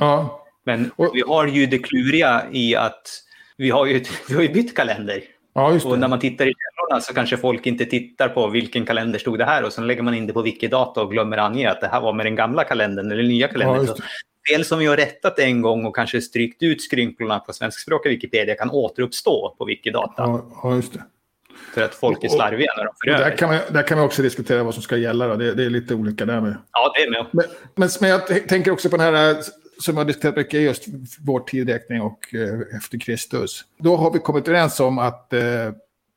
Ja. 0.00 0.44
Men 0.64 0.90
och, 0.96 1.10
vi 1.14 1.20
har 1.20 1.46
ju 1.46 1.66
det 1.66 1.78
kluriga 1.78 2.42
i 2.52 2.76
att 2.76 3.08
vi 3.56 3.70
har 3.70 3.86
ju, 3.86 4.04
vi 4.28 4.34
har 4.34 4.42
ju 4.42 4.48
bytt 4.48 4.76
kalender. 4.76 5.22
Ja, 5.54 5.72
just 5.72 5.86
det. 5.86 5.92
Och 5.92 5.98
när 5.98 6.08
man 6.08 6.20
tittar 6.20 6.44
i 6.44 6.52
källorna 6.52 7.00
så 7.00 7.14
kanske 7.14 7.36
folk 7.36 7.66
inte 7.66 7.84
tittar 7.84 8.28
på 8.28 8.46
vilken 8.48 8.86
kalender 8.86 9.18
stod 9.18 9.38
det 9.38 9.44
här 9.44 9.64
och 9.64 9.72
sen 9.72 9.86
lägger 9.86 10.02
man 10.02 10.14
in 10.14 10.26
det 10.26 10.32
på 10.32 10.42
Wikidata 10.42 11.02
och 11.02 11.10
glömmer 11.10 11.36
ange 11.36 11.70
att 11.70 11.80
det 11.80 11.88
här 11.88 12.00
var 12.00 12.12
med 12.12 12.26
den 12.26 12.36
gamla 12.36 12.64
kalendern 12.64 13.06
eller 13.06 13.22
den 13.22 13.28
nya 13.28 13.48
kalendern. 13.48 13.86
Ja, 13.86 13.94
fel 14.50 14.64
som 14.64 14.78
vi 14.78 14.86
har 14.86 14.96
rättat 14.96 15.38
en 15.38 15.62
gång 15.62 15.84
och 15.84 15.96
kanske 15.96 16.20
strykt 16.20 16.62
ut 16.62 16.82
skrynklorna 16.82 17.38
på 17.38 17.52
svenskspråkiga 17.52 18.10
Wikipedia 18.10 18.54
kan 18.54 18.70
återuppstå 18.70 19.54
på 19.58 19.64
Wikidata. 19.64 20.42
Ja, 20.62 20.74
just 20.74 20.92
det. 20.92 21.02
För 21.74 21.82
att 21.82 21.94
folk 21.94 22.24
är 22.24 22.28
slarviga 22.28 22.70
när 22.76 22.84
de 22.84 22.92
för 23.02 23.10
över. 23.10 23.30
Där 23.30 23.36
kan, 23.36 23.48
man, 23.48 23.58
där 23.70 23.82
kan 23.82 23.98
vi 23.98 24.04
också 24.04 24.22
diskutera 24.22 24.62
vad 24.62 24.74
som 24.74 24.82
ska 24.82 24.96
gälla. 24.96 25.36
Det, 25.36 25.54
det, 25.54 25.64
är 25.64 25.70
lite 25.70 25.94
olika 25.94 26.26
där 26.26 26.40
med. 26.40 26.56
Ja, 26.72 26.92
det 26.96 27.02
är 27.02 27.10
med. 27.10 27.26
Men, 27.32 27.44
men, 27.74 27.88
men 28.00 28.10
jag 28.10 28.48
tänker 28.48 28.70
också 28.70 28.88
på 28.88 28.96
den 28.96 29.14
här 29.14 29.36
som 29.80 29.94
jag 29.94 30.00
har 30.00 30.04
diskuterat 30.04 30.36
mycket, 30.36 30.60
just 30.60 30.84
vår 31.26 31.40
tidräkning 31.40 32.02
och 32.02 32.34
eh, 32.34 32.76
efter 32.76 33.00
Kristus. 33.00 33.64
Då 33.78 33.96
har 33.96 34.12
vi 34.12 34.18
kommit 34.18 34.48
överens 34.48 34.80
om 34.80 34.98
att 34.98 35.32
eh, 35.32 35.42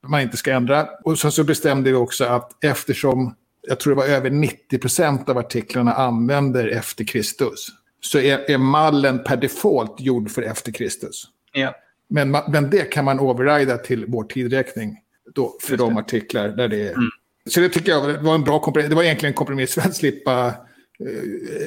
man 0.08 0.22
inte 0.22 0.38
ska 0.38 0.54
ändra. 0.54 0.88
Och 1.04 1.20
sen 1.20 1.32
så 1.32 1.44
bestämde 1.44 1.90
vi 1.90 1.96
också 1.96 2.26
att 2.26 2.64
eftersom 2.64 3.36
jag 3.68 3.80
tror 3.80 3.96
det 3.96 4.02
var 4.02 4.08
över 4.08 4.30
90 4.30 4.80
procent 4.80 5.30
av 5.30 5.38
artiklarna 5.38 5.94
använder 5.94 6.68
efter 6.68 7.04
Kristus 7.04 7.68
så 8.02 8.20
är, 8.20 8.52
är 8.52 8.58
mallen 8.58 9.24
per 9.24 9.38
default 9.38 9.96
gjord 10.00 10.32
för 10.32 10.42
efter 10.42 10.72
Kristus. 10.72 11.24
Ja. 11.54 11.76
Men, 12.08 12.32
men 12.32 12.70
det 12.70 12.92
kan 12.92 13.06
man 13.06 13.20
overrida 13.20 13.78
till 13.78 14.06
vår 14.08 14.24
tidräkning 14.24 14.98
då, 15.34 15.58
för 15.62 15.78
de 15.78 15.98
artiklar 15.98 16.48
där 16.48 16.68
det 16.68 16.88
är... 16.88 16.94
Mm. 16.94 17.10
Så 17.50 17.60
det 17.60 17.70
tycker 17.70 17.92
jag 17.92 18.24
var 18.24 18.36
en 18.36 18.44
bra 18.44 18.60
kompromiss. 18.60 18.90
Det 18.90 18.96
var 18.96 19.04
egentligen 19.04 19.32
en 19.32 19.38
kompromiss 19.38 19.74
för 19.74 19.82
att 19.82 19.96
slippa 19.96 20.54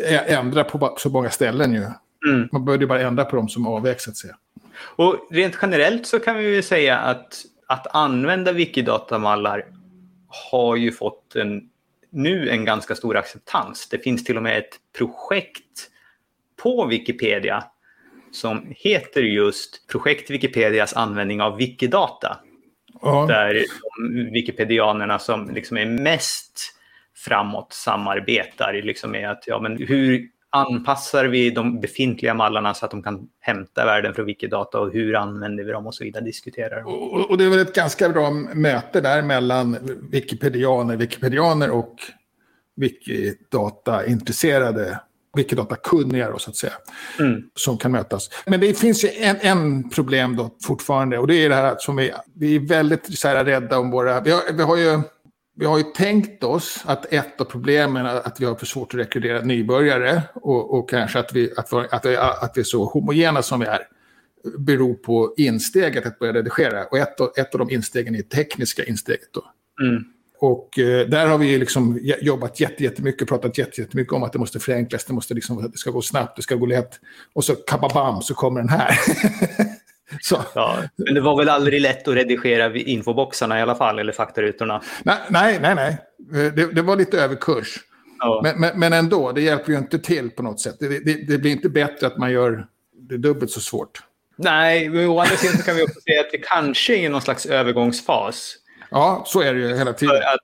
äh, 0.08 0.32
ändra 0.32 0.64
på 0.64 0.94
så 0.98 1.10
många 1.10 1.30
ställen 1.30 1.72
ju. 1.74 1.86
Mm. 2.32 2.48
Man 2.52 2.64
började 2.64 2.86
bara 2.86 3.00
ändra 3.00 3.24
på 3.24 3.36
dem 3.36 3.48
som 3.48 3.66
avvek 3.66 4.00
så 4.00 4.10
att 4.10 4.16
säga. 4.16 4.36
Och 4.76 5.28
rent 5.30 5.58
generellt 5.62 6.06
så 6.06 6.18
kan 6.18 6.36
vi 6.36 6.54
väl 6.54 6.62
säga 6.62 6.98
att 6.98 7.44
att 7.66 7.94
använda 7.94 8.52
wikidatamallar 8.52 9.66
har 10.50 10.76
ju 10.76 10.92
fått 10.92 11.36
en, 11.36 11.70
nu 12.10 12.50
en 12.50 12.64
ganska 12.64 12.94
stor 12.94 13.16
acceptans. 13.16 13.88
Det 13.88 13.98
finns 13.98 14.24
till 14.24 14.36
och 14.36 14.42
med 14.42 14.58
ett 14.58 14.78
projekt 14.98 15.90
på 16.62 16.86
Wikipedia 16.86 17.64
som 18.32 18.72
heter 18.76 19.22
just 19.22 19.86
Projekt 19.86 20.30
Wikipedias 20.30 20.94
användning 20.94 21.40
av 21.40 21.56
Wikidata. 21.56 22.38
Ja. 23.02 23.26
Där 23.28 23.54
de 23.54 23.66
wikipedianerna 24.30 25.18
som 25.18 25.54
liksom 25.54 25.76
är 25.76 25.86
mest 25.86 26.60
framåt 27.16 27.72
samarbetar 27.72 28.80
liksom 28.84 29.10
med 29.10 29.30
att 29.30 29.42
ja, 29.46 29.60
men 29.60 29.78
hur 29.78 30.28
anpassar 30.50 31.24
vi 31.24 31.50
de 31.50 31.80
befintliga 31.80 32.34
mallarna 32.34 32.74
så 32.74 32.84
att 32.84 32.90
de 32.90 33.02
kan 33.02 33.28
hämta 33.40 33.84
värden 33.84 34.14
från 34.14 34.26
Wikidata 34.26 34.80
och 34.80 34.92
hur 34.92 35.16
använder 35.16 35.64
vi 35.64 35.72
dem 35.72 35.86
och 35.86 35.94
så 35.94 36.04
vidare 36.04 36.24
diskuterar. 36.24 36.86
Och, 36.86 37.30
och 37.30 37.38
det 37.38 37.44
är 37.44 37.50
väl 37.50 37.58
ett 37.58 37.74
ganska 37.74 38.08
bra 38.08 38.30
möte 38.54 39.00
där 39.00 39.22
mellan 39.22 39.78
wikipedianer, 40.10 40.96
wikipedianer 40.96 41.70
och 41.70 41.96
wikidata-intresserade 42.76 45.00
Wikidata-kunniga 45.34 46.38
så 46.38 46.50
att 46.50 46.56
säga, 46.56 46.72
mm. 47.18 47.42
som 47.54 47.78
kan 47.78 47.92
mötas. 47.92 48.30
Men 48.46 48.60
det 48.60 48.78
finns 48.78 49.04
ju 49.04 49.08
en, 49.08 49.36
en, 49.40 49.90
problem 49.90 50.36
då 50.36 50.50
fortfarande 50.64 51.18
och 51.18 51.26
det 51.26 51.34
är 51.34 51.48
det 51.48 51.54
här 51.54 51.76
som 51.78 51.96
vi, 51.96 52.12
vi 52.34 52.56
är 52.56 52.60
väldigt 52.60 53.18
så 53.18 53.28
här, 53.28 53.44
rädda 53.44 53.78
om 53.78 53.90
våra... 53.90 54.20
Vi 54.20 54.30
har, 54.30 54.42
vi 54.52 54.62
har 54.62 54.76
ju 54.76 55.00
vi 55.56 55.66
har 55.66 55.78
ju 55.78 55.84
tänkt 55.84 56.44
oss 56.44 56.82
att 56.84 57.12
ett 57.12 57.40
av 57.40 57.44
problemen 57.44 58.06
är 58.06 58.26
att 58.26 58.40
vi 58.40 58.44
har 58.44 58.54
för 58.54 58.66
svårt 58.66 58.94
att 58.94 59.00
rekrytera 59.00 59.40
nybörjare 59.40 60.22
och, 60.34 60.78
och 60.78 60.90
kanske 60.90 61.18
att 61.18 61.32
vi, 61.32 61.52
att, 61.56 61.72
vi, 61.72 61.76
att, 61.90 62.04
vi, 62.06 62.16
att 62.16 62.52
vi 62.54 62.60
är 62.60 62.64
så 62.64 62.84
homogena 62.84 63.42
som 63.42 63.60
vi 63.60 63.66
är 63.66 63.80
beror 64.58 64.94
på 64.94 65.34
insteget 65.36 66.06
att 66.06 66.18
börja 66.18 66.32
redigera. 66.32 66.84
Och 66.84 66.98
ett, 66.98 67.38
ett 67.38 67.54
av 67.54 67.58
de 67.58 67.70
instegen 67.70 68.14
är 68.14 68.22
tekniska 68.22 68.84
insteget. 68.84 69.28
Då. 69.32 69.44
Mm. 69.84 70.04
Och 70.44 70.78
eh, 70.78 71.06
där 71.06 71.26
har 71.26 71.38
vi 71.38 71.58
liksom 71.58 72.00
jobbat 72.02 72.60
jättemycket, 72.60 73.28
pratat 73.28 73.58
jättemycket 73.58 74.12
om 74.12 74.22
att 74.22 74.32
det 74.32 74.38
måste 74.38 74.60
förenklas, 74.60 75.04
det, 75.04 75.12
måste 75.12 75.34
liksom, 75.34 75.70
det 75.72 75.78
ska 75.78 75.90
gå 75.90 76.02
snabbt, 76.02 76.36
det 76.36 76.42
ska 76.42 76.54
gå 76.54 76.66
lätt. 76.66 77.00
Och 77.32 77.44
så 77.44 77.54
kababam 77.54 78.22
så 78.22 78.34
kommer 78.34 78.60
den 78.60 78.68
här. 78.68 78.98
Ja, 80.54 80.82
men 80.96 81.14
det 81.14 81.20
var 81.20 81.36
väl 81.36 81.48
aldrig 81.48 81.80
lätt 81.80 82.08
att 82.08 82.14
redigera 82.14 82.76
infoboxarna 82.76 83.58
i 83.58 83.62
alla 83.62 83.74
fall, 83.74 83.98
eller 83.98 84.12
faktarutorna? 84.12 84.82
Nej, 85.02 85.18
nej, 85.28 85.58
nej. 85.60 85.74
nej. 85.74 85.98
Det, 86.56 86.74
det 86.74 86.82
var 86.82 86.96
lite 86.96 87.20
överkurs. 87.20 87.80
Ja. 88.18 88.40
Men, 88.44 88.60
men, 88.60 88.80
men, 88.80 88.92
ändå, 88.92 89.32
det 89.32 89.40
hjälper 89.40 89.72
ju 89.72 89.78
inte 89.78 89.98
till 89.98 90.30
på 90.30 90.42
något 90.42 90.60
sätt. 90.60 90.76
Det, 90.80 90.88
det, 90.88 91.14
det, 91.28 91.38
blir 91.38 91.50
inte 91.50 91.68
bättre 91.68 92.06
att 92.06 92.18
man 92.18 92.32
gör 92.32 92.66
det 93.08 93.16
dubbelt 93.16 93.50
så 93.50 93.60
svårt. 93.60 94.02
Nej, 94.36 94.88
men 94.88 95.08
å 95.08 95.20
andra 95.20 95.36
sidan 95.36 95.62
kan 95.62 95.76
vi 95.76 95.82
också 95.82 96.00
säga 96.00 96.20
att 96.20 96.32
det 96.32 96.38
kanske 96.38 96.96
är 96.96 97.10
någon 97.10 97.22
slags 97.22 97.46
övergångsfas. 97.46 98.56
Ja, 98.90 99.24
så 99.26 99.40
är 99.40 99.54
det 99.54 99.60
ju 99.60 99.76
hela 99.76 99.92
tiden. 99.92 100.16
Att, 100.16 100.40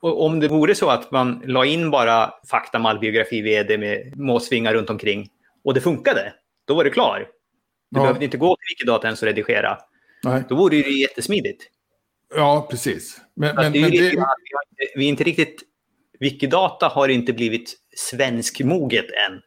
om 0.00 0.40
det 0.40 0.48
vore 0.48 0.74
så 0.74 0.90
att 0.90 1.10
man 1.10 1.42
la 1.44 1.64
in 1.64 1.90
bara 1.90 2.34
fakta, 2.50 2.78
mallbiografi, 2.78 3.42
vd 3.42 3.78
med 3.78 4.16
måsvingar 4.16 4.74
runt 4.74 4.90
omkring 4.90 5.28
och 5.64 5.74
det 5.74 5.80
funkade, 5.80 6.32
då 6.66 6.74
var 6.74 6.84
det 6.84 6.90
klar. 6.90 7.26
Du 7.90 7.98
ja. 7.98 8.02
behövde 8.02 8.24
inte 8.24 8.36
gå 8.36 8.56
till 8.56 8.74
Wikidata 8.74 9.06
ens 9.06 9.22
och 9.22 9.26
redigera. 9.26 9.78
Nej. 10.24 10.42
Då 10.48 10.54
vore 10.54 10.76
det 10.76 10.90
jättesmidigt. 10.90 11.64
Ja, 12.34 12.66
precis. 12.70 13.20
Men, 13.36 13.54
men, 13.54 13.72
det 13.72 13.78
är 13.78 13.82
men 13.82 13.90
det... 13.90 13.98
vi, 13.98 14.16
har 14.16 14.34
inte, 14.70 14.92
vi 14.96 15.04
är 15.04 15.08
inte 15.08 15.24
riktigt... 15.24 15.62
Wikidata 16.20 16.88
har 16.88 17.08
inte 17.08 17.32
blivit 17.32 17.74
svenskmoget 17.96 19.04
än. 19.04 19.40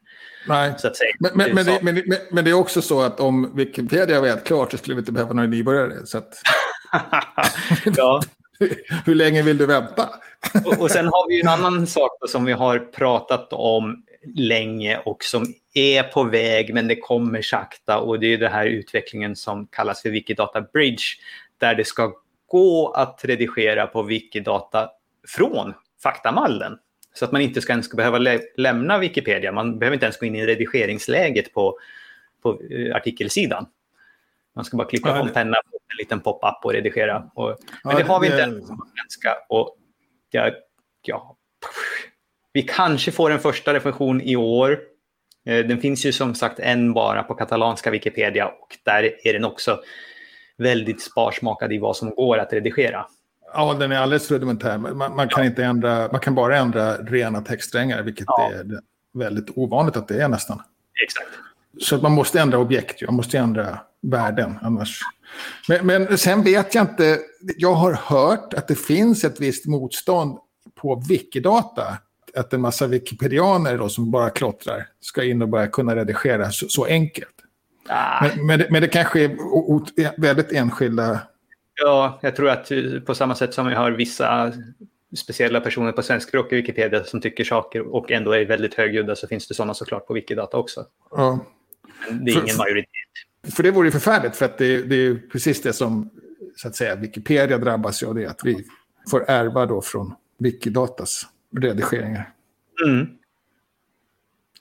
Nej, 0.48 0.74
så 0.78 0.88
att 0.88 0.96
säga. 0.96 1.12
Men, 1.20 1.32
men, 1.36 1.56
men, 1.56 1.96
det, 1.96 2.22
men, 2.32 2.46
det 2.46 2.52
är 2.52 2.54
också 2.54 2.82
så 2.82 3.02
att 3.02 3.20
om 3.20 3.56
Wikipedia 3.56 4.22
var 4.22 4.28
helt 4.28 4.44
klart 4.44 4.72
så 4.72 4.78
skulle 4.78 4.96
vi 4.96 5.00
inte 5.00 5.12
behöva 5.12 5.34
några 5.34 5.48
nybörjare. 5.50 6.06
Så 6.06 6.18
att... 6.18 6.34
ja. 7.98 8.22
Hur 9.06 9.16
länge 9.16 9.42
vill 9.42 9.58
du 9.58 9.66
vänta? 9.66 10.10
och, 10.66 10.82
och 10.82 10.92
sen 10.92 11.06
har 11.06 11.30
vi 11.30 11.42
en 11.42 11.48
annan 11.48 11.88
sak 11.88 12.12
som 12.30 12.46
vi 12.46 12.52
har 12.52 12.80
pratat 12.80 13.54
om 13.54 14.04
länge 14.36 14.98
och 14.98 15.24
som 15.24 15.46
är 15.74 16.04
på 16.04 16.24
väg 16.24 16.74
men 16.74 16.88
det 16.88 16.96
kommer 16.96 17.42
sakta 17.42 18.00
och 18.00 18.20
det 18.20 18.34
är 18.34 18.38
den 18.38 18.52
här 18.52 18.66
utvecklingen 18.66 19.36
som 19.36 19.68
kallas 19.68 20.02
för 20.02 20.10
Wikidata 20.10 20.62
Bridge 20.62 21.04
där 21.58 21.76
det 21.76 21.86
ska 21.86 22.14
gå 22.48 22.92
att 22.92 23.22
redigera 23.24 23.88
på 23.88 24.04
Wikidata 24.04 24.90
från 25.28 25.74
faktamallen. 26.04 26.78
Så 27.14 27.26
att 27.26 27.32
man 27.32 27.42
inte 27.42 27.62
ska 27.62 27.74
ens 27.74 27.86
ska 27.86 27.98
behöva 27.98 28.18
lä 28.18 28.40
lämna 28.58 28.98
Wikipedia. 28.98 29.52
Man 29.52 29.80
behöver 29.80 29.94
inte 29.94 30.06
ens 30.06 30.18
gå 30.18 30.26
in 30.26 30.36
i 30.36 30.46
redigeringsläget 30.46 31.54
på, 31.54 31.78
på 32.42 32.62
uh, 32.62 32.96
artikelsidan. 32.96 33.66
Man 34.56 34.66
ska 34.66 34.78
bara 34.78 34.88
klicka 34.88 35.12
på 35.12 35.28
en 35.28 35.34
penna 35.34 35.58
på 35.72 35.79
en 35.92 35.98
liten 36.00 36.20
pop-up 36.20 36.66
och 36.66 36.74
redigera. 36.74 37.32
Och, 37.36 37.58
men 37.84 37.92
ja, 37.92 37.98
det 37.98 38.04
har 38.04 38.20
vi 38.20 38.28
inte 38.28 38.44
än 38.44 38.60
på 38.60 38.86
svenska. 38.96 39.38
Och 39.50 39.78
ja, 40.32 40.52
ja, 41.02 41.38
vi 42.54 42.62
kanske 42.62 43.12
får 43.12 43.32
en 43.32 43.40
första 43.40 43.74
recension 43.74 44.22
i 44.22 44.36
år. 44.36 44.80
Eh, 45.46 45.66
den 45.66 45.82
finns 45.82 46.06
ju 46.06 46.12
som 46.12 46.36
sagt 46.36 46.60
en 46.60 46.94
bara 46.94 47.24
på 47.24 47.34
katalanska 47.34 47.92
Wikipedia 47.92 48.48
och 48.48 48.78
där 48.86 49.28
är 49.28 49.34
den 49.34 49.46
också 49.46 49.80
väldigt 50.58 51.02
sparsmakad 51.02 51.74
i 51.74 51.78
vad 51.78 51.98
som 51.98 52.10
går 52.10 52.38
att 52.38 52.54
redigera. 52.54 53.06
Ja, 53.54 53.74
den 53.74 53.92
är 53.92 54.00
alldeles 54.00 54.32
rudimentär. 54.32 54.78
Man, 54.78 55.16
man 55.16 55.30
kan, 55.30 55.46
inte 55.46 55.64
ändra, 55.64 56.10
man 56.12 56.22
kan 56.22 56.36
bara 56.36 56.58
ändra 56.58 56.98
rena 56.98 57.42
textsträngar, 57.42 58.04
vilket 58.04 58.26
ja. 58.28 58.52
är 58.54 58.66
väldigt 59.14 59.58
ovanligt 59.58 59.98
att 59.98 60.08
det 60.08 60.22
är 60.22 60.28
nästan. 60.28 60.62
Exakt. 61.04 61.49
Så 61.78 61.96
att 61.96 62.02
man 62.02 62.12
måste 62.12 62.40
ändra 62.40 62.58
objekt, 62.58 63.02
man 63.02 63.16
måste 63.16 63.38
ändra 63.38 63.80
värden 64.02 64.60
annars. 64.62 65.02
Men, 65.68 65.88
men 65.88 66.18
sen 66.18 66.44
vet 66.44 66.76
jag 66.76 66.84
inte, 66.84 67.20
jag 67.58 67.74
har 67.74 67.94
hört 67.94 68.54
att 68.54 68.68
det 68.68 68.76
finns 68.76 69.24
ett 69.24 69.40
visst 69.40 69.66
motstånd 69.66 70.38
på 70.82 71.04
Wikidata 71.10 71.98
att 72.36 72.54
en 72.54 72.62
massa 72.62 72.88
wikipedianer 72.88 73.78
då, 73.78 73.90
som 73.90 74.12
bara 74.12 74.30
klottrar 74.30 74.88
ska 75.00 75.24
in 75.24 75.42
och 75.42 75.50
börja 75.50 75.68
kunna 75.68 75.96
redigera 75.96 76.52
så, 76.52 76.68
så 76.70 76.86
enkelt. 76.86 77.36
Ah. 77.90 78.22
Men, 78.22 78.46
men, 78.46 78.60
det, 78.60 78.68
men 78.70 78.82
det 78.82 78.88
kanske 78.88 79.24
är 79.24 80.22
väldigt 80.22 80.52
enskilda... 80.52 81.20
Ja, 81.82 82.20
jag 82.22 82.36
tror 82.36 82.50
att 82.50 82.72
på 83.06 83.16
samma 83.16 83.36
sätt 83.36 83.54
som 83.54 83.68
vi 83.68 83.76
har 83.76 83.92
vissa 83.92 84.54
speciella 85.18 85.62
personer 85.62 85.92
på 85.92 86.02
svenskspråkig 86.02 86.56
Wikipedia 86.56 87.04
som 87.04 87.22
tycker 87.22 87.44
saker 87.44 87.96
och 87.96 88.12
ändå 88.12 88.32
är 88.32 88.46
väldigt 88.46 88.74
högljudda 88.74 89.16
så 89.16 89.28
finns 89.28 89.48
det 89.48 89.54
sådana 89.54 89.74
såklart 89.74 90.08
på 90.08 90.14
Wikidata 90.14 90.58
också. 90.58 90.86
Ja. 91.12 91.40
Men 92.08 92.26
det 92.26 92.32
är 92.32 92.34
för, 92.34 92.44
ingen 92.44 92.58
majoritet. 92.58 92.90
För 93.56 93.64
det 93.64 93.72
vore 93.72 93.88
ju 93.88 93.92
förfärligt 93.92 94.36
för 94.36 94.46
att 94.46 94.58
det, 94.58 94.82
det 94.82 94.96
är 94.96 95.16
precis 95.32 95.62
det 95.62 95.74
som 95.74 96.10
så 96.56 96.68
att 96.68 96.76
säga, 96.76 96.96
Wikipedia 96.96 97.58
drabbas 97.58 98.04
av 98.04 98.16
det 98.16 98.26
att 98.26 98.42
vi 98.44 98.66
får 99.12 99.26
ärva 99.28 99.66
då 99.66 99.82
från 99.82 100.14
Wikidatas 100.38 101.28
redigeringar. 101.58 102.34
Mm. 102.86 103.08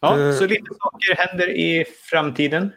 Ja, 0.00 0.16
uh, 0.18 0.34
så 0.34 0.46
lite 0.46 0.74
saker 0.78 1.16
händer 1.16 1.48
i 1.48 1.84
framtiden. 2.10 2.72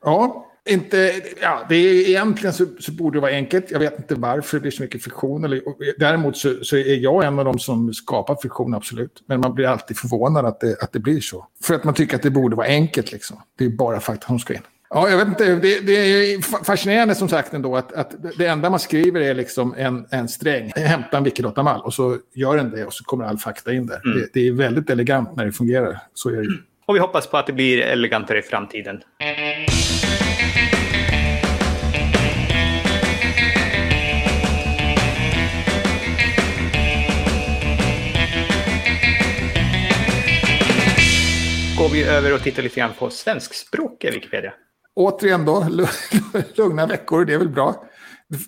Ja, 0.00 0.52
inte, 0.68 1.22
ja, 1.42 1.66
det 1.68 1.76
är, 1.76 2.08
egentligen 2.08 2.52
så, 2.52 2.66
så, 2.78 2.92
borde 2.92 3.16
det 3.16 3.20
vara 3.20 3.32
enkelt. 3.32 3.70
Jag 3.70 3.78
vet 3.78 3.98
inte 3.98 4.14
varför 4.14 4.56
det 4.56 4.60
blir 4.60 4.70
så 4.70 4.82
mycket 4.82 5.02
friktion. 5.02 5.44
Eller, 5.44 5.62
däremot 5.98 6.36
så, 6.36 6.64
så, 6.64 6.76
är 6.76 6.96
jag 6.96 7.24
en 7.24 7.38
av 7.38 7.44
de 7.44 7.58
som 7.58 7.94
skapar 7.94 8.36
friktion, 8.42 8.74
absolut. 8.74 9.22
Men 9.26 9.40
man 9.40 9.54
blir 9.54 9.66
alltid 9.66 9.98
förvånad 9.98 10.46
att 10.46 10.60
det, 10.60 10.82
att 10.82 10.92
det 10.92 10.98
blir 10.98 11.20
så. 11.20 11.46
För 11.62 11.74
att 11.74 11.84
man 11.84 11.94
tycker 11.94 12.16
att 12.16 12.22
det 12.22 12.30
borde 12.30 12.56
vara 12.56 12.66
enkelt. 12.66 13.12
Liksom. 13.12 13.40
Det 13.58 13.64
är 13.64 13.68
bara 13.68 14.00
fakta 14.00 14.26
som 14.26 14.38
ska 14.38 14.54
in. 14.54 14.60
Ja, 14.90 15.08
jag 15.08 15.16
vet 15.16 15.28
inte. 15.28 15.54
Det, 15.54 15.80
det 15.80 15.92
är 15.92 16.64
fascinerande 16.64 17.14
som 17.14 17.28
sagt 17.28 17.54
ändå 17.54 17.76
att, 17.76 17.92
att 17.92 18.14
det 18.38 18.46
enda 18.46 18.70
man 18.70 18.80
skriver 18.80 19.20
är 19.20 19.34
liksom 19.34 19.74
en, 19.78 20.06
en 20.10 20.28
sträng. 20.28 20.72
Hämta 20.76 21.16
en 21.16 21.24
Wikidata-mall 21.24 21.80
och 21.80 21.94
så 21.94 22.18
gör 22.34 22.56
den 22.56 22.70
det 22.70 22.84
och 22.84 22.92
så 22.92 23.04
kommer 23.04 23.24
all 23.24 23.38
fakta 23.38 23.72
in 23.72 23.86
där. 23.86 24.00
Mm. 24.04 24.18
Det, 24.18 24.28
det, 24.32 24.48
är 24.48 24.52
väldigt 24.52 24.90
elegant 24.90 25.36
när 25.36 25.44
det 25.44 25.52
fungerar. 25.52 25.98
Så 26.14 26.28
är 26.28 26.36
det. 26.36 26.48
Och 26.86 26.94
vi 26.94 26.98
hoppas 26.98 27.26
på 27.26 27.36
att 27.36 27.46
det 27.46 27.52
blir 27.52 27.82
elegantare 27.82 28.38
i 28.38 28.42
framtiden. 28.42 29.00
Går 41.84 41.90
vi 41.90 42.04
över 42.04 42.34
och 42.34 42.42
tittar 42.42 42.62
lite 42.62 42.80
grann 42.80 42.92
på 42.98 43.10
svenskspråkiga 43.10 44.10
Wikipedia. 44.10 44.52
Återigen 44.94 45.44
då, 45.44 45.66
lugna 46.56 46.86
veckor, 46.86 47.24
det 47.24 47.34
är 47.34 47.38
väl 47.38 47.48
bra. 47.48 47.84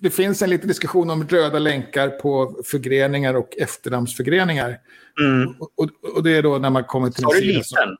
Det 0.01 0.11
finns 0.11 0.43
en 0.43 0.51
liten 0.51 0.69
diskussion 0.69 1.11
om 1.11 1.29
röda 1.29 1.59
länkar 1.59 2.09
på 2.09 2.61
förgreningar 2.65 3.35
och 3.35 3.57
efternamnsförgreningar. 3.57 4.79
Mm. 5.21 5.55
Och, 5.59 5.71
och, 5.77 6.15
och, 6.15 6.23
det 6.23 6.37
är 6.37 6.43
då 6.43 6.59
när 6.59 6.71
man 6.71 6.85
kommer 6.85 7.11
till... 7.11 7.25
Har 7.25 7.35
du 7.35 7.41
liten? 7.41 7.65
Som... 7.65 7.97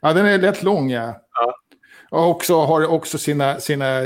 Ja, 0.00 0.12
den 0.12 0.26
är 0.26 0.38
rätt 0.38 0.62
lång, 0.62 0.90
ja. 0.90 1.22
ja. 1.34 1.54
Och 2.10 2.30
också, 2.30 2.64
har 2.64 2.86
också 2.86 3.18
sina, 3.18 3.60
sina 3.60 4.02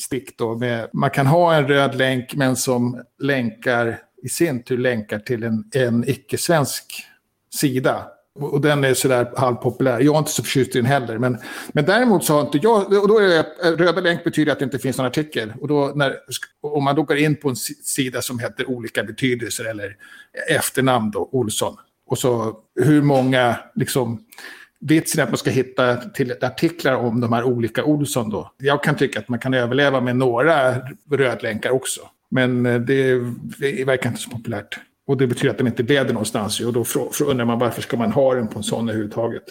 stick 0.00 0.38
då. 0.38 0.58
Med, 0.58 0.88
man 0.92 1.10
kan 1.10 1.26
ha 1.26 1.54
en 1.54 1.68
röd 1.68 1.94
länk 1.94 2.34
men 2.34 2.56
som 2.56 3.02
länkar 3.18 3.98
i 4.22 4.28
sin 4.28 4.62
tur 4.62 4.78
länkar 4.78 5.18
till 5.18 5.42
en, 5.42 5.70
en 5.74 6.08
icke-svensk 6.08 7.06
sida. 7.54 8.06
Och 8.40 8.60
den 8.60 8.84
är 8.84 8.94
sådär 8.94 9.32
halvpopulär. 9.36 10.00
Jag 10.00 10.14
är 10.14 10.18
inte 10.18 10.30
så 10.30 10.42
förtjust 10.42 10.76
i 10.76 10.78
den 10.78 10.86
heller. 10.86 11.18
Men, 11.18 11.38
men 11.72 11.84
däremot 11.84 12.24
så 12.24 12.34
har 12.34 12.40
inte 12.40 12.58
jag... 12.62 12.92
Och 12.92 13.08
då 13.08 13.18
är 13.18 13.28
det, 13.28 13.46
röda 13.76 14.00
länk 14.00 14.24
betyder 14.24 14.52
att 14.52 14.58
det 14.58 14.64
inte 14.64 14.78
finns 14.78 14.98
någon 14.98 15.06
artikel. 15.06 15.52
Och 15.60 15.68
då 15.68 15.92
när, 15.94 16.16
om 16.60 16.84
man 16.84 16.96
då 16.96 17.02
går 17.02 17.16
in 17.16 17.36
på 17.36 17.48
en 17.48 17.56
sida 17.56 18.22
som 18.22 18.38
heter 18.38 18.70
olika 18.70 19.04
betydelser 19.04 19.64
eller 19.64 19.96
efternamn 20.48 21.10
då, 21.10 21.28
Olsson. 21.32 21.76
Och 22.06 22.18
så 22.18 22.56
hur 22.80 23.02
många, 23.02 23.56
liksom, 23.74 24.24
vitsen 24.80 25.20
är 25.20 25.24
att 25.24 25.30
man 25.30 25.38
ska 25.38 25.50
hitta 25.50 25.96
till 25.96 26.34
artiklar 26.40 26.94
om 26.94 27.20
de 27.20 27.32
här 27.32 27.44
olika 27.44 27.84
Olsson 27.84 28.30
då. 28.30 28.52
Jag 28.58 28.82
kan 28.82 28.96
tycka 28.96 29.18
att 29.18 29.28
man 29.28 29.38
kan 29.38 29.54
överleva 29.54 30.00
med 30.00 30.16
några 30.16 30.76
rödlänkar 31.10 31.70
också. 31.70 32.00
Men 32.30 32.66
eh, 32.66 32.80
det, 32.80 33.20
det 33.58 33.84
verkar 33.84 34.10
inte 34.10 34.22
så 34.22 34.30
populärt. 34.30 34.78
Och 35.12 35.18
det 35.18 35.26
betyder 35.26 35.50
att 35.50 35.58
den 35.58 35.66
inte 35.66 35.82
leder 35.82 36.12
någonstans. 36.12 36.60
Och 36.60 36.72
då 36.72 36.84
undrar 37.26 37.44
man 37.44 37.58
varför 37.58 37.82
ska 37.82 37.96
man 37.96 38.12
ha 38.12 38.34
den 38.34 38.48
på 38.48 38.58
en 38.58 38.62
sån 38.62 38.88
överhuvudtaget. 38.88 39.42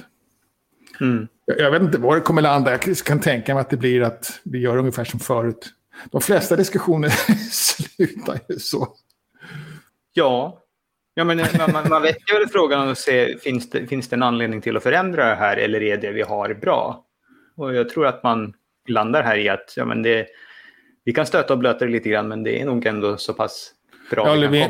Mm. 1.02 1.28
Jag, 1.45 1.60
jag 1.60 1.71
vet 1.71 1.82
inte 1.82 1.97
var 1.97 2.15
det 2.15 2.21
kommer 2.21 2.41
landa. 2.41 2.71
Jag 2.71 2.97
kan 2.97 3.19
tänka 3.19 3.54
mig 3.54 3.62
att 3.62 3.69
det 3.69 3.78
blir 3.78 4.02
att 4.02 4.39
vi 4.43 4.60
gör 4.60 4.78
ungefär 4.78 5.04
som 5.04 5.19
förut. 5.19 5.74
De 6.12 6.21
flesta 6.21 6.56
diskussioner 6.56 7.10
slutar 7.52 8.39
ju 8.50 8.60
så. 8.60 8.88
Ja, 10.13 10.62
ja 11.13 11.24
men 11.24 11.38
man, 11.38 11.71
man, 11.71 11.89
man 11.89 12.02
väcker 12.02 12.39
väl 12.39 12.50
frågan 12.50 12.89
och 12.89 12.97
ser 12.97 13.38
finns 13.38 13.69
det, 13.69 13.88
finns 13.88 14.10
det 14.10 14.15
en 14.15 14.24
anledning 14.24 14.62
till 14.62 14.78
att 14.78 14.84
förändra 14.84 15.30
det 15.30 15.36
här 15.36 15.58
eller 15.58 15.84
är 15.84 15.97
det 15.97 16.12
vi 16.12 16.21
har 16.21 16.54
bra? 16.54 17.06
Och 17.58 17.76
jag 17.76 17.89
tror 17.89 18.08
att 18.08 18.24
man 18.24 18.54
landar 18.88 19.24
här 19.24 19.38
i 19.38 19.50
att 19.50 19.74
ja, 19.76 19.86
men 19.86 20.04
det, 20.04 20.28
vi 21.04 21.13
kan 21.13 21.26
stöta 21.26 21.54
och 21.54 21.60
blöta 21.60 21.86
det 21.86 21.91
lite 21.91 22.10
grann 22.10 22.28
men 22.28 22.43
det 22.43 22.62
är 22.62 22.65
nog 22.65 22.86
ändå 22.86 23.17
så 23.17 23.34
pass 23.34 23.74
bra 24.12 24.28
ja, 24.28 24.34
eller 24.34 24.47
vi, 24.47 24.67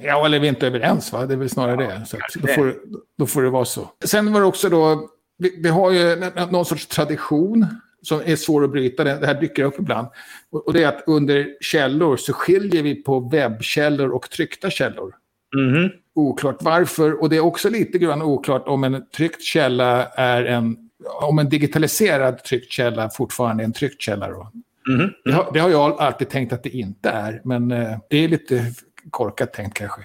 ja, 0.00 0.26
eller 0.26 0.38
vi 0.38 0.46
är 0.46 0.48
inte 0.48 0.66
överens, 0.66 1.12
va? 1.12 1.26
det 1.26 1.34
är 1.34 1.38
väl 1.38 1.50
snarare 1.50 1.84
ja, 1.84 1.90
det. 1.90 2.06
Så 2.06 2.38
då, 2.38 2.46
får, 2.46 2.74
då 3.18 3.26
får 3.26 3.42
det 3.42 3.50
vara 3.50 3.64
så. 3.64 3.88
Sen 4.04 4.32
var 4.32 4.40
det 4.40 4.46
också 4.46 4.68
då, 4.68 5.08
vi, 5.38 5.60
vi 5.62 5.68
har 5.68 5.90
ju 5.90 6.30
någon 6.50 6.64
sorts 6.64 6.86
tradition 6.86 7.66
som 8.02 8.20
är 8.24 8.36
svår 8.36 8.64
att 8.64 8.70
bryta. 8.70 9.04
Det 9.04 9.26
här 9.26 9.40
dyker 9.40 9.64
upp 9.64 9.78
ibland. 9.78 10.08
Och, 10.50 10.72
det 10.72 10.82
är 10.82 10.88
att 10.88 11.02
under 11.06 11.56
källor 11.60 12.16
så 12.16 12.32
skiljer 12.32 12.82
vi 12.82 12.94
på 12.94 13.20
webbkällor 13.20 14.08
och 14.08 14.30
tryckta 14.30 14.70
källor. 14.70 15.14
Mm. 15.56 15.90
Oklart 16.14 16.56
varför. 16.60 17.22
Och 17.22 17.28
det 17.28 17.36
är 17.36 17.40
också 17.40 17.70
lite 17.70 17.98
grann 17.98 18.22
oklart 18.22 18.68
om 18.68 18.84
en 18.84 19.08
tryckt 19.16 19.42
källa 19.42 20.06
är 20.06 20.44
en... 20.44 20.76
Om 21.22 21.38
en 21.38 21.48
digitaliserad 21.48 22.44
tryckt 22.44 22.72
källa 22.72 23.10
fortfarande 23.10 23.62
är 23.62 23.64
en 23.64 23.72
tryckt 23.72 24.02
källa. 24.02 24.28
Då. 24.28 24.50
Mm. 24.88 25.10
Det, 25.24 25.32
har, 25.32 25.52
det, 25.52 25.60
har, 25.60 25.70
jag 25.70 26.00
alltid 26.00 26.28
tänkt 26.28 26.52
att 26.52 26.62
det 26.62 26.70
inte 26.70 27.10
är, 27.10 27.40
men 27.44 27.70
eh, 27.70 27.98
det 28.10 28.16
är 28.16 28.28
lite 28.28 28.64
korkat 29.10 29.52
tänkt 29.52 29.74
kanske. 29.74 30.00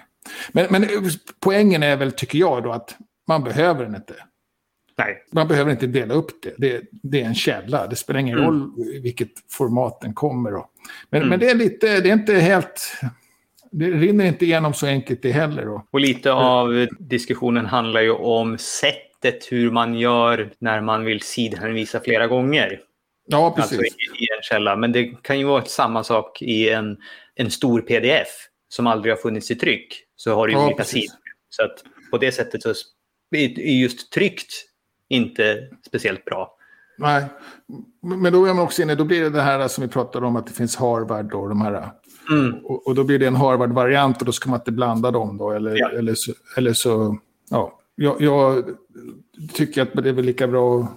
Men, 0.52 0.66
men 0.70 0.86
poängen 1.40 1.82
är 1.82 1.96
väl, 1.96 2.12
tycker 2.12 2.38
jag, 2.38 2.62
då 2.62 2.72
att 2.72 2.96
man 3.28 3.44
behöver 3.44 3.84
den 3.84 3.94
inte. 3.94 4.14
Nej. 4.98 5.22
Man 5.32 5.48
behöver 5.48 5.70
inte 5.70 5.86
dela 5.86 6.14
upp 6.14 6.42
det. 6.42 6.54
Det, 6.58 6.82
det 6.90 7.22
är 7.22 7.26
en 7.26 7.34
källa. 7.34 7.86
Det 7.86 7.96
spelar 7.96 8.20
ingen 8.20 8.38
mm. 8.38 8.50
roll 8.50 8.72
i 8.94 9.00
vilket 9.00 9.30
format 9.50 10.00
den 10.00 10.14
kommer. 10.14 10.50
Då. 10.50 10.70
Men, 11.10 11.20
mm. 11.20 11.30
men 11.30 11.40
det 11.40 11.50
är 11.50 11.54
lite, 11.54 12.00
det 12.00 12.08
är 12.08 12.12
inte 12.12 12.34
helt... 12.34 12.92
Det 13.70 13.90
rinner 13.90 14.24
inte 14.24 14.44
igenom 14.44 14.74
så 14.74 14.86
enkelt 14.86 15.22
det 15.22 15.32
heller. 15.32 15.64
Då. 15.64 15.86
Och 15.90 16.00
lite 16.00 16.32
av 16.32 16.86
diskussionen 16.98 17.66
handlar 17.66 18.00
ju 18.00 18.10
om 18.10 18.58
sättet 18.58 19.52
hur 19.52 19.70
man 19.70 19.94
gör 19.94 20.50
när 20.58 20.80
man 20.80 21.04
vill 21.04 21.20
sidhänvisa 21.20 22.00
flera 22.00 22.26
gånger. 22.26 22.80
Ja, 23.30 23.50
precis. 23.56 23.78
Alltså 23.78 23.86
i, 23.96 24.26
en 24.36 24.42
källa. 24.42 24.76
Men 24.76 24.92
det 24.92 25.04
kan 25.22 25.38
ju 25.38 25.44
vara 25.44 25.64
samma 25.64 26.04
sak 26.04 26.42
i 26.42 26.68
en, 26.68 26.96
en 27.34 27.50
stor 27.50 27.80
pdf 27.80 28.28
som 28.68 28.86
aldrig 28.86 29.14
har 29.14 29.18
funnits 29.18 29.50
i 29.50 29.54
tryck. 29.54 30.04
Så 30.16 30.34
har 30.34 30.46
du 30.46 30.52
ja, 30.52 30.66
olika 30.66 30.84
sidor. 30.84 31.16
Så 31.48 31.62
att 31.62 31.84
på 32.10 32.18
det 32.18 32.32
sättet 32.32 32.62
så 32.62 32.74
är 33.30 33.80
just 33.80 34.12
tryckt 34.12 34.52
inte 35.08 35.68
speciellt 35.86 36.24
bra. 36.24 36.54
Nej, 36.98 37.24
men 38.02 38.32
då 38.32 38.44
är 38.44 38.54
man 38.54 38.64
också 38.64 38.82
inne, 38.82 38.94
då 38.94 39.04
blir 39.04 39.22
det 39.22 39.30
det 39.30 39.42
här 39.42 39.68
som 39.68 39.82
vi 39.82 39.88
pratade 39.88 40.26
om 40.26 40.36
att 40.36 40.46
det 40.46 40.52
finns 40.52 40.76
Harvard 40.76 41.34
och 41.34 41.48
de 41.48 41.60
här. 41.60 41.90
Mm. 42.30 42.54
Och, 42.64 42.86
och, 42.86 42.94
då 42.94 43.04
blir 43.04 43.18
det 43.18 43.26
en 43.26 43.36
Harvard-variant 43.36 44.20
och 44.20 44.26
då 44.26 44.32
ska 44.32 44.50
man 44.50 44.60
inte 44.60 44.72
blanda 44.72 45.10
dem 45.10 45.38
då. 45.38 45.50
Eller, 45.50 45.76
ja. 45.76 45.90
eller, 45.90 46.14
så, 46.14 46.32
eller 46.56 46.72
så, 46.72 47.18
ja. 47.50 47.80
Jag, 47.94 48.20
jag, 48.20 48.64
tycker 49.52 49.82
att 49.82 49.92
det 49.92 50.08
är 50.08 50.12
väl 50.12 50.24
lika 50.24 50.46
bra 50.46 50.80
att 50.80 50.90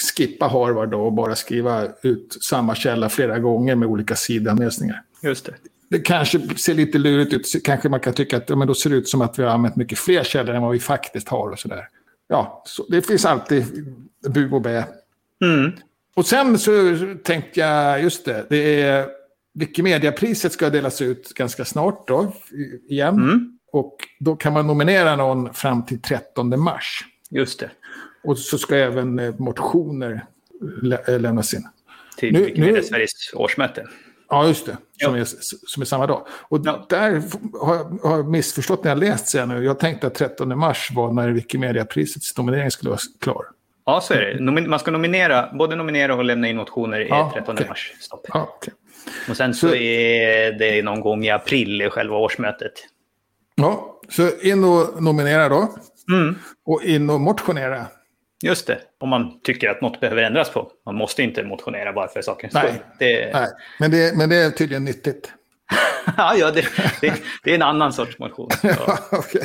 skippa 0.00 0.48
Harvard 0.48 0.90
då 0.90 1.00
och 1.00 1.12
bara 1.12 1.36
skriva 1.36 1.88
ut 2.02 2.38
samma 2.40 2.74
källa 2.74 3.08
flera 3.08 3.38
gånger 3.38 3.74
med 3.74 3.88
olika 3.88 4.16
sidanvisningar. 4.16 5.02
Just 5.22 5.46
det. 5.46 5.54
Det 5.90 5.98
kanske 5.98 6.40
ser 6.56 6.74
lite 6.74 6.98
lurigt 6.98 7.32
ut. 7.32 7.64
Kanske 7.64 7.88
man 7.88 8.00
kan 8.00 8.12
tycka 8.12 8.36
att 8.36 8.50
ja, 8.50 8.56
men 8.56 8.68
då 8.68 8.74
ser 8.74 8.90
det 8.90 8.96
ut 8.96 9.08
som 9.08 9.20
att 9.20 9.38
vi 9.38 9.42
har 9.42 9.50
använt 9.50 9.76
mycket 9.76 9.98
fler 9.98 10.24
källor 10.24 10.54
än 10.54 10.62
vad 10.62 10.72
vi 10.72 10.80
faktiskt 10.80 11.28
har 11.28 11.50
och 11.50 11.58
sådär. 11.58 11.88
Ja, 12.28 12.62
så 12.66 12.86
det 12.88 13.02
finns 13.02 13.24
alltid 13.24 13.64
bu 14.28 14.50
och 14.50 14.62
bä. 14.62 14.84
Mm. 15.44 15.72
Och 16.14 16.26
sen 16.26 16.58
så 16.58 16.96
tänkte 17.24 17.60
jag, 17.60 18.02
just 18.02 18.24
det, 18.24 18.46
det 18.50 18.82
är 18.82 19.08
Wikimedia-priset 19.54 20.52
ska 20.52 20.70
delas 20.70 21.02
ut 21.02 21.34
ganska 21.34 21.64
snart 21.64 22.08
då, 22.08 22.32
igen. 22.88 23.14
Mm. 23.14 23.58
Och 23.72 23.96
då 24.20 24.36
kan 24.36 24.52
man 24.52 24.66
nominera 24.66 25.16
någon 25.16 25.54
fram 25.54 25.86
till 25.86 26.02
13 26.02 26.60
mars. 26.60 27.04
Just 27.30 27.60
det. 27.60 27.70
Och 28.22 28.38
så 28.38 28.58
ska 28.58 28.76
även 28.76 29.18
eh, 29.18 29.34
motioner 29.38 30.24
lä 30.82 30.98
eh, 31.08 31.20
lämnas 31.20 31.54
in. 31.54 31.68
Till 32.16 32.32
nu, 32.32 32.52
nu, 32.56 32.82
Sveriges 32.82 33.34
årsmöte. 33.34 33.86
Ja, 34.28 34.46
just 34.46 34.66
det. 34.66 34.76
Som, 35.04 35.14
är, 35.14 35.24
som 35.66 35.82
är 35.82 35.84
samma 35.86 36.06
dag. 36.06 36.26
Och 36.30 36.60
ja. 36.64 36.86
där 36.88 37.22
har 37.60 37.74
jag, 37.74 37.98
har 38.08 38.16
jag 38.16 38.30
missförstått 38.30 38.84
när 38.84 38.90
jag 38.90 38.98
läst 38.98 39.28
sen 39.28 39.48
nu. 39.48 39.64
Jag 39.64 39.78
tänkte 39.78 40.06
att 40.06 40.14
13 40.14 40.58
mars 40.58 40.90
var 40.94 41.12
när 41.12 41.28
Wikimedia-prisets 41.28 42.36
nominering 42.36 42.70
skulle 42.70 42.90
vara 42.90 43.00
klar. 43.20 43.44
Ja, 43.86 44.00
så 44.00 44.14
är 44.14 44.20
det. 44.20 44.66
Man 44.68 44.78
ska 44.78 44.90
nominera, 44.90 45.52
både 45.52 45.76
nominera 45.76 46.14
och 46.14 46.24
lämna 46.24 46.48
in 46.48 46.56
motioner 46.56 47.00
ja, 47.00 47.30
13 47.34 47.54
okay. 47.54 47.68
mars. 47.68 47.92
Stopp. 48.00 48.26
Ja, 48.28 48.54
okay. 48.58 48.74
Och 49.28 49.36
sen 49.36 49.54
så, 49.54 49.68
så 49.68 49.74
är 49.74 50.52
det 50.52 50.82
någon 50.82 51.00
gång 51.00 51.24
i 51.24 51.30
april, 51.30 51.90
själva 51.90 52.16
årsmötet. 52.16 52.72
Ja, 53.54 54.00
så 54.08 54.30
in 54.42 54.64
och 54.64 55.02
nominera 55.02 55.48
då. 55.48 55.74
Mm. 56.12 56.38
Och 56.64 56.82
in 56.82 57.10
och 57.10 57.20
motionera. 57.20 57.86
Just 58.42 58.66
det, 58.66 58.80
om 58.98 59.08
man 59.08 59.40
tycker 59.42 59.70
att 59.70 59.80
något 59.80 60.00
behöver 60.00 60.22
ändras 60.22 60.50
på. 60.50 60.70
Man 60.86 60.94
måste 60.94 61.22
inte 61.22 61.44
motionera 61.44 61.92
bara 61.92 62.08
för 62.08 62.22
sakens 62.22 62.54
skull. 62.54 62.74
Det... 62.98 63.32
Nej, 63.32 63.48
men 63.78 63.90
det, 63.90 64.16
men 64.16 64.28
det 64.28 64.36
är 64.36 64.50
tydligen 64.50 64.84
nyttigt. 64.84 65.32
ja, 66.16 66.50
det, 66.50 66.64
det, 67.00 67.14
det, 67.44 67.50
är 67.50 67.54
en 67.54 67.62
annan 67.62 67.92
sorts 67.92 68.18
motion. 68.18 68.48
ja, 68.62 68.98
okay. 69.12 69.42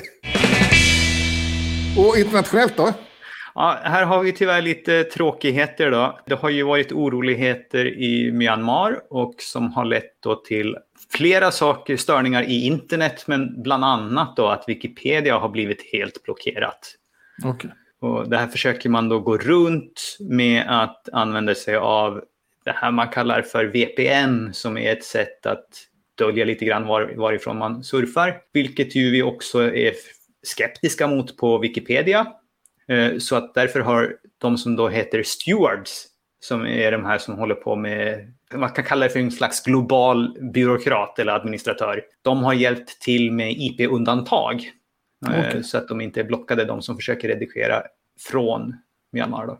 Och 1.97 2.17
internationellt 2.17 2.77
då? 2.77 2.93
Ja, 3.55 3.79
här 3.83 4.05
har 4.05 4.23
vi 4.23 4.31
tyvärr 4.31 4.61
lite 4.61 5.03
tråkigheter 5.03 5.91
då. 5.91 6.19
Det 6.25 6.35
har 6.35 6.49
ju 6.49 6.63
varit 6.63 6.91
oroligheter 6.91 7.99
i 7.99 8.31
Myanmar 8.31 8.99
och 9.09 9.35
som 9.37 9.73
har 9.73 9.85
lett 9.85 10.11
till 10.47 10.77
flera 11.11 11.51
saker, 11.51 11.97
störningar 11.97 12.43
i 12.43 12.65
internet, 12.65 13.23
men 13.27 13.63
bland 13.63 13.85
annat 13.85 14.35
då 14.35 14.47
att 14.47 14.63
Wikipedia 14.67 15.37
har 15.37 15.49
blivit 15.49 15.91
helt 15.91 16.23
blockerat. 16.23 16.95
Okay. 17.45 17.71
Och 18.05 18.29
det 18.29 18.37
här 18.37 18.47
försöker 18.47 18.89
man 18.89 19.09
då 19.09 19.19
gå 19.19 19.37
runt 19.37 20.17
med 20.19 20.65
att 20.67 21.09
använda 21.13 21.55
sig 21.55 21.75
av 21.75 22.23
det 22.65 22.71
här 22.71 22.91
man 22.91 23.07
kallar 23.07 23.41
för 23.41 23.65
VPN 23.65 24.53
som 24.53 24.77
är 24.77 24.91
ett 24.91 25.03
sätt 25.03 25.45
att 25.45 25.67
dölja 26.17 26.45
lite 26.45 26.65
grann 26.65 26.87
var, 26.87 27.13
varifrån 27.15 27.57
man 27.57 27.83
surfar. 27.83 28.37
Vilket 28.53 28.95
ju 28.95 29.11
vi 29.11 29.23
också 29.23 29.75
är 29.75 29.93
skeptiska 30.43 31.07
mot 31.07 31.37
på 31.37 31.57
Wikipedia. 31.57 32.27
Eh, 32.87 33.17
så 33.17 33.35
att 33.35 33.53
därför 33.53 33.79
har 33.79 34.15
de 34.37 34.57
som 34.57 34.75
då 34.75 34.89
heter 34.89 35.23
stewards, 35.23 36.05
som 36.39 36.67
är 36.67 36.91
de 36.91 37.05
här 37.05 37.17
som 37.17 37.35
håller 37.35 37.55
på 37.55 37.75
med, 37.75 38.33
man 38.53 38.69
kan 38.69 38.83
kalla 38.83 39.05
det 39.05 39.11
för 39.11 39.19
en 39.19 39.31
slags 39.31 39.63
global 39.63 40.37
byråkrat 40.53 41.19
eller 41.19 41.33
administratör. 41.33 42.01
De 42.21 42.43
har 42.43 42.53
hjälpt 42.53 43.01
till 43.01 43.31
med 43.31 43.51
IP-undantag. 43.51 44.71
Eh, 45.27 45.39
okay. 45.39 45.63
Så 45.63 45.77
att 45.77 45.87
de 45.87 46.01
inte 46.01 46.19
är 46.19 46.23
blockade, 46.23 46.65
de 46.65 46.81
som 46.81 46.95
försöker 46.95 47.27
redigera 47.27 47.83
från 48.19 48.75
Myanmar. 49.11 49.47
Då. 49.47 49.59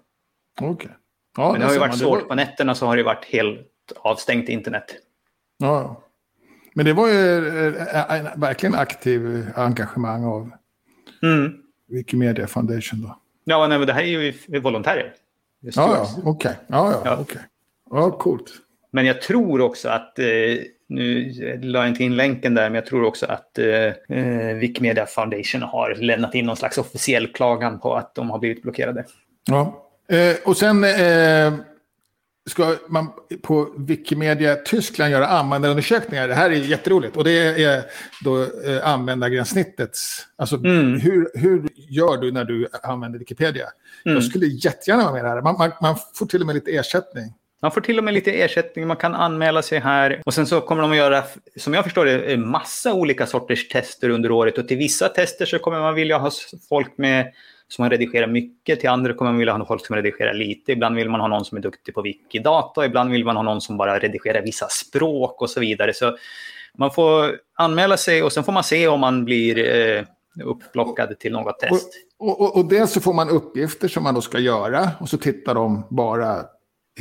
Okay. 0.66 0.92
Ja, 1.38 1.52
Men 1.52 1.62
det 1.62 1.66
har 1.66 1.74
ju 1.74 1.80
varit 1.80 1.98
svårt. 1.98 2.22
Var... 2.22 2.28
På 2.28 2.36
nätterna 2.36 2.76
så 2.76 2.86
har 2.86 2.98
det 2.98 3.04
varit 3.04 3.26
helt 3.26 3.72
avstängt 3.96 4.50
internet. 4.50 4.86
Ja, 5.58 6.02
men 6.74 6.86
det 6.86 6.94
var 6.94 7.08
ju 7.08 7.48
äh, 7.78 8.38
verkligen 8.38 8.76
aktiv 8.76 9.48
engagemang 9.56 10.24
av 10.24 10.52
mm. 11.24 11.54
Wikimedia 11.88 12.48
Foundation 12.48 13.02
då. 13.02 13.20
Ja, 13.44 13.68
nej, 13.68 13.78
men 13.78 13.88
det 13.88 13.94
här 13.94 14.02
är 14.02 14.06
ju 14.06 14.60
volontärer. 14.60 15.14
Ja, 15.60 15.72
ja, 15.76 16.08
okej. 16.18 16.32
Okay. 16.32 16.54
Ja, 16.68 16.92
ja, 16.92 17.02
ja. 17.06 17.20
Okay. 17.20 17.42
ja, 17.90 18.12
coolt. 18.12 18.52
Men 18.92 19.06
jag 19.06 19.22
tror 19.22 19.62
också 19.62 19.90
att, 19.90 20.20
eh, 20.20 20.26
nu 20.90 21.32
la 21.62 21.80
jag 21.80 21.88
inte 21.88 22.04
in 22.04 22.16
länken 22.16 22.54
där, 22.54 22.70
men 22.70 22.76
jag 22.76 22.86
tror 22.86 23.04
också 23.04 23.26
att 23.26 23.58
eh, 23.58 24.56
Wikimedia 24.56 25.06
Foundation 25.06 25.62
har 25.62 25.96
lämnat 25.96 26.36
in 26.36 26.46
någon 26.46 26.58
slags 26.58 26.78
officiell 26.78 27.28
klagan 27.28 27.80
på 27.80 27.96
att 27.96 28.16
de 28.16 28.30
har 28.30 28.40
blivit 28.40 28.62
blockerade. 28.62 29.06
Ja, 29.46 29.88
eh, 30.10 30.36
och 30.46 30.58
sen 30.58 30.84
eh, 30.84 31.54
ska 32.50 32.76
man 32.88 33.08
på 33.42 33.74
Wikimedia 33.78 34.56
Tyskland 34.56 35.12
göra 35.12 35.28
användarundersökningar. 35.28 36.28
Det 36.28 36.34
här 36.34 36.50
är 36.50 36.56
jätteroligt. 36.56 37.18
Och 37.18 37.24
det 37.24 37.64
är 37.64 37.84
då 38.24 38.44
eh, 38.44 38.88
användargränssnittets... 38.88 40.28
Alltså 40.36 40.56
mm. 40.56 41.00
hur, 41.00 41.32
hur 41.34 41.70
gör 41.76 42.18
du 42.18 42.32
när 42.32 42.46
du 42.46 42.68
använder 42.84 43.20
Wikipedia? 43.20 43.66
Mm. 44.06 44.16
Jag 44.16 44.24
skulle 44.24 44.46
jättegärna 44.46 45.04
vara 45.04 45.14
med 45.14 45.26
där. 45.26 45.42
Man, 45.42 45.58
man, 45.58 45.72
man, 45.82 45.96
får 46.16 46.26
till 46.26 46.42
och 46.42 46.48
med 46.48 46.56
lite 46.56 46.72
ersättning. 46.72 47.34
Man 47.66 47.72
får 47.72 47.82
till 47.82 47.98
och 47.98 48.04
med 48.04 48.14
lite 48.14 48.32
ersättning, 48.32 48.88
man 48.88 48.98
kan 48.98 49.16
anmäla 49.16 49.62
sig 49.62 49.80
här. 49.80 50.22
Och 50.26 50.34
sen 50.34 50.48
så 50.48 50.62
kommer 50.62 50.82
de 50.82 50.92
att 50.92 50.98
göra, 50.98 51.24
som 51.56 51.74
jag 51.74 51.84
förstår 51.84 52.06
det, 52.06 52.38
massa 52.38 52.94
olika 52.94 53.26
sorters 53.26 53.68
tester 53.68 54.10
under 54.10 54.32
året. 54.32 54.58
Och 54.58 54.68
till 54.68 54.78
vissa 54.78 55.10
tester 55.10 55.46
så 55.46 55.60
kommer 55.60 55.80
man 55.80 55.96
vilja 55.96 56.18
ha 56.18 56.32
folk 56.70 56.98
med 56.98 57.34
som 57.68 57.84
man 57.84 57.90
redigerar 57.90 58.28
mycket. 58.28 58.80
Till 58.80 58.90
andra 58.90 59.14
kommer 59.14 59.32
man 59.32 59.40
vilja 59.40 59.54
ha 59.54 59.66
folk 59.66 59.86
som 59.86 59.96
redigerar 59.96 60.34
lite. 60.34 60.72
Ibland 60.72 60.96
vill 60.96 61.10
man 61.10 61.20
ha 61.20 61.28
någon 61.28 61.46
som 61.46 61.58
är 61.58 61.62
duktig 61.62 61.96
på 61.96 62.02
Wikidata. 62.02 62.86
Ibland 62.86 63.12
vill 63.12 63.26
man 63.26 63.36
ha 63.36 63.44
någon 63.44 63.62
som 63.62 63.78
bara 63.78 64.00
redigerar 64.00 64.42
vissa 64.42 64.68
språk 64.70 65.42
och 65.42 65.50
så 65.50 65.60
vidare. 65.60 65.94
Så 65.94 66.18
man 66.78 66.92
får 66.92 67.36
anmäla 67.56 67.98
sig 67.98 68.24
och 68.24 68.34
sen 68.34 68.44
får 68.44 68.52
man 68.52 68.64
se 68.64 68.88
om 68.88 69.00
man 69.00 69.26
blir 69.26 69.58
eh, 69.58 70.04
upplockad 70.44 71.20
till 71.20 71.32
något 71.32 71.60
test. 71.60 71.90
Och, 72.20 72.42
och, 72.42 72.58
och 72.58 72.66
dels 72.66 72.92
så 72.92 73.02
får 73.02 73.14
man 73.14 73.30
uppgifter 73.30 73.88
som 73.88 74.04
man 74.04 74.16
då 74.16 74.22
ska 74.22 74.40
göra 74.40 74.92
och 75.00 75.10
så 75.10 75.18
tittar 75.18 75.56
de 75.56 75.88
bara 75.90 76.46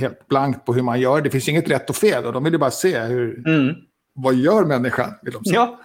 helt 0.01 0.29
blankt 0.29 0.67
på 0.67 0.75
hur 0.75 0.83
man 0.83 1.01
gör. 1.01 1.21
Det 1.21 1.31
finns 1.31 1.49
inget 1.49 1.71
rätt 1.71 1.91
och 1.91 1.97
fel 1.97 2.25
och 2.25 2.33
de 2.33 2.45
vill 2.45 2.53
ju 2.53 2.59
bara 2.59 2.71
se 2.71 3.01
hur, 3.01 3.49
mm. 3.49 3.75
vad 4.15 4.35
gör 4.35 4.65
människan? 4.65 5.11
Vill 5.23 5.33
de 5.33 5.45
se. 5.45 5.55
Ja, 5.55 5.81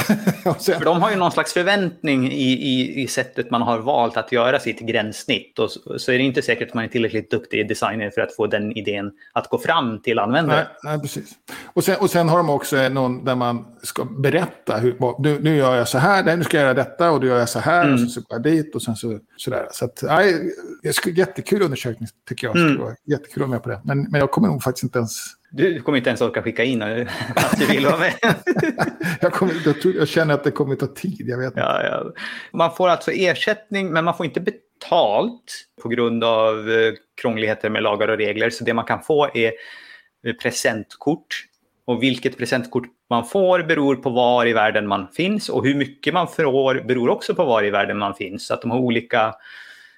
sen... 0.58 0.78
För 0.78 0.84
de 0.84 1.02
har 1.02 1.10
ju 1.10 1.16
någon 1.16 1.32
slags 1.32 1.52
förväntning 1.52 2.32
i, 2.32 2.52
i, 2.52 3.02
i 3.02 3.06
sättet 3.06 3.50
man 3.50 3.62
har 3.62 3.78
valt 3.78 4.16
att 4.16 4.32
göra 4.32 4.60
sitt 4.60 4.80
gränssnitt. 4.80 5.58
Och 5.58 5.70
så, 5.70 5.98
så 5.98 6.12
är 6.12 6.18
det 6.18 6.24
inte 6.24 6.42
säkert 6.42 6.68
att 6.68 6.74
man 6.74 6.84
är 6.84 6.88
tillräckligt 6.88 7.30
duktig 7.30 7.68
designer 7.68 8.10
för 8.10 8.20
att 8.20 8.36
få 8.36 8.46
den 8.46 8.76
idén 8.76 9.10
att 9.32 9.48
gå 9.48 9.58
fram 9.58 10.02
till 10.02 10.18
användaren. 10.18 10.66
Nej, 10.82 10.92
nej, 10.92 11.00
precis. 11.00 11.30
Och 11.64 11.84
sen, 11.84 11.96
och 12.00 12.10
sen 12.10 12.28
har 12.28 12.36
de 12.36 12.50
också 12.50 12.88
någon 12.88 13.24
där 13.24 13.34
man 13.34 13.64
ska 13.82 14.04
berätta. 14.04 14.76
Hur, 14.76 15.22
nu, 15.22 15.38
nu 15.40 15.56
gör 15.56 15.76
jag 15.76 15.88
så 15.88 15.98
här, 15.98 16.36
nu 16.36 16.44
ska 16.44 16.56
jag 16.56 16.64
göra 16.64 16.74
detta 16.74 17.10
och 17.10 17.20
då 17.20 17.26
gör 17.26 17.38
jag 17.38 17.48
så 17.48 17.58
här. 17.58 17.84
Mm. 17.84 18.04
Och 18.04 18.10
så 18.10 18.20
går 18.20 18.26
jag 18.28 18.42
dit 18.42 18.74
och 18.74 18.82
sen 18.82 18.96
så, 18.96 19.18
sådär. 19.36 19.66
Så 19.72 19.84
att, 19.84 20.02
nej, 20.02 20.52
jättekul 21.16 21.62
undersökning 21.62 22.08
tycker 22.28 22.46
jag. 22.46 22.56
Mm. 22.56 22.94
Jättekul 23.06 23.42
att 23.42 23.48
vara 23.48 23.56
med 23.56 23.62
på 23.62 23.68
det. 23.68 23.80
Men, 23.84 24.02
men 24.10 24.20
jag 24.20 24.30
kommer 24.30 24.48
nog 24.48 24.62
faktiskt 24.62 24.84
inte 24.84 24.98
ens 24.98 25.41
du 25.52 25.80
kommer 25.80 25.98
inte 25.98 26.10
ens 26.10 26.20
orka 26.20 26.42
skicka 26.42 26.64
in 26.64 26.82
att 27.36 27.58
du 27.58 27.66
vill 27.66 27.86
vara 27.86 27.98
med. 27.98 28.14
jag, 29.20 29.32
kommer, 29.32 29.54
jag, 29.64 29.80
tror, 29.80 29.94
jag, 29.94 30.08
känner 30.08 30.34
att 30.34 30.44
det 30.44 30.50
kommer 30.50 30.76
ta 30.76 30.86
tid. 30.86 31.24
Jag 31.28 31.38
vet 31.38 31.52
ja, 31.56 31.82
ja. 31.82 32.12
Man 32.52 32.74
får 32.74 32.88
alltså 32.88 33.10
ersättning, 33.10 33.92
men 33.92 34.04
man 34.04 34.16
får 34.16 34.26
inte 34.26 34.40
betalt 34.40 35.66
på 35.82 35.88
grund 35.88 36.24
av 36.24 36.70
eh, 36.70 36.92
krångligheter 37.22 37.70
med 37.70 37.82
lagar 37.82 38.08
och 38.08 38.18
regler. 38.18 38.50
Så 38.50 38.64
det 38.64 38.74
man 38.74 38.84
kan 38.84 39.02
få 39.02 39.30
är 39.34 39.52
eh, 40.26 40.32
presentkort. 40.42 41.44
Och 41.84 42.02
vilket 42.02 42.38
presentkort 42.38 42.86
man 43.10 43.24
får 43.24 43.62
beror 43.62 43.96
på 43.96 44.10
var 44.10 44.46
i 44.46 44.52
världen 44.52 44.86
man 44.86 45.08
finns. 45.08 45.48
Och 45.48 45.66
hur 45.66 45.74
mycket 45.74 46.14
man 46.14 46.28
får 46.28 46.84
beror 46.88 47.08
också 47.08 47.34
på 47.34 47.44
var 47.44 47.64
i 47.64 47.70
världen 47.70 47.98
man 47.98 48.14
finns. 48.14 48.46
Så 48.46 48.54
att 48.54 48.62
de 48.62 48.70
har 48.70 48.78
olika, 48.78 49.34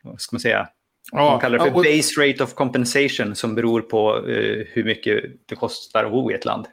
vad 0.03 0.21
ska 0.21 0.35
man 0.35 0.41
säga, 0.41 0.69
Ja, 1.13 1.31
Man 1.31 1.41
kallar 1.41 1.59
det 1.59 1.65
för 1.65 1.77
och... 1.77 1.85
base 1.85 2.21
rate 2.21 2.45
of 2.45 2.55
compensation 2.55 3.35
som 3.35 3.55
beror 3.55 3.81
på 3.81 4.17
uh, 4.17 4.65
hur 4.73 4.85
mycket 4.85 5.25
det 5.47 5.55
kostar 5.55 6.05
att 6.05 6.11
bo 6.11 6.31
i 6.31 6.35
ett 6.35 6.45
land. 6.45 6.67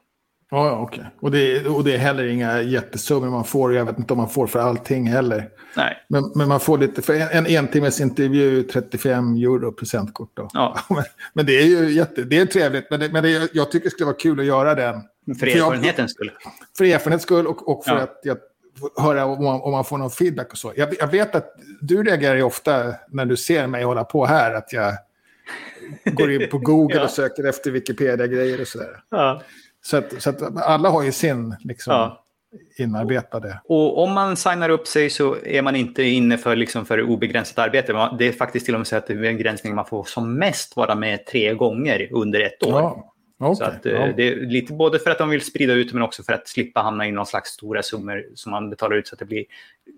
Ja, 0.54 0.80
okej. 0.80 1.00
Okay. 1.00 1.12
Och, 1.20 1.32
det, 1.32 1.68
och 1.68 1.84
det 1.84 1.94
är 1.94 1.98
heller 1.98 2.28
inga 2.28 2.62
jättesummor 2.62 3.30
man 3.30 3.44
får. 3.44 3.76
Jag 3.76 3.86
vet 3.86 3.98
inte 3.98 4.14
om 4.14 4.18
man 4.18 4.30
får 4.30 4.48
för 4.48 4.60
allting 4.60 5.08
heller. 5.08 5.50
Nej. 5.78 5.98
Men, 6.10 6.32
men 6.36 6.48
man 6.48 6.60
får 6.60 6.78
lite, 6.78 7.02
för 7.02 7.14
en, 7.14 7.46
en 7.46 7.46
entimmes 7.46 8.02
intervju 8.02 8.64
35 8.64 9.36
euro 9.36 9.72
presentkort. 9.72 10.32
Då. 10.34 10.50
Ja. 10.54 10.80
men, 10.90 11.04
men, 11.34 11.46
det 11.46 11.62
är 11.62 11.66
ju 11.66 11.92
jätte, 11.92 12.24
det 12.24 12.38
är 12.38 12.46
trevligt. 12.46 12.88
Men, 12.90 13.00
det, 13.00 13.10
men 13.10 13.24
det, 13.24 13.50
jag 13.54 13.72
tycker 13.72 13.84
det 13.84 13.92
skulle 13.92 14.06
vara 14.06 14.18
kul 14.18 14.40
att 14.40 14.46
göra 14.46 14.76
den. 14.76 15.02
För 15.40 15.48
erfarenhetens 15.48 16.12
skull. 16.12 16.32
För 16.78 16.86
erfarenhetens 16.86 17.24
skull 17.24 17.48
och, 17.48 17.70
och 17.70 17.86
för 17.86 17.96
ja. 17.96 18.02
att 18.02 18.20
jag 18.24 18.38
höra 18.98 19.26
om 19.26 19.44
man, 19.44 19.62
om 19.62 19.72
man 19.72 19.86
får 19.86 19.98
någon 19.98 20.12
feedback 20.12 20.52
och 20.52 20.58
så. 20.58 20.74
Jag, 20.76 20.94
jag, 21.00 21.08
vet 21.08 21.36
att 21.36 21.56
du 21.82 22.04
reagerar 22.04 22.36
ju 22.36 22.44
ofta 22.44 22.94
när 23.08 23.26
du 23.26 23.38
ser 23.38 23.68
mig 23.68 23.84
hålla 23.84 24.04
på 24.04 24.26
här, 24.26 24.54
att 24.54 24.74
jag 24.74 24.94
går 26.06 26.32
in 26.32 26.50
på 26.50 26.58
Google 26.58 26.96
ja. 26.96 27.04
och 27.04 27.10
söker 27.10 27.44
efter 27.44 27.72
Wikipedia-grejer 27.72 28.62
och 28.62 28.68
sådär. 28.68 29.04
Ja. 29.10 29.42
Så, 29.82 29.98
att, 29.98 30.22
så 30.22 30.30
att 30.30 30.58
alla 30.58 30.90
har 30.90 31.04
ju 31.04 31.12
sin 31.12 31.56
liksom, 31.60 31.94
ja. 31.94 32.24
inarbetade. 32.78 33.62
Och 33.66 34.04
om 34.04 34.14
man 34.14 34.38
signar 34.38 34.70
upp 34.70 34.88
sig 34.88 35.10
så 35.10 35.36
är 35.46 35.62
man 35.62 35.76
inte 35.76 36.04
inne 36.04 36.38
för, 36.38 36.56
liksom, 36.56 36.86
för 36.86 37.02
obegränsat 37.02 37.60
arbete. 37.60 38.10
Det 38.20 38.28
är 38.28 38.32
faktiskt 38.32 38.66
till 38.66 38.76
och 38.76 38.80
med 38.80 38.88
så 38.88 38.96
att 38.96 39.08
det 39.08 39.14
är 39.14 39.24
en 39.24 39.38
gränsning 39.38 39.76
man 39.76 39.86
får 39.86 40.04
som 40.04 40.34
mest 40.34 40.76
vara 40.76 40.96
med 40.96 41.26
tre 41.26 41.54
gånger 41.54 42.08
under 42.12 42.40
ett 42.40 42.64
år. 42.64 43.11
Okay, 43.42 43.56
så 43.56 43.64
att, 43.64 43.86
eh, 43.86 43.92
ja. 43.92 44.14
det 44.18 44.28
är 44.28 44.36
lite 44.36 44.74
både 44.74 45.00
för 45.00 45.12
att 45.12 45.18
de 45.18 45.30
vill 45.30 45.42
sprida 45.42 45.74
ut 45.74 45.94
men 45.94 46.02
också 46.02 46.24
för 46.24 46.34
att 46.34 46.48
slippa 46.48 46.82
hamna 46.82 47.08
i 47.08 47.12
någon 47.12 47.26
slags 47.26 47.50
stora 47.50 47.84
summor 47.84 48.26
som 48.36 48.52
man 48.52 48.70
betalar 48.70 48.96
ut 48.96 49.08
så 49.08 49.16
att 49.16 49.20
det 49.20 49.26
blir 49.26 49.46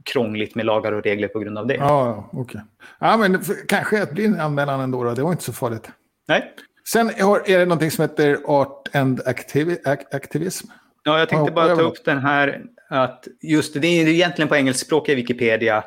krångligt 0.03 0.56
med 0.56 0.65
lagar 0.65 0.91
och 0.91 1.03
regler 1.03 1.27
på 1.27 1.39
grund 1.39 1.58
av 1.58 1.67
det. 1.67 1.75
Ja, 1.75 2.29
okej. 2.32 2.41
Okay. 2.41 2.62
Ja, 2.99 3.17
men 3.17 3.43
för, 3.43 3.67
kanske 3.67 4.03
att 4.03 4.12
bli 4.12 4.25
en 4.25 4.39
anmälan 4.39 4.79
ändå 4.79 5.03
då. 5.03 5.13
Det 5.13 5.23
var 5.23 5.32
inte 5.32 5.43
så 5.43 5.53
farligt. 5.53 5.89
Nej. 6.27 6.53
Sen 6.88 7.12
har, 7.21 7.43
är 7.45 7.60
det 7.60 7.65
någonting 7.65 7.91
som 7.91 8.01
heter 8.01 8.38
Art 8.45 8.95
and 8.95 9.21
activi 9.25 9.77
Activism. 10.12 10.67
Ja, 11.03 11.19
jag 11.19 11.29
tänkte 11.29 11.51
bara 11.51 11.75
ta 11.75 11.82
upp 11.82 12.06
den 12.06 12.19
här. 12.19 12.62
Att 12.89 13.27
just 13.41 13.82
det 13.82 13.88
är 13.88 14.08
egentligen 14.08 14.49
på 14.49 14.56
engelskspråkiga 14.56 15.15
Wikipedia. 15.15 15.84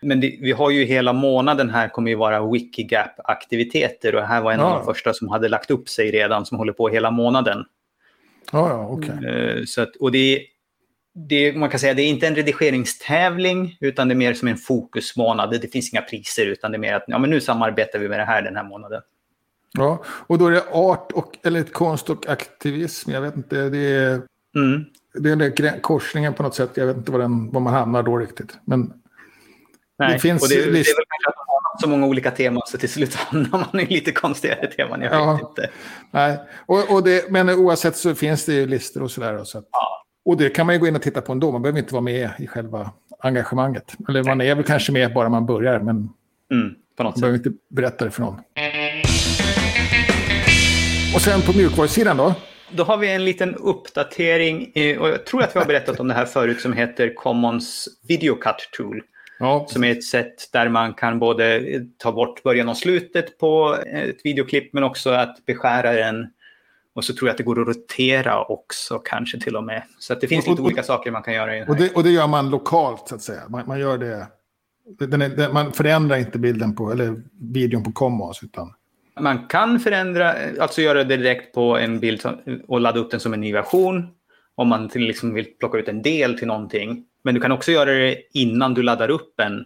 Men 0.00 0.20
det, 0.20 0.38
vi 0.40 0.52
har 0.52 0.70
ju 0.70 0.84
hela 0.84 1.12
månaden 1.12 1.70
här 1.70 1.88
kommer 1.88 2.10
ju 2.10 2.16
vara 2.16 2.40
Wikigap-aktiviteter 2.40 4.14
och 4.14 4.22
här 4.22 4.40
var 4.40 4.52
en 4.52 4.60
ja. 4.60 4.64
av 4.64 4.78
de 4.78 4.84
första 4.84 5.14
som 5.14 5.28
hade 5.28 5.48
lagt 5.48 5.70
upp 5.70 5.88
sig 5.88 6.10
redan 6.10 6.46
som 6.46 6.58
håller 6.58 6.72
på 6.72 6.88
hela 6.88 7.10
månaden. 7.10 7.64
Ja, 8.52 8.68
ja, 8.68 8.88
okej. 8.88 9.14
Okay. 9.18 9.66
Så 9.66 9.82
att, 9.82 9.96
och 9.96 10.12
det, 10.12 10.42
det, 11.14 11.52
man 11.52 11.70
kan 11.70 11.80
säga 11.80 11.94
det 11.94 12.02
är 12.02 12.08
inte 12.08 12.26
en 12.26 12.34
redigeringstävling 12.34 13.76
utan 13.80 14.08
det 14.08 14.14
är 14.14 14.16
mer 14.16 14.34
som 14.34 14.48
en 14.48 14.56
fokusmånad. 14.56 15.50
Det 15.50 15.72
finns 15.72 15.92
inga 15.92 16.02
priser 16.02 16.46
utan 16.46 16.70
det 16.70 16.76
är 16.76 16.80
mer 16.80 16.94
att 16.94 17.04
ja, 17.06 17.18
men 17.18 17.30
nu 17.30 17.40
samarbetar 17.40 17.98
vi 17.98 18.08
med 18.08 18.18
det 18.18 18.24
här 18.24 18.42
den 18.42 18.56
här 18.56 18.64
månaden. 18.64 19.02
Ja, 19.72 20.02
och 20.06 20.38
då 20.38 20.46
är 20.46 20.50
det 20.50 20.64
art 20.72 21.12
och, 21.12 21.38
eller 21.42 21.62
konst 21.62 22.10
och 22.10 22.28
aktivism. 22.28 23.10
Jag 23.10 23.20
vet 23.20 23.36
inte, 23.36 23.68
det 23.68 23.78
är, 23.78 24.22
mm. 24.56 24.84
det 25.14 25.30
är 25.30 25.36
den 25.36 25.80
korsningen 25.80 26.34
på 26.34 26.42
något 26.42 26.54
sätt. 26.54 26.70
Jag 26.74 26.86
vet 26.86 26.96
inte 26.96 27.12
var, 27.12 27.18
den, 27.18 27.50
var 27.50 27.60
man 27.60 27.72
hamnar 27.72 28.02
då 28.02 28.16
riktigt. 28.16 28.58
Men 28.64 28.92
Nej, 29.98 30.12
det 30.12 30.18
finns 30.18 30.42
och 30.42 30.48
det, 30.48 30.54
det 30.54 30.60
är 30.60 30.72
väl 30.72 30.84
kanske 30.84 31.28
att 31.28 31.36
man 31.36 31.46
har 31.48 31.80
så 31.80 31.88
många 31.88 32.06
olika 32.06 32.30
teman 32.30 32.62
så 32.66 32.78
till 32.78 32.88
slut 32.88 33.14
hamnar 33.14 33.68
man 33.72 33.80
i 33.80 33.86
lite 33.86 34.12
konstigare 34.12 34.66
teman. 34.66 35.02
Jag 35.02 35.12
ja, 35.12 35.32
vet 35.32 35.40
inte. 35.40 35.70
Nej, 36.10 36.38
och, 36.66 36.94
och 36.94 37.04
det, 37.04 37.30
men 37.30 37.50
oavsett 37.50 37.96
så 37.96 38.14
finns 38.14 38.44
det 38.44 38.52
ju 38.52 38.66
listor 38.66 39.02
och 39.02 39.10
sådär. 39.10 39.44
Så 39.44 39.62
ja. 39.72 40.04
Och 40.24 40.36
det 40.36 40.50
kan 40.50 40.66
man 40.66 40.74
ju 40.74 40.78
gå 40.78 40.86
in 40.86 40.96
och 40.96 41.02
titta 41.02 41.20
på 41.20 41.32
ändå. 41.32 41.52
Man 41.52 41.62
behöver 41.62 41.78
inte 41.78 41.94
vara 41.94 42.02
med 42.02 42.30
i 42.38 42.46
själva 42.46 42.90
engagemanget. 43.20 43.94
Eller 44.08 44.22
man 44.22 44.40
är 44.40 44.54
väl 44.54 44.64
kanske 44.64 44.92
med 44.92 45.14
bara 45.14 45.28
man 45.28 45.46
börjar. 45.46 45.80
Men... 45.80 46.08
Mm. 46.52 46.74
på 46.96 47.02
något 47.02 47.14
Jag 47.14 47.20
behöver 47.20 47.38
inte 47.38 47.50
berätta 47.70 48.04
det 48.04 48.10
för 48.10 48.20
någon. 48.22 48.40
Och 51.14 51.20
sen 51.20 51.42
på 51.42 51.52
mjukvarusidan 51.52 52.16
då? 52.16 52.34
Då 52.70 52.84
har 52.84 52.96
vi 52.96 53.10
en 53.10 53.24
liten 53.24 53.54
uppdatering, 53.54 54.72
eh, 54.74 54.98
och 54.98 55.08
jag 55.08 55.26
tror 55.26 55.42
att 55.42 55.56
vi 55.56 55.58
har 55.58 55.66
berättat 55.66 56.00
om 56.00 56.08
det 56.08 56.14
här 56.14 56.24
förut, 56.24 56.60
som 56.60 56.72
heter 56.72 57.14
Commons 57.14 57.88
Video 58.08 58.34
Cut 58.34 58.68
Tool. 58.72 59.02
Ja, 59.38 59.66
Som 59.68 59.84
är 59.84 59.90
ett 59.92 60.04
sätt 60.04 60.52
där 60.52 60.68
man 60.68 60.94
kan 60.94 61.18
både 61.18 61.62
ta 61.98 62.12
bort 62.12 62.42
början 62.42 62.68
och 62.68 62.76
slutet 62.76 63.38
på 63.38 63.76
ett 63.86 64.16
videoklipp 64.24 64.72
men 64.72 64.82
också 64.84 65.10
att 65.10 65.46
beskära 65.46 65.92
den. 65.92 66.26
Och 66.94 67.04
så 67.04 67.14
tror 67.14 67.28
jag 67.28 67.32
att 67.32 67.38
det 67.38 67.44
går 67.44 67.60
att 67.60 67.68
rotera 67.68 68.44
också 68.44 68.98
kanske 68.98 69.40
till 69.40 69.56
och 69.56 69.64
med. 69.64 69.82
Så 69.98 70.14
det 70.14 70.26
finns 70.28 70.44
Och- 70.44 70.50
lite 70.50 70.62
och- 70.62 70.66
olika 70.66 70.82
saker 70.82 71.10
man 71.10 71.22
kan 71.22 71.34
göra 71.34 71.56
i 71.56 71.60
den 71.60 71.68
och 71.68 71.76
det, 71.76 71.94
och 71.96 72.02
det 72.02 72.10
gör 72.10 72.26
man 72.26 72.50
lokalt 72.50 73.08
så 73.08 73.14
att 73.14 73.22
säga. 73.22 73.40
Man, 73.48 73.66
man 73.66 73.80
gör 73.80 73.98
det... 73.98 74.26
Är, 75.00 75.06
den, 75.36 75.52
man 75.52 75.72
förändrar 75.72 76.16
inte 76.16 76.38
bilden 76.38 76.74
på, 76.76 76.92
eller 76.92 77.22
videon 77.40 77.82
på 77.84 77.92
Commons, 77.92 78.40
utan... 78.42 78.72
Man 79.20 79.46
kan 79.46 79.80
förändra, 79.80 80.34
alltså 80.60 80.82
göra 80.82 81.04
det 81.04 81.16
direkt 81.16 81.54
på 81.54 81.78
en 81.78 82.00
bild 82.00 82.22
och 82.68 82.80
ladda 82.80 83.00
upp 83.00 83.10
den 83.10 83.20
som 83.20 83.34
en 83.34 83.40
ny 83.40 83.52
version. 83.52 84.08
Om 84.54 84.68
man 84.68 84.88
till 84.88 85.02
liksom 85.02 85.34
vill 85.34 85.44
plocka 85.44 85.78
ut 85.78 85.88
en 85.88 86.02
del 86.02 86.38
till 86.38 86.46
någonting. 86.46 87.04
Men 87.24 87.34
du 87.34 87.40
kan 87.40 87.52
också 87.52 87.72
göra 87.72 87.90
det 87.92 88.22
innan 88.34 88.74
du 88.74 88.82
laddar 88.82 89.08
upp 89.10 89.34
den. 89.36 89.64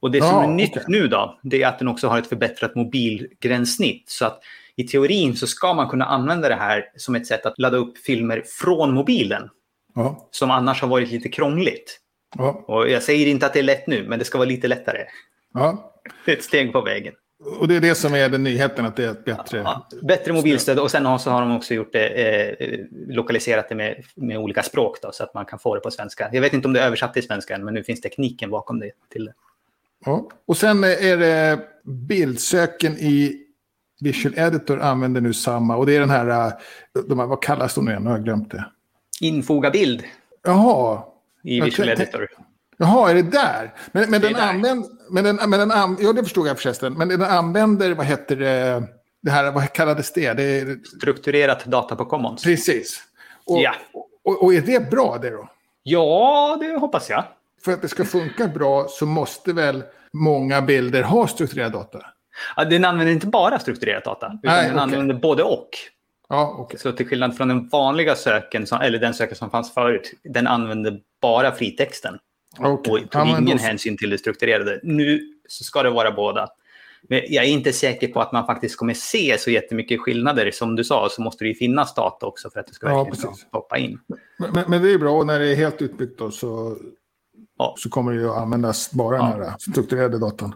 Och 0.00 0.10
det 0.10 0.18
som 0.20 0.28
Ja, 0.28 0.42
är 0.44 0.48
nytt 0.48 0.70
okej. 0.70 0.84
nu 0.88 1.08
då, 1.08 1.38
det 1.42 1.62
är 1.62 1.68
att 1.68 1.78
den 1.78 1.88
också 1.88 2.08
har 2.08 2.18
ett 2.18 2.26
förbättrat 2.26 2.74
mobilgränssnitt. 2.74 4.10
Så 4.10 4.24
att 4.26 4.40
i 4.76 4.84
teorin 4.84 5.36
så 5.36 5.46
ska 5.46 5.74
man 5.74 5.88
kunna 5.88 6.04
använda 6.04 6.48
det 6.48 6.54
här 6.54 6.84
som 6.96 7.14
ett 7.14 7.26
sätt 7.26 7.46
att 7.46 7.58
ladda 7.58 7.76
upp 7.76 7.98
filmer 7.98 8.42
från 8.60 8.94
mobilen. 8.94 9.48
Ja, 9.94 10.28
Som 10.30 10.50
annars 10.50 10.80
har 10.80 10.88
varit 10.88 11.10
lite 11.10 11.28
krångligt. 11.28 12.00
ja, 12.38 12.64
Och 12.66 12.88
jag 12.90 13.02
säger 13.02 13.26
inte 13.26 13.46
att 13.46 13.52
det 13.52 13.58
är 13.58 13.62
lätt 13.62 13.86
nu, 13.86 14.04
men 14.08 14.18
det 14.18 14.24
ska 14.24 14.38
vara 14.38 14.48
lite 14.48 14.68
lättare. 14.68 15.04
ja. 15.54 15.90
Det 16.24 16.32
är 16.32 16.36
ett 16.36 16.44
steg 16.44 16.72
på 16.72 16.80
vägen. 16.80 17.14
Och 17.44 17.68
det 17.68 17.76
är 17.76 17.80
det 17.80 17.94
som 17.94 18.14
är 18.14 18.28
den 18.28 18.42
nyheten, 18.42 18.86
att 18.86 18.96
det 18.96 19.04
är 19.04 19.10
ett 19.10 19.24
bättre... 19.24 19.58
Ja, 19.58 19.88
bättre 20.02 20.32
mobilstöd 20.32 20.78
och 20.78 20.90
sen 20.90 21.18
så 21.18 21.30
har 21.30 21.40
de 21.40 21.56
också 21.56 21.74
gjort 21.74 21.92
det, 21.92 22.08
eh, 22.08 22.78
lokaliserat 23.08 23.68
det 23.68 23.74
med, 23.74 24.04
med 24.14 24.38
olika 24.38 24.62
språk 24.62 24.98
då, 25.02 25.12
så 25.12 25.24
att 25.24 25.34
man 25.34 25.44
kan 25.44 25.58
få 25.58 25.74
det 25.74 25.80
på 25.80 25.90
svenska. 25.90 26.30
Jag 26.32 26.40
vet 26.40 26.52
inte 26.52 26.68
om 26.68 26.74
det 26.74 26.80
är 26.80 26.86
översatt 26.86 27.14
till 27.14 27.22
svenska 27.22 27.54
än, 27.54 27.64
men 27.64 27.74
nu 27.74 27.84
finns 27.84 28.00
tekniken 28.00 28.50
bakom 28.50 28.80
det. 28.80 28.90
Till 29.12 29.24
det. 29.24 29.32
Ja. 30.04 30.28
Och 30.46 30.56
sen 30.56 30.84
är 30.84 31.16
det 31.16 31.58
bildsöken 31.84 32.92
i 32.92 33.40
Visual 34.00 34.34
Editor 34.38 34.80
använder 34.80 35.20
nu 35.20 35.34
samma. 35.34 35.76
Och 35.76 35.86
det 35.86 35.96
är 35.96 36.00
den 36.00 36.10
här, 36.10 36.46
äh, 36.46 36.52
de 37.08 37.18
här 37.18 37.26
vad 37.26 37.42
kallas 37.42 37.74
de 37.74 37.84
nu 37.84 37.90
igen? 37.90 38.02
Nu 38.02 38.10
har 38.10 38.16
jag 38.16 38.24
glömt 38.24 38.50
det. 38.50 38.64
Infoga 39.20 39.70
bild 39.70 40.04
Jaha, 40.42 41.02
i 41.42 41.60
Visual 41.60 41.88
Editor. 41.88 42.28
Jaha, 42.76 43.10
är 43.10 43.14
det 43.14 43.22
där? 43.22 43.74
Men, 43.92 44.10
men 44.10 44.20
Det 44.20 44.28
den 44.28 44.36
använder... 44.36 44.88
Men 45.10 45.24
den, 45.24 45.36
men 45.36 45.50
den 45.50 45.70
an, 45.70 45.96
ja, 46.00 46.12
det 46.12 46.22
förstod 46.22 46.46
jag 46.48 46.58
förresten. 46.58 46.92
Men 46.94 47.08
den 47.08 47.22
använder, 47.22 47.94
vad 47.94 48.06
heter 48.06 48.36
det, 48.36 48.82
det 49.22 49.30
här, 49.30 49.50
vad 49.52 49.72
kallades 49.72 50.12
det? 50.12 50.32
det 50.32 50.78
Strukturerat 50.86 51.64
data 51.64 51.96
på 51.96 52.04
Commons. 52.04 52.42
precis. 52.44 53.02
Och, 53.46 53.58
Ja. 53.60 53.74
och, 54.24 54.42
och 54.44 54.54
är 54.54 54.60
det 54.60 54.90
bra 54.90 55.18
det 55.22 55.30
då? 55.30 55.48
Ja, 55.82 56.58
det 56.60 56.76
hoppas 56.80 57.10
jag. 57.10 57.24
För 57.64 57.72
att 57.72 57.82
det 57.82 57.88
ska 57.88 58.04
funka 58.04 58.48
bra 58.48 58.86
så 58.88 59.06
måste 59.06 59.52
väl 59.52 59.82
många 60.12 60.62
bilder 60.62 61.02
ha 61.02 61.26
strukturerad 61.26 61.72
data? 61.72 61.98
Ja, 62.56 62.64
den 62.64 62.84
använder 62.84 63.12
inte 63.12 63.26
bara 63.26 63.58
strukturerat 63.58 64.04
data, 64.04 64.26
utan 64.26 64.38
Nej, 64.56 64.62
den 64.64 64.72
okej. 64.72 64.82
använder 64.82 65.14
både 65.14 65.42
och. 65.42 65.68
Ja, 66.28 66.56
okej. 66.58 66.78
Så 66.80 66.92
till 66.92 67.06
skillnad 67.08 67.36
från 67.36 67.48
den 67.48 67.68
vanliga 67.68 68.14
söken, 68.16 68.66
eller 68.82 68.98
den 68.98 69.14
söken 69.14 69.36
som 69.36 69.50
fanns 69.50 69.74
förut, 69.74 70.12
den 70.24 70.46
använder 70.46 71.00
bara 71.22 71.52
fritexten. 71.52 72.18
Okej. 72.58 72.70
och 72.72 72.84
tog 72.84 73.00
Ja, 73.12 73.38
ingen 73.38 73.56
då 73.56 73.62
hänsyn 73.62 73.96
till 73.96 74.10
det 74.10 74.18
strukturerade. 74.18 74.80
Nu 74.82 75.20
så 75.48 75.64
ska 75.64 75.82
det 75.82 75.90
vara 75.90 76.12
båda. 76.12 76.48
Men 77.08 77.20
jag 77.28 77.44
är 77.44 77.48
inte 77.48 77.72
säker 77.72 78.08
på 78.08 78.20
att 78.20 78.32
man 78.32 78.46
faktiskt 78.46 78.76
kommer 78.76 78.94
se 78.94 79.36
så 79.38 79.50
jättemycket 79.50 80.00
skillnader. 80.00 80.50
Som 80.50 80.76
du 80.76 80.84
sa 80.84 81.08
så 81.10 81.22
måste 81.22 81.44
det 81.44 81.48
ju 81.48 81.54
finnas 81.54 81.94
data 81.94 82.26
också 82.26 82.50
för 82.50 82.60
att 82.60 82.66
det 82.66 82.74
ska 82.74 82.88
Ja, 82.88 83.04
verkligen 83.04 83.28
precis. 83.30 83.46
hoppa 83.52 83.78
in. 83.78 83.98
Men, 84.38 84.50
men- 84.52 84.64
men 84.68 84.82
det 84.82 84.92
är 84.92 84.98
bra, 84.98 85.12
och 85.18 85.26
när 85.26 85.38
det 85.40 85.46
är 85.52 85.54
helt 85.56 85.82
utbyggt 85.82 86.18
då 86.18 86.30
så, 86.30 86.76
Ja. 87.58 87.74
så 87.78 87.88
kommer 87.88 88.12
det 88.12 88.18
ju 88.18 88.30
att 88.30 88.36
användas 88.36 88.90
bara 88.92 89.16
Ja. 89.16 89.22
den 89.38 89.48
här 89.48 89.54
strukturerade 89.58 90.18
datan. 90.18 90.54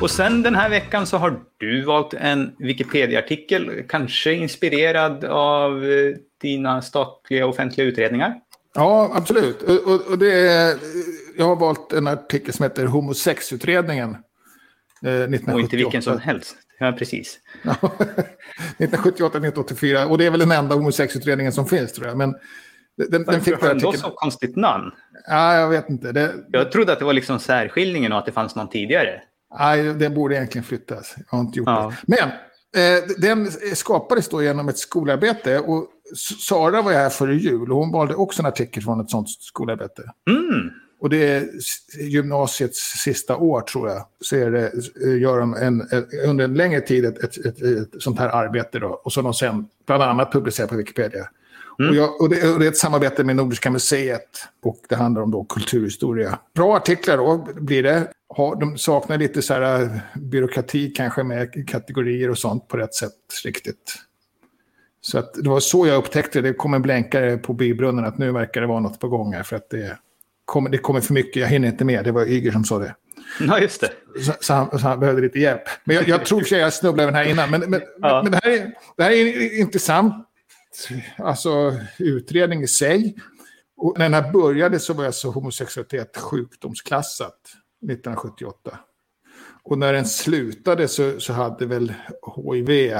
Och 0.00 0.10
sen 0.10 0.42
den 0.42 0.54
här 0.54 0.70
veckan 0.70 1.06
så 1.06 1.16
har 1.16 1.40
du 1.56 1.84
valt 1.84 2.14
en 2.14 2.52
Wikipedia-artikel, 2.58 3.84
kanske 3.88 4.32
inspirerad 4.32 5.24
av 5.24 5.84
eh, 5.84 6.14
dina 6.40 6.82
statliga 6.82 7.46
offentliga 7.46 7.86
utredningar. 7.86 8.34
Ja, 8.74 9.10
absolut. 9.14 9.62
Och, 9.62 10.10
och, 10.10 10.18
det 10.18 10.32
är, 10.32 10.76
jag 11.38 11.44
har 11.44 11.56
valt 11.56 11.92
en 11.92 12.06
artikel 12.06 12.52
som 12.54 12.62
heter 12.62 12.86
Homosexutredningen. 12.86 14.10
Eh, 14.10 15.10
1978. 15.10 15.54
Och 15.54 15.60
inte 15.60 15.76
vilken 15.76 16.02
som 16.02 16.18
helst. 16.18 16.56
Ja, 16.78 16.92
precis. 16.92 17.38
1978-1984. 18.78 20.04
Och 20.10 20.18
det 20.18 20.26
är 20.26 20.30
väl 20.30 20.40
den 20.40 20.52
enda 20.52 20.74
homosexutredningen 20.74 21.52
som 21.52 21.66
finns 21.66 21.92
tror 21.92 22.06
jag. 22.06 22.16
Men 22.16 22.34
den, 22.96 23.10
den 23.10 23.24
Varför 23.24 23.40
fick 23.40 23.60
har 23.60 23.68
den 23.68 23.78
den 23.78 23.92
då 23.92 23.92
så 23.92 24.10
konstigt 24.10 24.56
namn? 24.56 24.90
Ja, 25.28 25.56
jag 25.56 25.68
vet 25.68 25.90
inte. 25.90 26.12
Det, 26.12 26.34
Jag 26.48 26.72
trodde 26.72 26.92
att 26.92 26.98
det 26.98 27.04
var 27.04 27.12
liksom 27.12 27.38
särskiljningen 27.38 28.12
och 28.12 28.18
att 28.18 28.26
det 28.26 28.32
fanns 28.32 28.56
någon 28.56 28.68
tidigare. 28.68 29.22
Nej, 29.58 29.82
den 29.94 30.14
borde 30.14 30.34
egentligen 30.34 30.64
flyttas. 30.64 31.14
Jag 31.16 31.38
har 31.38 31.40
inte 31.40 31.58
gjort 31.58 31.68
Ja. 31.68 31.92
det. 32.06 32.16
Men 32.16 32.28
eh, 32.98 33.04
den 33.18 33.50
skapades 33.74 34.28
då 34.28 34.42
genom 34.42 34.68
ett 34.68 34.78
skolarbete. 34.78 35.58
Och 35.58 35.86
Sara 36.48 36.82
var 36.82 36.92
här 36.92 37.10
före 37.10 37.34
jul 37.36 37.72
och 37.72 37.78
hon 37.78 37.92
valde 37.92 38.14
också 38.14 38.42
en 38.42 38.46
artikel 38.46 38.82
från 38.82 39.00
ett 39.00 39.10
sånt 39.10 39.30
skolarbete. 39.30 40.02
Mm. 40.30 40.70
Och 41.00 41.10
det 41.10 41.16
är 41.28 41.48
gymnasiets 42.00 42.78
sista 43.04 43.36
år 43.36 43.60
tror 43.60 43.88
jag. 43.88 44.06
Så 44.20 44.36
är 44.36 44.50
det, 44.50 44.72
eh, 45.04 45.18
gör 45.20 45.40
de 45.40 45.54
en, 45.54 45.88
under 46.26 46.44
en 46.44 46.54
längre 46.54 46.80
tid 46.80 47.04
ett, 47.04 47.24
ett, 47.24 47.46
ett, 47.46 47.62
ett 47.62 48.02
sånt 48.02 48.18
här 48.18 48.28
arbete. 48.28 48.78
Då, 48.78 48.88
och 49.04 49.12
som 49.12 49.24
de 49.24 49.34
sen 49.34 49.66
bland 49.86 50.02
annat 50.02 50.32
publicerar 50.32 50.66
på 50.68 50.76
Wikipedia. 50.76 51.28
Och, 51.78 51.94
jag, 51.94 52.20
och, 52.20 52.28
det, 52.28 52.52
och 52.52 52.58
det 52.58 52.66
är 52.66 52.70
ett 52.70 52.76
samarbete 52.76 53.24
med 53.24 53.36
Nordiska 53.36 53.70
museet. 53.70 54.48
Och 54.62 54.80
det 54.88 54.96
handlar 54.96 55.22
om 55.22 55.30
då 55.30 55.44
kulturhistoria. 55.44 56.38
Bra 56.54 56.76
artiklar 56.76 57.16
då 57.16 57.48
blir 57.54 57.82
det. 57.82 58.08
Har, 58.28 58.56
de 58.60 58.78
saknar 58.78 59.18
lite 59.18 59.42
så 59.42 59.54
här 59.54 59.82
eh, 59.82 59.88
byråkrati 60.14 60.90
kanske 60.90 61.22
med 61.22 61.68
kategorier 61.68 62.30
och 62.30 62.38
sånt 62.38 62.68
på 62.68 62.76
rätt 62.76 62.94
sätt 62.94 63.12
riktigt. 63.44 63.94
Så 65.00 65.18
att 65.18 65.34
det 65.34 65.48
var 65.48 65.60
så 65.60 65.86
jag 65.86 65.96
upptäckte 65.96 66.40
det. 66.40 66.48
Det 66.48 66.54
kom 66.54 66.74
en 66.74 66.82
blänkare 66.82 67.36
på 67.36 67.52
bybrunnen 67.52 68.04
att 68.04 68.18
nu 68.18 68.32
verkar 68.32 68.60
det 68.60 68.66
vara 68.66 68.80
något 68.80 69.00
på 69.00 69.08
gång 69.08 69.32
här. 69.34 69.42
För 69.42 69.56
att 69.56 69.70
det 69.70 69.98
kommer, 70.44 70.70
det 70.70 70.78
kommer 70.78 71.00
för 71.00 71.14
mycket, 71.14 71.42
jag 71.42 71.48
hinner 71.48 71.68
inte 71.68 71.84
med. 71.84 72.04
Det 72.04 72.12
var 72.12 72.26
Yger 72.26 72.52
som 72.52 72.64
sa 72.64 72.78
det. 72.78 72.94
Ja, 73.40 73.58
just 73.58 73.80
det. 73.80 73.90
Så, 74.22 74.32
så, 74.40 74.54
han, 74.54 74.78
så 74.78 74.88
han 74.88 75.00
behövde 75.00 75.22
lite 75.22 75.38
hjälp. 75.38 75.62
Men 75.84 75.96
jag, 75.96 76.08
jag 76.08 76.24
tror 76.24 76.40
att 76.40 76.50
jag 76.50 76.72
snubblade 76.72 77.02
över 77.02 77.12
den 77.12 77.24
här 77.24 77.30
innan. 77.30 77.50
Men, 77.50 77.70
men, 77.70 77.80
Ja. 77.98 78.20
men 78.22 78.32
det, 78.32 78.40
här 78.42 78.50
är, 78.50 78.72
det 78.96 79.02
här 79.02 79.10
är 79.10 79.60
intressant 79.60 80.27
alltså, 81.18 81.80
utredning 81.98 82.62
i 82.62 82.68
sig. 82.68 83.16
Och 83.76 83.98
när 83.98 84.04
den 84.04 84.24
här 84.24 84.32
började 84.32 84.80
så 84.80 84.94
var 84.94 85.04
alltså 85.04 85.30
homosexualitet 85.30 86.16
sjukdomsklassat 86.16 87.40
1978. 87.82 88.78
Och 89.62 89.78
när 89.78 89.92
den 89.92 90.06
slutade 90.06 90.88
så, 90.88 91.20
så 91.20 91.32
hade 91.32 91.66
väl 91.66 91.94
HIV 92.46 92.96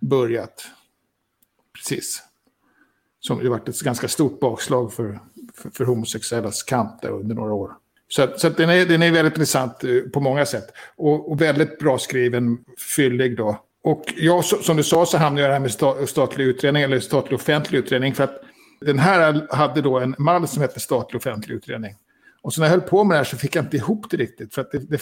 börjat. 0.00 0.66
Precis. 1.74 2.22
Som 3.20 3.38
det 3.38 3.48
varit 3.48 3.68
ett 3.68 3.80
ganska 3.80 4.08
stort 4.08 4.40
bakslag 4.40 4.92
för, 4.92 5.20
för, 5.54 5.70
för 5.70 5.84
homosexuellas 5.84 6.62
kamp 6.62 7.02
där 7.02 7.10
under 7.10 7.34
några 7.34 7.52
år. 7.52 7.72
Så, 8.08 8.28
så 8.36 8.48
den, 8.48 8.70
är, 8.70 8.86
den 8.86 9.02
är 9.02 9.12
väldigt 9.12 9.34
intressant 9.34 9.84
eh, 9.84 10.00
på 10.12 10.20
många 10.20 10.46
sätt. 10.46 10.66
Och, 10.96 11.30
och 11.30 11.40
väldigt 11.40 11.78
bra 11.78 11.98
skriven, 11.98 12.64
fyllig 12.96 13.36
då. 13.36 13.65
Och 13.86 14.14
jag, 14.16 14.44
som 14.44 14.76
du 14.76 14.82
sa 14.82 15.06
så 15.06 15.18
hamnade 15.18 15.46
jag 15.46 15.52
här 15.52 15.60
med 15.60 15.70
sta, 15.70 16.06
statlig 16.06 16.44
utredning, 16.44 16.82
eller 16.82 17.00
statlig 17.00 17.36
offentlig 17.36 17.78
utredning. 17.78 18.14
För 18.14 18.24
att 18.24 18.40
den 18.80 18.98
här 18.98 19.46
hade 19.50 19.82
då 19.82 19.98
en 19.98 20.14
mall 20.18 20.48
som 20.48 20.62
hette 20.62 20.80
statlig 20.80 21.20
offentlig 21.20 21.54
utredning. 21.54 21.94
Och 22.42 22.54
så 22.54 22.60
när 22.60 22.68
jag 22.68 22.70
höll 22.70 22.80
på 22.80 23.04
med 23.04 23.14
det 23.14 23.18
här 23.18 23.24
så 23.24 23.36
fick 23.36 23.56
jag 23.56 23.64
inte 23.64 23.76
ihop 23.76 24.10
det 24.10 24.16
riktigt. 24.16 24.54
För 24.54 24.62
att 24.62 24.70
det, 24.70 24.78
det, 24.78 25.00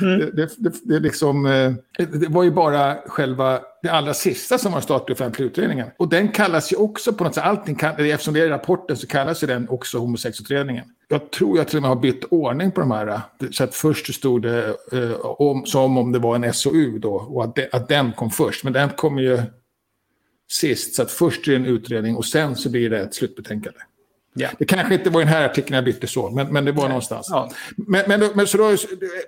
det, 0.00 0.30
det, 0.32 0.50
det, 0.58 0.74
det, 0.84 1.00
liksom, 1.00 1.46
eh, 1.46 1.72
det 1.98 2.28
var 2.28 2.42
ju 2.42 2.50
bara 2.50 2.96
själva 3.06 3.60
det 3.82 3.88
allra 3.88 4.14
sista 4.14 4.58
som 4.58 4.72
var 4.72 4.80
statlig 4.80 5.14
offentlig 5.14 5.46
utredningen. 5.46 5.88
Och 5.96 6.08
den 6.08 6.28
kallas 6.28 6.72
ju 6.72 6.76
också 6.76 7.12
på 7.12 7.24
något 7.24 7.34
sätt, 7.34 7.44
allting 7.44 7.74
kan, 7.74 7.96
eftersom 7.96 8.34
det 8.34 8.40
är 8.40 8.48
rapporten 8.48 8.96
så 8.96 9.06
kallas 9.06 9.42
ju 9.42 9.46
den 9.46 9.68
också 9.68 9.98
homosexutredningen. 9.98 10.84
Jag 11.08 11.30
tror 11.30 11.58
jag 11.58 11.68
till 11.68 11.76
och 11.76 11.82
med 11.82 11.88
har 11.88 11.96
bytt 11.96 12.24
ordning 12.30 12.70
på 12.70 12.80
de 12.80 12.90
här. 12.90 13.20
Så 13.50 13.64
att 13.64 13.74
först 13.74 14.14
stod 14.14 14.42
det 14.42 14.76
eh, 14.92 15.12
om, 15.20 15.66
som 15.66 15.98
om 15.98 16.12
det 16.12 16.18
var 16.18 16.36
en 16.36 16.54
SOU 16.54 16.98
då 16.98 17.14
och 17.14 17.44
att, 17.44 17.56
de, 17.56 17.68
att 17.72 17.88
den 17.88 18.12
kom 18.12 18.30
först. 18.30 18.64
Men 18.64 18.72
den 18.72 18.88
kommer 18.88 19.22
ju 19.22 19.42
sist. 20.50 20.94
Så 20.94 21.02
att 21.02 21.10
först 21.10 21.48
är 21.48 21.52
det 21.52 21.56
en 21.56 21.66
utredning 21.66 22.16
och 22.16 22.24
sen 22.24 22.56
så 22.56 22.70
blir 22.70 22.90
det 22.90 23.00
ett 23.00 23.14
slutbetänkande. 23.14 23.78
Ja. 24.34 24.48
Det 24.58 24.64
kanske 24.64 24.94
inte 24.94 25.10
var 25.10 25.20
i 25.20 25.24
den 25.24 25.32
här 25.32 25.44
artikeln 25.44 25.74
jag 25.74 25.84
bytte 25.84 26.06
så, 26.06 26.30
men, 26.30 26.52
men 26.52 26.64
det 26.64 26.72
var 26.72 26.88
någonstans. 26.88 27.26
Ja. 27.30 27.50
Men, 27.76 28.02
men, 28.08 28.30
men 28.34 28.46
så 28.46 28.58
då, 28.58 28.76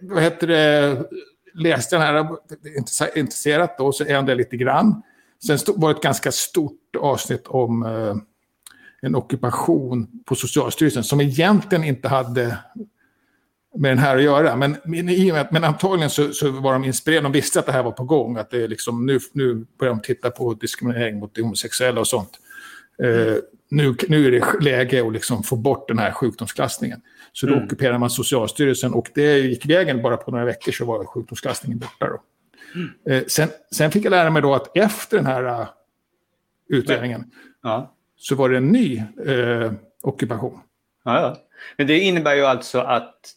vad 0.00 0.22
heter 0.22 0.46
det, 0.46 1.04
läste 1.54 1.96
den 1.96 2.02
här 2.02 2.28
intresserat 3.18 3.78
då, 3.78 3.92
så 3.92 4.04
ändrade 4.04 4.30
jag 4.30 4.38
lite 4.38 4.56
grann. 4.56 5.02
Sen 5.46 5.58
var 5.76 5.88
det 5.88 5.96
ett 5.96 6.02
ganska 6.02 6.32
stort 6.32 6.96
avsnitt 6.98 7.46
om 7.46 7.82
eh, 7.82 8.16
en 9.02 9.14
ockupation 9.14 10.08
på 10.24 10.34
Socialstyrelsen 10.34 11.04
som 11.04 11.20
egentligen 11.20 11.84
inte 11.84 12.08
hade 12.08 12.58
med 13.76 13.90
den 13.90 13.98
här 13.98 14.16
att 14.16 14.22
göra. 14.22 14.56
Men, 14.56 14.76
men 15.50 15.64
antagligen 15.64 16.10
så, 16.10 16.32
så, 16.32 16.50
var 16.50 16.72
de 16.72 16.84
inspirerade, 16.84 17.24
de 17.24 17.32
visste 17.32 17.58
att 17.58 17.66
det 17.66 17.72
här 17.72 17.82
var 17.82 17.92
på 17.92 18.04
gång. 18.04 18.36
Att 18.36 18.50
det 18.50 18.62
är 18.62 18.68
liksom, 18.68 19.06
nu, 19.06 19.18
nu 19.32 19.66
börjar 19.78 19.94
de 19.94 20.02
titta 20.02 20.30
på 20.30 20.54
diskriminering 20.54 21.18
mot 21.18 21.38
homosexuella 21.38 22.00
och 22.00 22.08
sånt. 22.08 22.30
Eh, 23.02 23.36
nu, 23.68 23.96
nu 24.08 24.26
är 24.26 24.30
det 24.30 24.64
läge 24.64 25.06
att 25.06 25.12
liksom 25.12 25.42
få 25.42 25.56
bort 25.56 25.88
den 25.88 25.98
här 25.98 26.12
sjukdomsklassningen. 26.12 27.00
Så 27.36 27.46
då 27.46 27.52
mm. 27.52 27.64
ockuperar 27.64 27.98
man 27.98 28.10
Socialstyrelsen 28.10 28.94
och 28.94 29.10
det 29.14 29.38
gick 29.38 29.66
vägen 29.66 30.02
bara 30.02 30.16
på 30.16 30.30
några 30.30 30.44
veckor 30.44 30.72
så 30.72 30.84
var 30.84 31.04
sjukdomsklassningen 31.04 31.78
borta. 31.78 32.06
Då. 32.06 32.22
Mm. 32.74 33.20
Uh, 33.22 33.26
sen, 33.26 33.48
sen, 33.76 33.90
fick 33.90 34.04
jag 34.04 34.10
lära 34.10 34.30
mig 34.30 34.42
då 34.42 34.54
att 34.54 34.76
efter 34.76 35.16
den 35.16 35.26
här 35.26 35.44
uh, 35.44 35.66
utredningen 36.68 37.24
ja. 37.62 37.94
så 38.16 38.34
var 38.34 38.48
det 38.48 38.56
en 38.56 38.68
ny 38.68 39.02
ockupation. 40.02 40.60
Ja, 41.04 41.20
ja. 41.20 41.36
Men 41.76 41.86
det 41.86 42.00
innebär 42.00 42.34
ju 42.34 42.44
alltså 42.44 42.80
att 42.80 43.34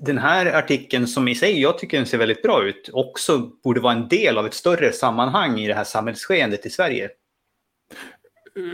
den 0.00 0.18
här 0.18 0.46
artikeln 0.58 1.06
som 1.06 1.28
i 1.28 1.34
sig, 1.34 1.60
jag 1.60 1.78
tycker 1.78 1.96
den 1.96 2.06
ser 2.06 2.18
väldigt 2.18 2.42
bra 2.42 2.64
ut, 2.64 2.90
också 2.92 3.38
borde 3.38 3.80
vara 3.80 3.92
en 3.92 4.08
del 4.08 4.38
av 4.38 4.46
ett 4.46 4.54
större 4.54 4.92
sammanhang 4.92 5.60
i 5.60 5.68
det 5.68 5.74
här 5.74 5.84
samhällsskeendet 5.84 6.66
i 6.66 6.70
Sverige. 6.70 7.08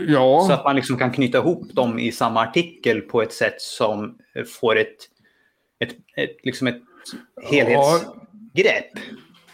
Ja. 0.07 0.45
Så 0.47 0.53
att 0.53 0.63
man 0.63 0.75
liksom 0.75 0.97
kan 0.97 1.11
knyta 1.11 1.37
ihop 1.37 1.73
dem 1.73 1.99
i 1.99 2.11
samma 2.11 2.41
artikel 2.41 3.01
på 3.01 3.21
ett 3.21 3.33
sätt 3.33 3.61
som 3.61 4.17
får 4.59 4.77
ett, 4.77 4.95
ett, 5.79 5.95
ett, 6.15 6.37
liksom 6.43 6.67
ett 6.67 6.81
helhetsgrepp. 7.49 8.91
Ja. 8.93 9.01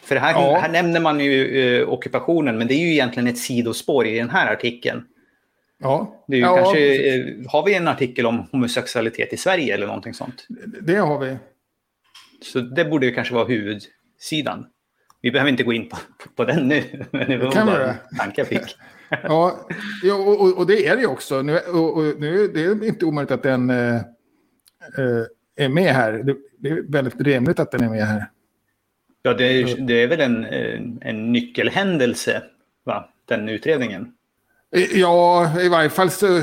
För 0.02 0.16
här, 0.16 0.32
ja. 0.32 0.60
här 0.60 0.70
nämner 0.70 1.00
man 1.00 1.20
ju 1.20 1.60
eh, 1.60 1.90
ockupationen, 1.90 2.58
men 2.58 2.68
det 2.68 2.74
är 2.74 2.80
ju 2.80 2.92
egentligen 2.92 3.28
ett 3.28 3.38
sidospår 3.38 4.08
i 4.08 4.18
den 4.18 4.30
här 4.30 4.54
artikeln. 4.54 5.04
Ja. 5.80 6.24
Det 6.28 6.38
är 6.38 6.42
ja, 6.42 6.56
kanske, 6.56 7.16
eh, 7.16 7.26
har 7.48 7.66
vi 7.66 7.74
en 7.74 7.88
artikel 7.88 8.26
om 8.26 8.48
homosexualitet 8.52 9.34
i 9.34 9.38
Sverige 9.38 9.74
eller 9.74 9.88
någonting 9.88 10.14
sånt? 10.14 10.48
Det 10.82 10.96
har 10.96 11.20
vi. 11.20 11.38
Så 12.42 12.60
det 12.60 12.86
borde 12.86 13.06
ju 13.06 13.14
kanske 13.14 13.34
vara 13.34 13.46
huvudsidan. 13.46 14.66
Vi 15.22 15.32
behöver 15.32 15.52
inte 15.52 15.64
gå 15.64 15.74
in 15.74 15.90
på, 15.90 15.98
på 16.36 16.46
den 16.46 16.68
nu. 16.68 16.84
Men 17.12 17.30
det 17.30 17.38
var 17.38 17.66
bara 17.66 17.94
tanke 18.18 18.42
jag 18.42 18.48
fick. 18.48 18.62
ja, 19.24 19.66
och, 20.14 20.58
och, 20.58 20.68
det 20.68 20.88
är 20.88 20.96
det 20.96 21.02
ju 21.02 21.08
också. 21.08 21.42
Nu, 21.42 21.58
och, 21.58 21.98
och, 21.98 22.04
nu 22.20 22.48
det 22.48 22.64
är 22.64 22.84
inte 22.84 23.06
omöjligt 23.06 23.32
att 23.32 23.44
den 23.44 23.70
äh, 23.70 24.02
är 25.56 25.70
med 25.70 25.94
här. 25.94 26.14
Det, 26.14 26.36
det, 26.58 26.70
är 26.70 26.92
väldigt 26.92 27.22
rimligt 27.22 27.60
att 27.60 27.72
den 27.72 27.84
är 27.84 27.90
med 27.90 28.08
här. 28.08 28.30
Ja, 29.22 29.34
det 29.34 29.46
är, 29.46 29.78
det 29.78 30.04
är 30.04 30.08
väl 30.08 30.22
en, 30.22 30.46
en 31.02 31.32
nyckelhändelse, 31.32 32.44
va? 32.84 33.10
den 33.26 33.50
utredningen. 33.50 34.14
Ja, 34.94 35.52
i 35.62 35.70
varje 35.70 35.90
fall 35.90 36.10
så... 36.10 36.42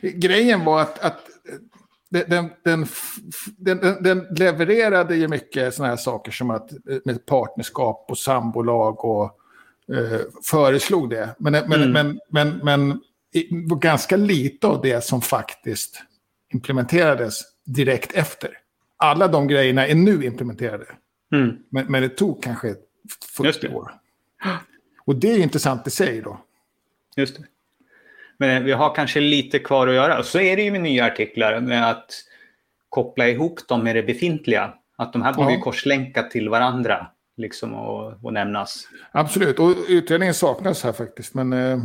Grejen 0.00 0.64
var 0.64 0.80
att, 0.80 1.04
att 1.04 1.20
den, 2.08 2.50
den, 2.64 2.86
den, 3.56 4.02
den, 4.02 4.26
levererade 4.30 5.16
ju 5.16 5.28
mycket 5.28 5.74
sådana 5.74 5.90
här 5.90 5.96
saker 5.96 6.32
som 6.32 6.50
att 6.50 6.70
med 7.04 7.26
partnerskap 7.26 8.06
och 8.08 8.18
sambolag 8.18 9.04
och 9.04 9.38
eh, 9.94 10.20
föreslog 10.50 11.10
det. 11.10 11.34
Men, 11.38 11.52
men, 11.52 11.72
mm. 11.72 11.92
men, 11.92 12.20
men, 12.30 12.60
men, 12.62 13.00
men 13.68 13.78
ganska 13.78 14.16
lite 14.16 14.66
av 14.66 14.82
det 14.82 15.04
som 15.04 15.22
faktiskt 15.22 16.02
implementerades 16.52 17.40
direkt 17.64 18.12
efter. 18.12 18.50
Alla 18.96 19.28
de 19.28 19.48
grejerna 19.48 19.86
är 19.86 19.94
nu 19.94 20.24
implementerade. 20.24 20.86
Mm. 21.32 21.56
Men, 21.70 21.86
men 21.86 22.02
det 22.02 22.08
tog 22.08 22.42
kanske 22.42 22.74
40 23.36 23.68
år. 23.68 23.92
Och 25.06 25.16
det 25.16 25.32
är 25.32 25.38
intressant 25.38 25.86
i 25.86 25.90
sig 25.90 26.20
då. 26.20 26.40
Just 27.16 27.36
det. 27.36 27.44
Men 28.38 28.64
vi 28.64 28.72
har 28.72 28.94
kanske 28.94 29.20
lite 29.20 29.58
kvar 29.58 29.88
att 29.88 29.94
göra. 29.94 30.22
Så 30.22 30.40
är 30.40 30.56
det 30.56 30.62
ju 30.62 30.70
med 30.70 30.80
nya 30.80 31.06
artiklar 31.06 31.60
med 31.60 31.90
att 31.90 32.10
koppla 32.88 33.28
ihop 33.28 33.68
dem 33.68 33.84
med 33.84 33.96
det 33.96 34.02
befintliga. 34.02 34.74
Att 34.96 35.12
de 35.12 35.22
här 35.22 35.32
borde 35.32 35.52
ja. 35.52 35.60
korslänka 35.60 36.22
till 36.22 36.48
varandra 36.48 37.06
liksom 37.36 37.74
och, 37.74 38.24
och 38.24 38.32
nämnas. 38.32 38.88
Absolut, 39.12 39.58
och 39.58 39.74
utredningen 39.88 40.34
saknas 40.34 40.82
här 40.84 40.92
faktiskt. 40.92 41.34
Men, 41.34 41.52
eh, 41.52 41.82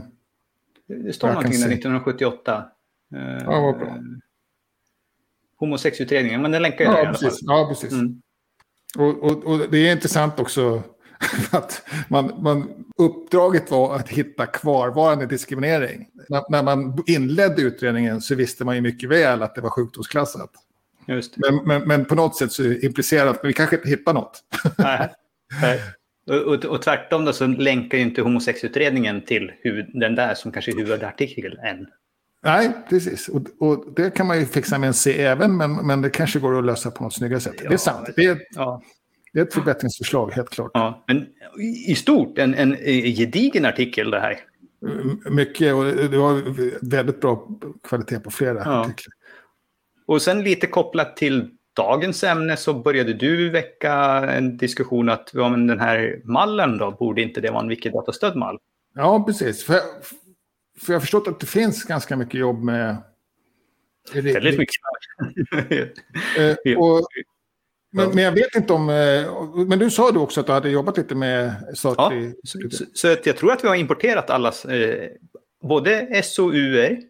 det 0.88 1.14
står 1.14 1.28
någonting 1.28 1.52
där 1.52 1.68
1978. 1.68 2.66
Eh, 3.16 3.44
ja, 3.44 3.62
vad 3.62 3.78
bra. 3.78 3.98
Homosexutredningen, 5.58 6.42
men 6.42 6.52
den 6.52 6.62
länkar 6.62 6.86
ju 6.86 6.86
ja, 6.86 6.92
där 6.92 7.04
i 7.04 7.08
alla 7.08 7.18
fall. 7.18 7.32
Ja, 7.42 7.68
precis. 7.70 7.92
Mm. 7.92 8.22
Och, 8.98 9.24
och, 9.24 9.44
och, 9.46 9.70
det 9.72 9.78
är 9.78 9.92
intressant 9.92 10.40
också 10.40 10.84
att 11.52 11.84
man, 12.08 12.44
man, 12.44 12.86
uppdraget 12.98 13.72
var 13.72 13.96
att 13.96 14.10
hitta 14.10 14.46
kvarvarande 14.46 15.26
diskriminering. 15.26 16.08
När, 16.30 16.44
när, 16.50 16.64
man 16.64 17.04
inledde 17.08 17.62
utredningen 17.62 18.22
så 18.22 18.36
visste 18.36 18.66
man 18.66 18.76
ju 18.76 18.82
mycket 18.82 19.10
väl 19.10 19.44
att 19.44 19.56
det 19.56 19.62
var 19.62 19.70
sjukdomsklassat. 19.70 20.52
Men, 21.06 21.56
men, 21.66 21.88
men, 21.88 22.06
på 22.06 22.16
något 22.16 22.36
sätt 22.36 22.52
så 22.52 22.64
implicerar 22.64 23.26
det 23.26 23.32
att 23.32 23.40
vi 23.44 23.54
kanske 23.54 23.76
inte 23.76 23.90
hittar 23.90 24.14
något. 24.14 24.44
Nej. 24.78 25.10
Nej. 25.62 25.80
Och, 26.28 26.54
och, 26.54 26.66
och 26.66 26.82
tvärtom 26.82 27.26
då 27.26 27.34
så 27.34 27.48
länkar 27.48 27.98
ju 27.98 28.04
inte 28.04 28.22
homosexutredningen 28.22 29.22
till 29.22 29.52
huvud, 29.62 29.86
den 29.94 30.16
där 30.16 30.34
som 30.34 30.52
kanske 30.52 30.72
är 30.72 30.76
huvudartikeln 30.76 31.60
än. 31.60 31.88
Nej, 32.44 32.72
precis. 32.90 33.30
Och, 33.30 33.42
och, 33.60 33.94
det 33.96 34.12
kan 34.12 34.28
man 34.28 34.40
ju 34.40 34.46
fixa 34.46 34.78
med 34.78 34.88
en 34.88 34.94
C 34.94 35.24
även, 35.24 35.58
men, 35.58 35.74
men 35.74 36.02
det 36.02 36.10
kanske 36.10 36.40
går 36.40 36.60
att 36.60 36.66
lösa 36.66 36.92
på 36.92 37.04
något 37.04 37.14
snyggare 37.14 37.40
sätt. 37.40 37.56
Ja, 37.64 37.70
det 37.70 37.76
är 37.76 37.78
sant. 37.78 38.10
Det 38.16 38.26
är, 38.26 38.38
ja. 38.56 38.82
Det 39.34 39.40
är 39.40 39.44
ett 39.44 39.54
förbättringsförslag, 39.54 40.32
helt 40.32 40.50
klart. 40.50 40.72
Ja, 40.74 41.04
men 41.08 41.28
i 41.88 41.96
stort 41.96 42.38
en, 42.38 42.56
en 42.56 42.76
gedigen 43.16 43.66
artikel 43.66 44.12
det 44.12 44.20
här. 44.20 44.40
Mycket, 45.30 45.74
och 45.74 45.84
det 45.86 46.18
var 46.18 46.42
väldigt 46.90 47.22
bra 47.22 47.48
kvalitet 47.84 48.20
på 48.20 48.32
flera 48.32 48.62
ja. 48.66 48.82
artiklar. 48.82 49.14
Och 50.06 50.22
sen 50.22 50.44
lite 50.44 50.68
kopplat 50.68 51.18
till 51.18 51.50
dagens 51.74 52.24
ämne 52.24 52.58
så 52.58 52.74
började 52.74 53.14
du 53.14 53.50
väcka 53.50 53.94
en 54.30 54.58
diskussion 54.58 55.10
att 55.10 55.30
ja, 55.34 55.50
men 55.50 55.68
den 55.68 55.80
här 55.80 56.22
mallen 56.24 56.78
då, 56.78 56.92
borde 56.92 57.22
inte 57.22 57.42
det 57.42 57.52
vara 57.52 57.62
en 57.62 57.70
Wikidata-stödd 57.70 58.36
mall? 58.36 58.58
Ja, 58.96 59.24
precis. 59.28 59.64
För, 59.64 59.80
för 60.80 60.94
jag 60.94 60.96
har 60.96 61.00
förstått 61.00 61.28
att 61.28 61.40
det 61.40 61.46
finns 61.46 61.84
ganska 61.84 62.16
mycket 62.16 62.40
jobb 62.40 62.64
med... 62.64 62.98
Väldigt 64.14 64.60
mycket. 64.60 64.76
Eh, 66.38 66.78
och 66.78 67.08
men, 67.94 68.10
men, 68.10 68.24
jag 68.24 68.32
vet 68.32 68.56
inte 68.56 68.74
om... 68.74 68.90
Eh, 68.90 69.66
men 69.68 69.80
du 69.80 69.90
sa 69.90 70.12
du 70.12 70.20
också 70.20 70.40
att 70.40 70.46
du 70.46 70.52
hade 70.52 70.70
jobbat 70.70 70.98
lite 70.98 71.16
med 71.16 71.54
statlig... 71.74 72.28
Ja, 72.28 72.34
så, 72.44 72.60
så, 72.70 72.86
så 72.94 73.08
jag 73.08 73.38
tror 73.38 73.52
att 73.52 73.64
vi 73.64 73.68
har 73.68 73.76
importerat 73.76 74.30
allas... 74.30 74.66
Eh, 74.66 75.10
både 75.62 76.22
SOUer, 76.24 77.02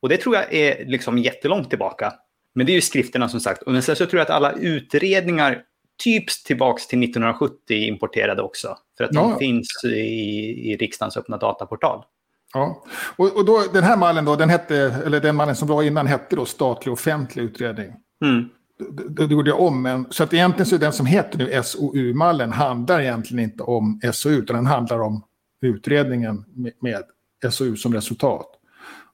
och 0.00 0.08
det 0.08 0.16
tror 0.16 0.34
jag 0.34 0.54
är 0.54 0.84
liksom 0.86 1.18
jättelångt 1.18 1.70
tillbaka. 1.70 2.12
Men 2.54 2.66
det 2.66 2.72
är 2.72 2.74
ju 2.74 2.80
skrifterna 2.80 3.28
som 3.28 3.40
sagt. 3.40 3.62
Men 3.66 3.82
sen 3.82 3.96
så 3.96 4.06
tror 4.06 4.18
jag 4.18 4.24
att 4.24 4.30
alla 4.30 4.52
utredningar 4.52 5.62
typs 6.04 6.42
tillbaks 6.42 6.86
till 6.86 7.02
1970 7.02 7.74
importerade 7.74 8.42
också. 8.42 8.76
För 8.96 9.04
att 9.04 9.14
ja. 9.14 9.20
de 9.20 9.38
finns 9.38 9.84
i, 9.84 10.70
i 10.72 10.76
riksdagens 10.76 11.16
öppna 11.16 11.36
dataportal. 11.36 12.04
Ja, 12.52 12.84
och, 13.16 13.36
och 13.36 13.44
då, 13.44 13.62
den 13.72 13.84
här 13.84 13.96
mallen 13.96 14.24
då, 14.24 14.36
den 14.36 14.50
hette, 14.50 14.76
eller 15.06 15.20
den 15.20 15.36
mallen 15.36 15.56
som 15.56 15.68
var 15.68 15.82
innan 15.82 16.06
hette 16.06 16.36
då 16.36 16.44
statlig 16.44 16.92
offentlig 16.92 17.42
utredning. 17.42 17.92
Mm 18.24 18.48
det, 18.88 19.26
det 19.26 19.34
gjorde 19.34 19.50
jag 19.50 19.60
om. 19.60 19.82
Men, 19.82 20.06
så 20.10 20.22
att 20.24 20.34
egentligen 20.34 20.66
så 20.66 20.74
är 20.74 20.78
den 20.78 20.92
som 20.92 21.06
heter 21.06 21.38
nu 21.38 21.62
SOU-mallen 21.62 22.52
handlar 22.52 23.00
egentligen 23.00 23.44
inte 23.44 23.62
om 23.62 24.00
SOU, 24.12 24.30
utan 24.30 24.56
den 24.56 24.66
handlar 24.66 25.00
om 25.00 25.24
utredningen 25.62 26.44
med, 26.54 26.72
med 26.80 27.02
SOU 27.52 27.76
som 27.76 27.94
resultat. 27.94 28.46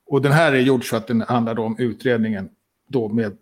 Och 0.07 0.23
den 0.23 0.33
här 0.33 0.53
är 0.53 0.61
gjord 0.61 0.89
så 0.89 0.97
att 0.97 1.07
den 1.07 1.21
handlar 1.21 1.59
om 1.59 1.77
utredningen 1.79 2.49
då 2.87 3.09
med 3.09 3.37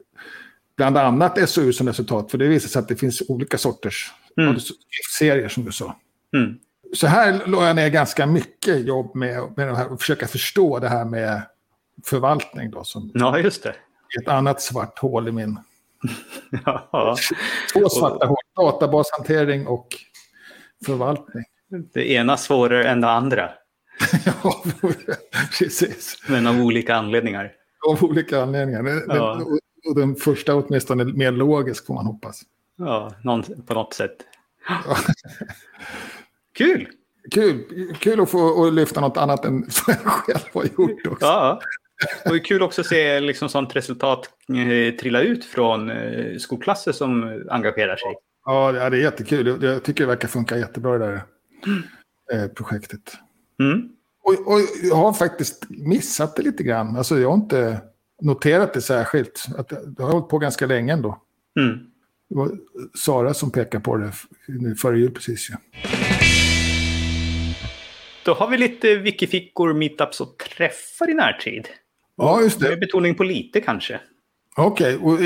bland 0.76 0.96
annat 0.96 1.48
SOU 1.50 1.72
som 1.72 1.86
resultat. 1.86 2.30
För 2.30 2.38
det 2.38 2.48
visar 2.48 2.68
sig 2.68 2.80
att 2.80 2.88
det 2.88 2.96
finns 2.96 3.22
olika 3.28 3.58
sorters 3.58 4.12
mm. 4.36 4.56
serier 5.18 5.48
som 5.48 5.64
du 5.64 5.72
sa. 5.72 5.96
Mm. 6.36 6.58
Så 6.94 7.06
här 7.06 7.46
la 7.46 7.66
jag 7.66 7.76
ner 7.76 7.88
ganska 7.88 8.26
mycket 8.26 8.86
jobb 8.86 9.14
med, 9.14 9.52
med 9.56 9.72
att 9.72 10.00
försöka 10.00 10.26
förstå 10.26 10.78
det 10.78 10.88
här 10.88 11.04
med 11.04 11.42
förvaltning. 12.04 12.70
Då, 12.70 12.84
som 12.84 13.10
ja, 13.14 13.38
just 13.38 13.62
det. 13.62 13.74
Ett 14.20 14.28
annat 14.28 14.62
svart 14.62 14.98
hål 14.98 15.28
i 15.28 15.32
min 15.32 15.58
ja. 16.64 17.16
Två 17.72 17.88
svarta 17.88 18.26
hål. 18.26 18.36
Databashantering 18.56 19.66
och 19.66 19.88
förvaltning. 20.86 21.44
Det 21.94 22.10
ena 22.10 22.36
svårare 22.36 22.88
än 22.88 23.00
det 23.00 23.10
andra. 23.10 23.50
ja, 24.24 24.64
precis. 25.58 26.18
Men 26.28 26.46
av 26.46 26.60
olika 26.60 26.94
anledningar. 26.94 27.52
Av 27.88 28.04
olika 28.04 28.42
anledningar. 28.42 29.02
Ja. 29.08 29.42
Och 29.88 29.94
den 29.94 30.16
första 30.16 30.54
åtminstone 30.54 31.04
mer 31.04 31.32
logisk 31.32 31.86
får 31.86 31.94
man 31.94 32.06
hoppas. 32.06 32.42
Ja, 32.76 33.14
någon, 33.22 33.42
på 33.66 33.74
något 33.74 33.94
sätt. 33.94 34.16
Kul! 36.56 36.88
Kul, 37.30 37.64
kul 37.98 38.20
att 38.20 38.30
få 38.30 38.66
att 38.66 38.74
lyfta 38.74 39.00
något 39.00 39.16
annat 39.16 39.44
än 39.44 39.60
vad 39.86 39.96
jag 40.04 40.12
själv 40.12 40.40
har 40.52 40.64
gjort 40.64 41.06
också. 41.06 41.26
Ja, 41.26 41.60
och 42.24 42.32
det 42.32 42.38
är 42.38 42.44
kul 42.44 42.62
också 42.62 42.80
att 42.80 42.86
se 42.86 43.20
liksom 43.20 43.48
sånt 43.48 43.76
resultat 43.76 44.30
eh, 44.48 44.94
trilla 44.94 45.20
ut 45.20 45.44
från 45.44 45.90
eh, 45.90 46.36
skolklasser 46.38 46.92
som 46.92 47.42
engagerar 47.50 47.96
sig. 47.96 48.14
Ja, 48.44 48.72
det 48.72 48.96
är 48.96 49.00
jättekul. 49.00 49.58
Jag 49.62 49.82
tycker 49.82 50.04
det 50.04 50.08
verkar 50.08 50.28
funka 50.28 50.58
jättebra 50.58 50.98
det 50.98 51.06
där 51.06 51.22
eh, 52.32 52.48
projektet. 52.48 53.18
Mm. 53.60 53.88
Och, 54.24 54.52
och 54.52 54.60
jag 54.82 54.96
har 54.96 55.12
faktiskt 55.12 55.64
missat 55.68 56.36
det 56.36 56.42
lite 56.42 56.62
grann. 56.62 56.96
Alltså 56.96 57.18
jag 57.18 57.28
har 57.28 57.34
inte 57.36 57.80
noterat 58.22 58.74
det 58.74 58.80
särskilt. 58.80 59.46
Att 59.58 59.68
det 59.68 60.02
har 60.02 60.12
hållit 60.12 60.28
på 60.28 60.38
ganska 60.38 60.66
länge 60.66 60.92
ändå. 60.92 61.22
Mm. 61.60 61.78
Det 62.28 62.34
var 62.36 62.50
Sara 63.04 63.34
som 63.34 63.50
pekade 63.50 63.84
på 63.84 63.96
det 63.96 64.12
nu 64.48 64.74
före 64.74 64.98
jul 64.98 65.10
precis. 65.10 65.50
Ja. 65.50 65.56
Då 68.24 68.34
har 68.34 68.50
vi 68.50 68.58
lite 68.58 68.96
wikifickor, 68.96 69.74
meetups 69.74 70.20
och 70.20 70.38
träffar 70.38 71.10
i 71.10 71.14
närtid. 71.14 71.68
Ja, 72.16 72.42
just 72.42 72.60
Med 72.60 72.70
det. 72.70 72.76
betoning 72.76 73.14
på 73.14 73.24
lite 73.24 73.60
kanske. 73.60 74.00
Okej, 74.56 74.96
och, 74.96 75.18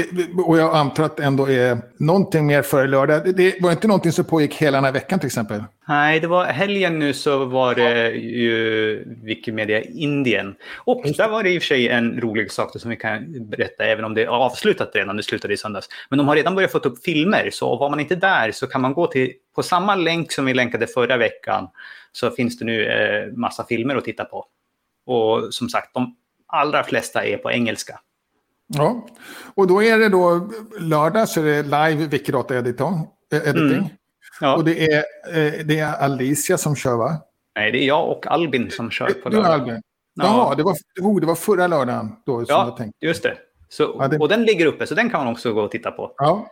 och 0.48 0.58
jag 0.58 0.76
antar 0.76 1.04
att 1.04 1.16
det 1.16 1.24
ändå 1.24 1.50
är 1.50 1.78
någonting 1.98 2.46
mer 2.46 2.62
före 2.62 2.86
lördag. 2.86 3.24
Det, 3.24 3.32
det 3.32 3.62
var 3.62 3.70
inte 3.70 3.86
någonting 3.88 4.12
som 4.12 4.24
pågick 4.24 4.54
hela 4.54 4.76
den 4.76 4.84
här 4.84 4.92
veckan 4.92 5.18
till 5.18 5.26
exempel? 5.26 5.64
Nej, 5.88 6.20
det 6.20 6.26
var 6.26 6.44
helgen 6.44 6.98
nu 6.98 7.12
så 7.12 7.44
var 7.44 7.74
det 7.74 8.10
ju 8.10 9.04
Wikimedia 9.22 9.82
Indien. 9.82 10.54
Och 10.76 11.02
där 11.16 11.28
var 11.28 11.42
det 11.42 11.50
i 11.50 11.58
och 11.58 11.62
för 11.62 11.66
sig 11.66 11.88
en 11.88 12.20
rolig 12.20 12.52
sak 12.52 12.80
som 12.80 12.90
vi 12.90 12.96
kan 12.96 13.48
berätta, 13.48 13.84
även 13.84 14.04
om 14.04 14.14
det 14.14 14.22
är 14.22 14.26
avslutat 14.26 14.90
redan, 14.94 15.16
det 15.16 15.22
slutade 15.22 15.54
i 15.54 15.56
söndags. 15.56 15.88
Men 16.10 16.18
de 16.18 16.28
har 16.28 16.36
redan 16.36 16.54
börjat 16.54 16.72
få 16.72 16.78
upp 16.78 17.04
filmer, 17.04 17.50
så 17.52 17.76
var 17.76 17.90
man 17.90 18.00
inte 18.00 18.16
där 18.16 18.52
så 18.52 18.66
kan 18.66 18.80
man 18.80 18.94
gå 18.94 19.06
till, 19.06 19.32
på 19.54 19.62
samma 19.62 19.94
länk 19.94 20.32
som 20.32 20.44
vi 20.44 20.54
länkade 20.54 20.86
förra 20.86 21.16
veckan, 21.16 21.68
så 22.12 22.30
finns 22.30 22.58
det 22.58 22.64
nu 22.64 22.84
eh, 22.84 23.32
massa 23.36 23.64
filmer 23.64 23.96
att 23.96 24.04
titta 24.04 24.24
på. 24.24 24.44
Och 25.06 25.54
som 25.54 25.68
sagt, 25.68 25.94
de 25.94 26.16
allra 26.46 26.84
flesta 26.84 27.24
är 27.24 27.36
på 27.36 27.50
engelska. 27.50 28.00
Ja, 28.68 29.06
och 29.54 29.66
då 29.66 29.82
är 29.82 29.98
det 29.98 30.08
då 30.08 30.50
lördag 30.80 31.28
så 31.28 31.40
är 31.40 31.44
det 31.44 31.62
live 31.62 32.06
Wikidata 32.06 32.58
editing. 32.58 33.06
Mm. 33.32 33.84
Ja. 34.40 34.56
Och 34.56 34.64
det 34.64 34.92
är, 34.92 34.98
eh, 35.28 35.52
det 35.64 35.78
är 35.78 36.02
Alicia 36.02 36.58
som 36.58 36.76
kör 36.76 36.96
va? 36.96 37.16
Nej, 37.56 37.72
det 37.72 37.78
är 37.84 37.86
jag 37.86 38.10
och 38.10 38.26
Albin 38.26 38.70
som 38.70 38.90
kör 38.90 39.06
på 39.22 39.28
Du 39.28 39.36
lördag. 39.36 39.52
Albin? 39.52 39.82
Ja. 40.14 40.24
Jaha, 40.24 40.54
det 40.54 40.62
var, 40.62 40.76
oh, 41.00 41.20
det 41.20 41.26
var 41.26 41.34
förra 41.34 41.66
lördagen 41.66 42.12
då 42.26 42.44
som 42.44 42.46
jag 42.48 42.68
Ja, 42.68 42.76
tänkte. 42.76 43.06
just 43.06 43.22
det. 43.22 43.34
Så, 43.68 43.96
Ja, 43.98 44.08
det- 44.08 44.18
Och 44.18 44.28
den 44.28 44.42
ligger 44.42 44.66
uppe, 44.66 44.86
så 44.86 44.94
den 44.94 45.10
kan 45.10 45.24
man 45.24 45.32
också 45.32 45.52
gå 45.52 45.60
och 45.62 45.70
titta 45.70 45.90
på. 45.90 46.12
Ja. 46.16 46.46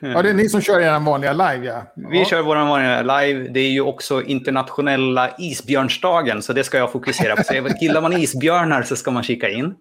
Ja, 0.00 0.22
det 0.22 0.30
är 0.30 0.34
ni 0.34 0.48
som 0.48 0.60
kör 0.60 0.80
er 0.80 1.00
vanliga 1.00 1.32
live 1.32 1.66
ja. 1.66 1.82
Vi 2.10 2.18
ja. 2.18 2.24
kör 2.24 2.42
vår 2.42 2.56
vanliga 2.56 3.02
live. 3.20 3.48
Det 3.48 3.60
är 3.60 3.70
ju 3.70 3.80
också 3.80 4.22
internationella 4.22 5.30
isbjörnsdagen, 5.38 6.42
så 6.42 6.52
det 6.52 6.64
ska 6.64 6.78
jag 6.78 6.92
fokusera 6.92 7.36
på. 7.36 7.42
Så 7.42 7.54
gillar 7.80 8.00
man 8.02 8.12
isbjörnar 8.12 8.82
så 8.82 8.96
ska 8.96 9.10
man 9.10 9.22
kika 9.22 9.48
in. 9.48 9.74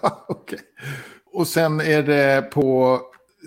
Okej. 0.28 0.58
Och 1.32 1.46
sen 1.46 1.80
är 1.80 2.02
det 2.02 2.50
på 2.50 3.00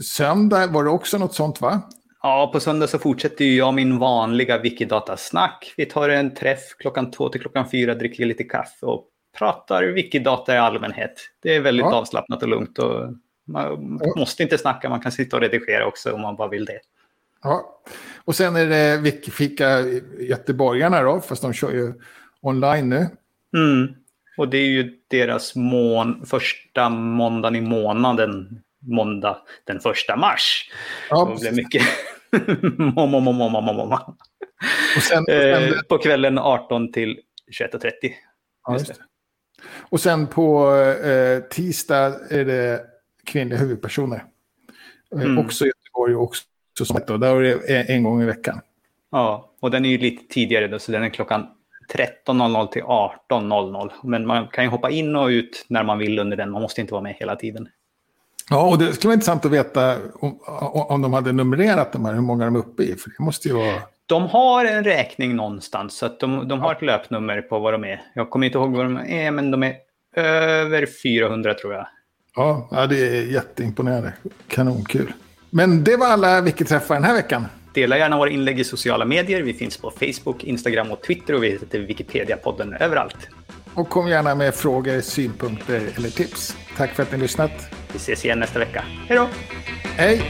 söndag 0.04 0.68
var 0.68 0.84
det 0.84 0.90
också 0.90 1.18
något 1.18 1.36
sånt 1.36 1.62
va? 1.62 1.82
Ja, 2.22 2.50
på 2.54 2.60
söndag 2.60 2.88
så 2.88 3.00
fortsätter 3.00 3.46
jag 3.46 3.74
min 3.74 4.00
vanliga 4.00 4.58
Wikidata-snack. 4.58 5.74
Vi 5.78 5.86
tar 5.86 6.10
en 6.10 6.34
träff 6.36 6.60
klockan 6.80 7.12
två 7.12 7.30
till 7.30 7.42
klockan 7.42 7.70
fyra, 7.70 7.96
dricker 7.96 8.26
lite 8.26 8.44
kaffe 8.44 8.86
och 8.86 9.06
pratar 9.38 9.84
Wikidata 9.84 10.56
i 10.56 10.58
allmänhet. 10.58 11.14
Det 11.44 11.56
är 11.56 11.62
väldigt 11.62 11.86
Ja. 11.86 11.96
avslappnat 11.96 12.44
och 12.44 12.50
lugnt. 12.50 12.80
Och 12.80 13.10
man 13.46 14.00
måste 14.16 14.44
inte 14.44 14.58
snacka, 14.58 14.90
man 14.90 15.02
kan 15.02 15.12
sitta 15.12 15.36
och 15.36 15.42
redigera 15.42 15.86
också 15.86 16.14
om 16.14 16.22
man 16.22 16.36
bara 16.36 16.48
vill 16.48 16.66
det. 16.66 16.80
Ja. 17.44 17.82
Och 18.26 18.36
sen 18.36 18.56
är 18.56 18.66
det 18.66 18.98
Wikifika 18.98 19.80
Göteborgarna 20.20 21.02
då, 21.02 21.22
fast 21.22 21.42
de 21.42 21.54
kör 21.54 21.72
ju 21.72 21.94
online 22.42 22.90
nu. 22.90 23.08
Mm. 23.58 23.96
Och 24.38 24.48
det 24.50 24.58
är 24.58 24.68
ju 24.68 24.98
deras 25.08 25.56
mån, 25.56 26.26
första 26.26 26.90
måndagen 26.90 27.56
i 27.56 27.62
månaden, 27.62 28.62
måndag 28.80 29.38
den 29.64 29.80
första 29.80 30.16
mars. 30.16 30.72
Ja, 31.10 31.32
det 31.36 31.40
blir 31.42 31.64
mycket 31.64 31.84
momma, 32.78 33.20
momma, 33.20 33.50
momma, 33.50 33.74
momma. 33.74 34.16
Och 34.98 35.04
sen, 35.04 35.24
och 35.24 35.30
Eh, 35.30 35.60
sen, 35.60 35.80
på 35.90 35.98
kvällen 35.98 36.38
18 36.38 36.92
till 36.92 37.20
21.30. 37.52 37.92
ja, 38.68 38.80
och 39.90 40.00
sen 40.00 40.28
på 40.28 40.76
eh, 41.04 41.40
tisdag 41.40 42.16
är 42.30 42.46
det 42.46 42.93
kvinnliga 43.26 43.60
huvudpersoner. 43.60 44.24
Eh, 45.16 45.22
Mm. 45.22 45.38
Också 45.46 45.66
i 45.66 45.68
Göteborg 45.68 46.16
och 46.16 46.24
också 46.24 46.86
som 46.86 46.98
ett 46.98 47.08
då. 47.08 47.18
Där 47.18 47.36
är 47.36 47.42
det 47.42 47.78
en- 47.80 47.88
en 47.96 48.04
gång 48.04 48.22
i 48.22 48.26
veckan. 48.26 48.60
Ja, 49.12 49.50
och 49.60 49.72
den 49.72 49.86
är 49.86 49.90
ju 49.90 49.98
lite 49.98 50.34
tidigare 50.34 50.68
då, 50.68 50.80
så 50.80 50.92
den 50.92 51.04
är 51.04 51.10
klockan 51.10 51.48
13.00 51.94 52.68
till 52.68 52.82
18.00. 52.84 53.92
Men 54.04 54.26
man 54.28 54.48
kan 54.48 54.64
ju 54.64 54.70
hoppa 54.70 54.90
in 54.90 55.16
och 55.16 55.28
ut 55.28 55.66
när 55.68 55.84
man 55.84 55.98
vill 56.00 56.20
under 56.20 56.38
den. 56.38 56.52
Man 56.52 56.62
måste 56.62 56.82
inte 56.82 56.94
vara 56.94 57.02
med 57.04 57.14
hela 57.20 57.36
tiden. 57.36 57.68
Ja, 58.50 58.70
och 58.72 58.78
det 58.78 58.94
skulle 58.94 59.08
vara 59.10 59.14
intressant 59.14 59.46
att 59.46 59.52
veta 59.52 59.98
om, 60.14 60.40
om 60.90 61.02
de 61.02 61.14
hade 61.14 61.32
numrerat 61.32 61.92
de 61.94 62.06
här, 62.06 62.14
hur 62.14 62.22
många 62.22 62.46
de 62.46 62.56
är 62.56 62.60
uppe 62.60 62.84
i. 62.84 62.96
För 62.96 63.10
det 63.18 63.24
måste 63.24 63.48
ju 63.48 63.54
vara... 63.54 63.76
De 64.06 64.24
har 64.28 64.66
en 64.66 64.84
räkning 64.84 65.36
någonstans, 65.36 65.94
så 65.98 66.06
att 66.06 66.20
de, 66.20 66.48
de 66.48 66.60
har 66.60 66.72
ett 66.76 66.82
löpnummer 66.82 67.42
på 67.42 67.60
vad 67.60 67.74
de 67.74 67.84
är. 67.84 68.02
Jag 68.16 68.30
kommer 68.30 68.46
inte 68.46 68.58
ihåg 68.58 68.76
vad 68.76 68.86
de 68.86 68.98
är, 68.98 69.32
men 69.32 69.52
de 69.52 69.64
är 69.64 69.76
över 70.16 70.86
400 71.04 71.54
tror 71.54 71.74
jag. 71.74 71.88
Ja, 72.36 72.88
det 72.90 73.18
är 73.18 73.22
jätteimponerande. 73.24 74.14
Kanonkul. 74.48 75.14
Men 75.50 75.84
det 75.84 75.98
var 75.98 76.08
alla 76.08 76.42
Wiki-träffar 76.42 76.96
den 76.96 77.04
här 77.04 77.14
veckan. 77.14 77.46
Dela 77.74 77.98
gärna 77.98 78.18
våra 78.18 78.30
inlägg 78.30 78.60
i 78.60 78.64
sociala 78.64 79.06
medier. 79.06 79.42
Vi 79.42 79.54
finns 79.54 79.78
på 79.78 79.92
Facebook, 79.92 80.44
Instagram 80.44 80.92
och 80.92 81.02
Twitter 81.02 81.36
och 81.36 81.44
vi 81.44 81.50
heter 81.52 81.80
Wikipedia-podden 81.80 82.78
överallt. 82.80 83.18
Och 83.74 83.90
kom 83.90 84.08
gärna 84.08 84.36
med 84.36 84.56
frågor, 84.56 85.02
synpunkter 85.02 85.82
eller 85.96 86.10
tips. 86.10 86.58
Tack 86.78 86.92
för 86.92 87.04
att 87.04 87.12
ni 87.12 87.18
har 87.18 87.22
lyssnat. 87.22 87.52
Vi 87.92 87.98
ses 87.98 88.26
igen 88.26 88.40
nästa 88.40 88.60
vecka. 88.60 88.84
Hej 89.08 89.18
då! 89.18 89.28
Hej! 89.84 90.22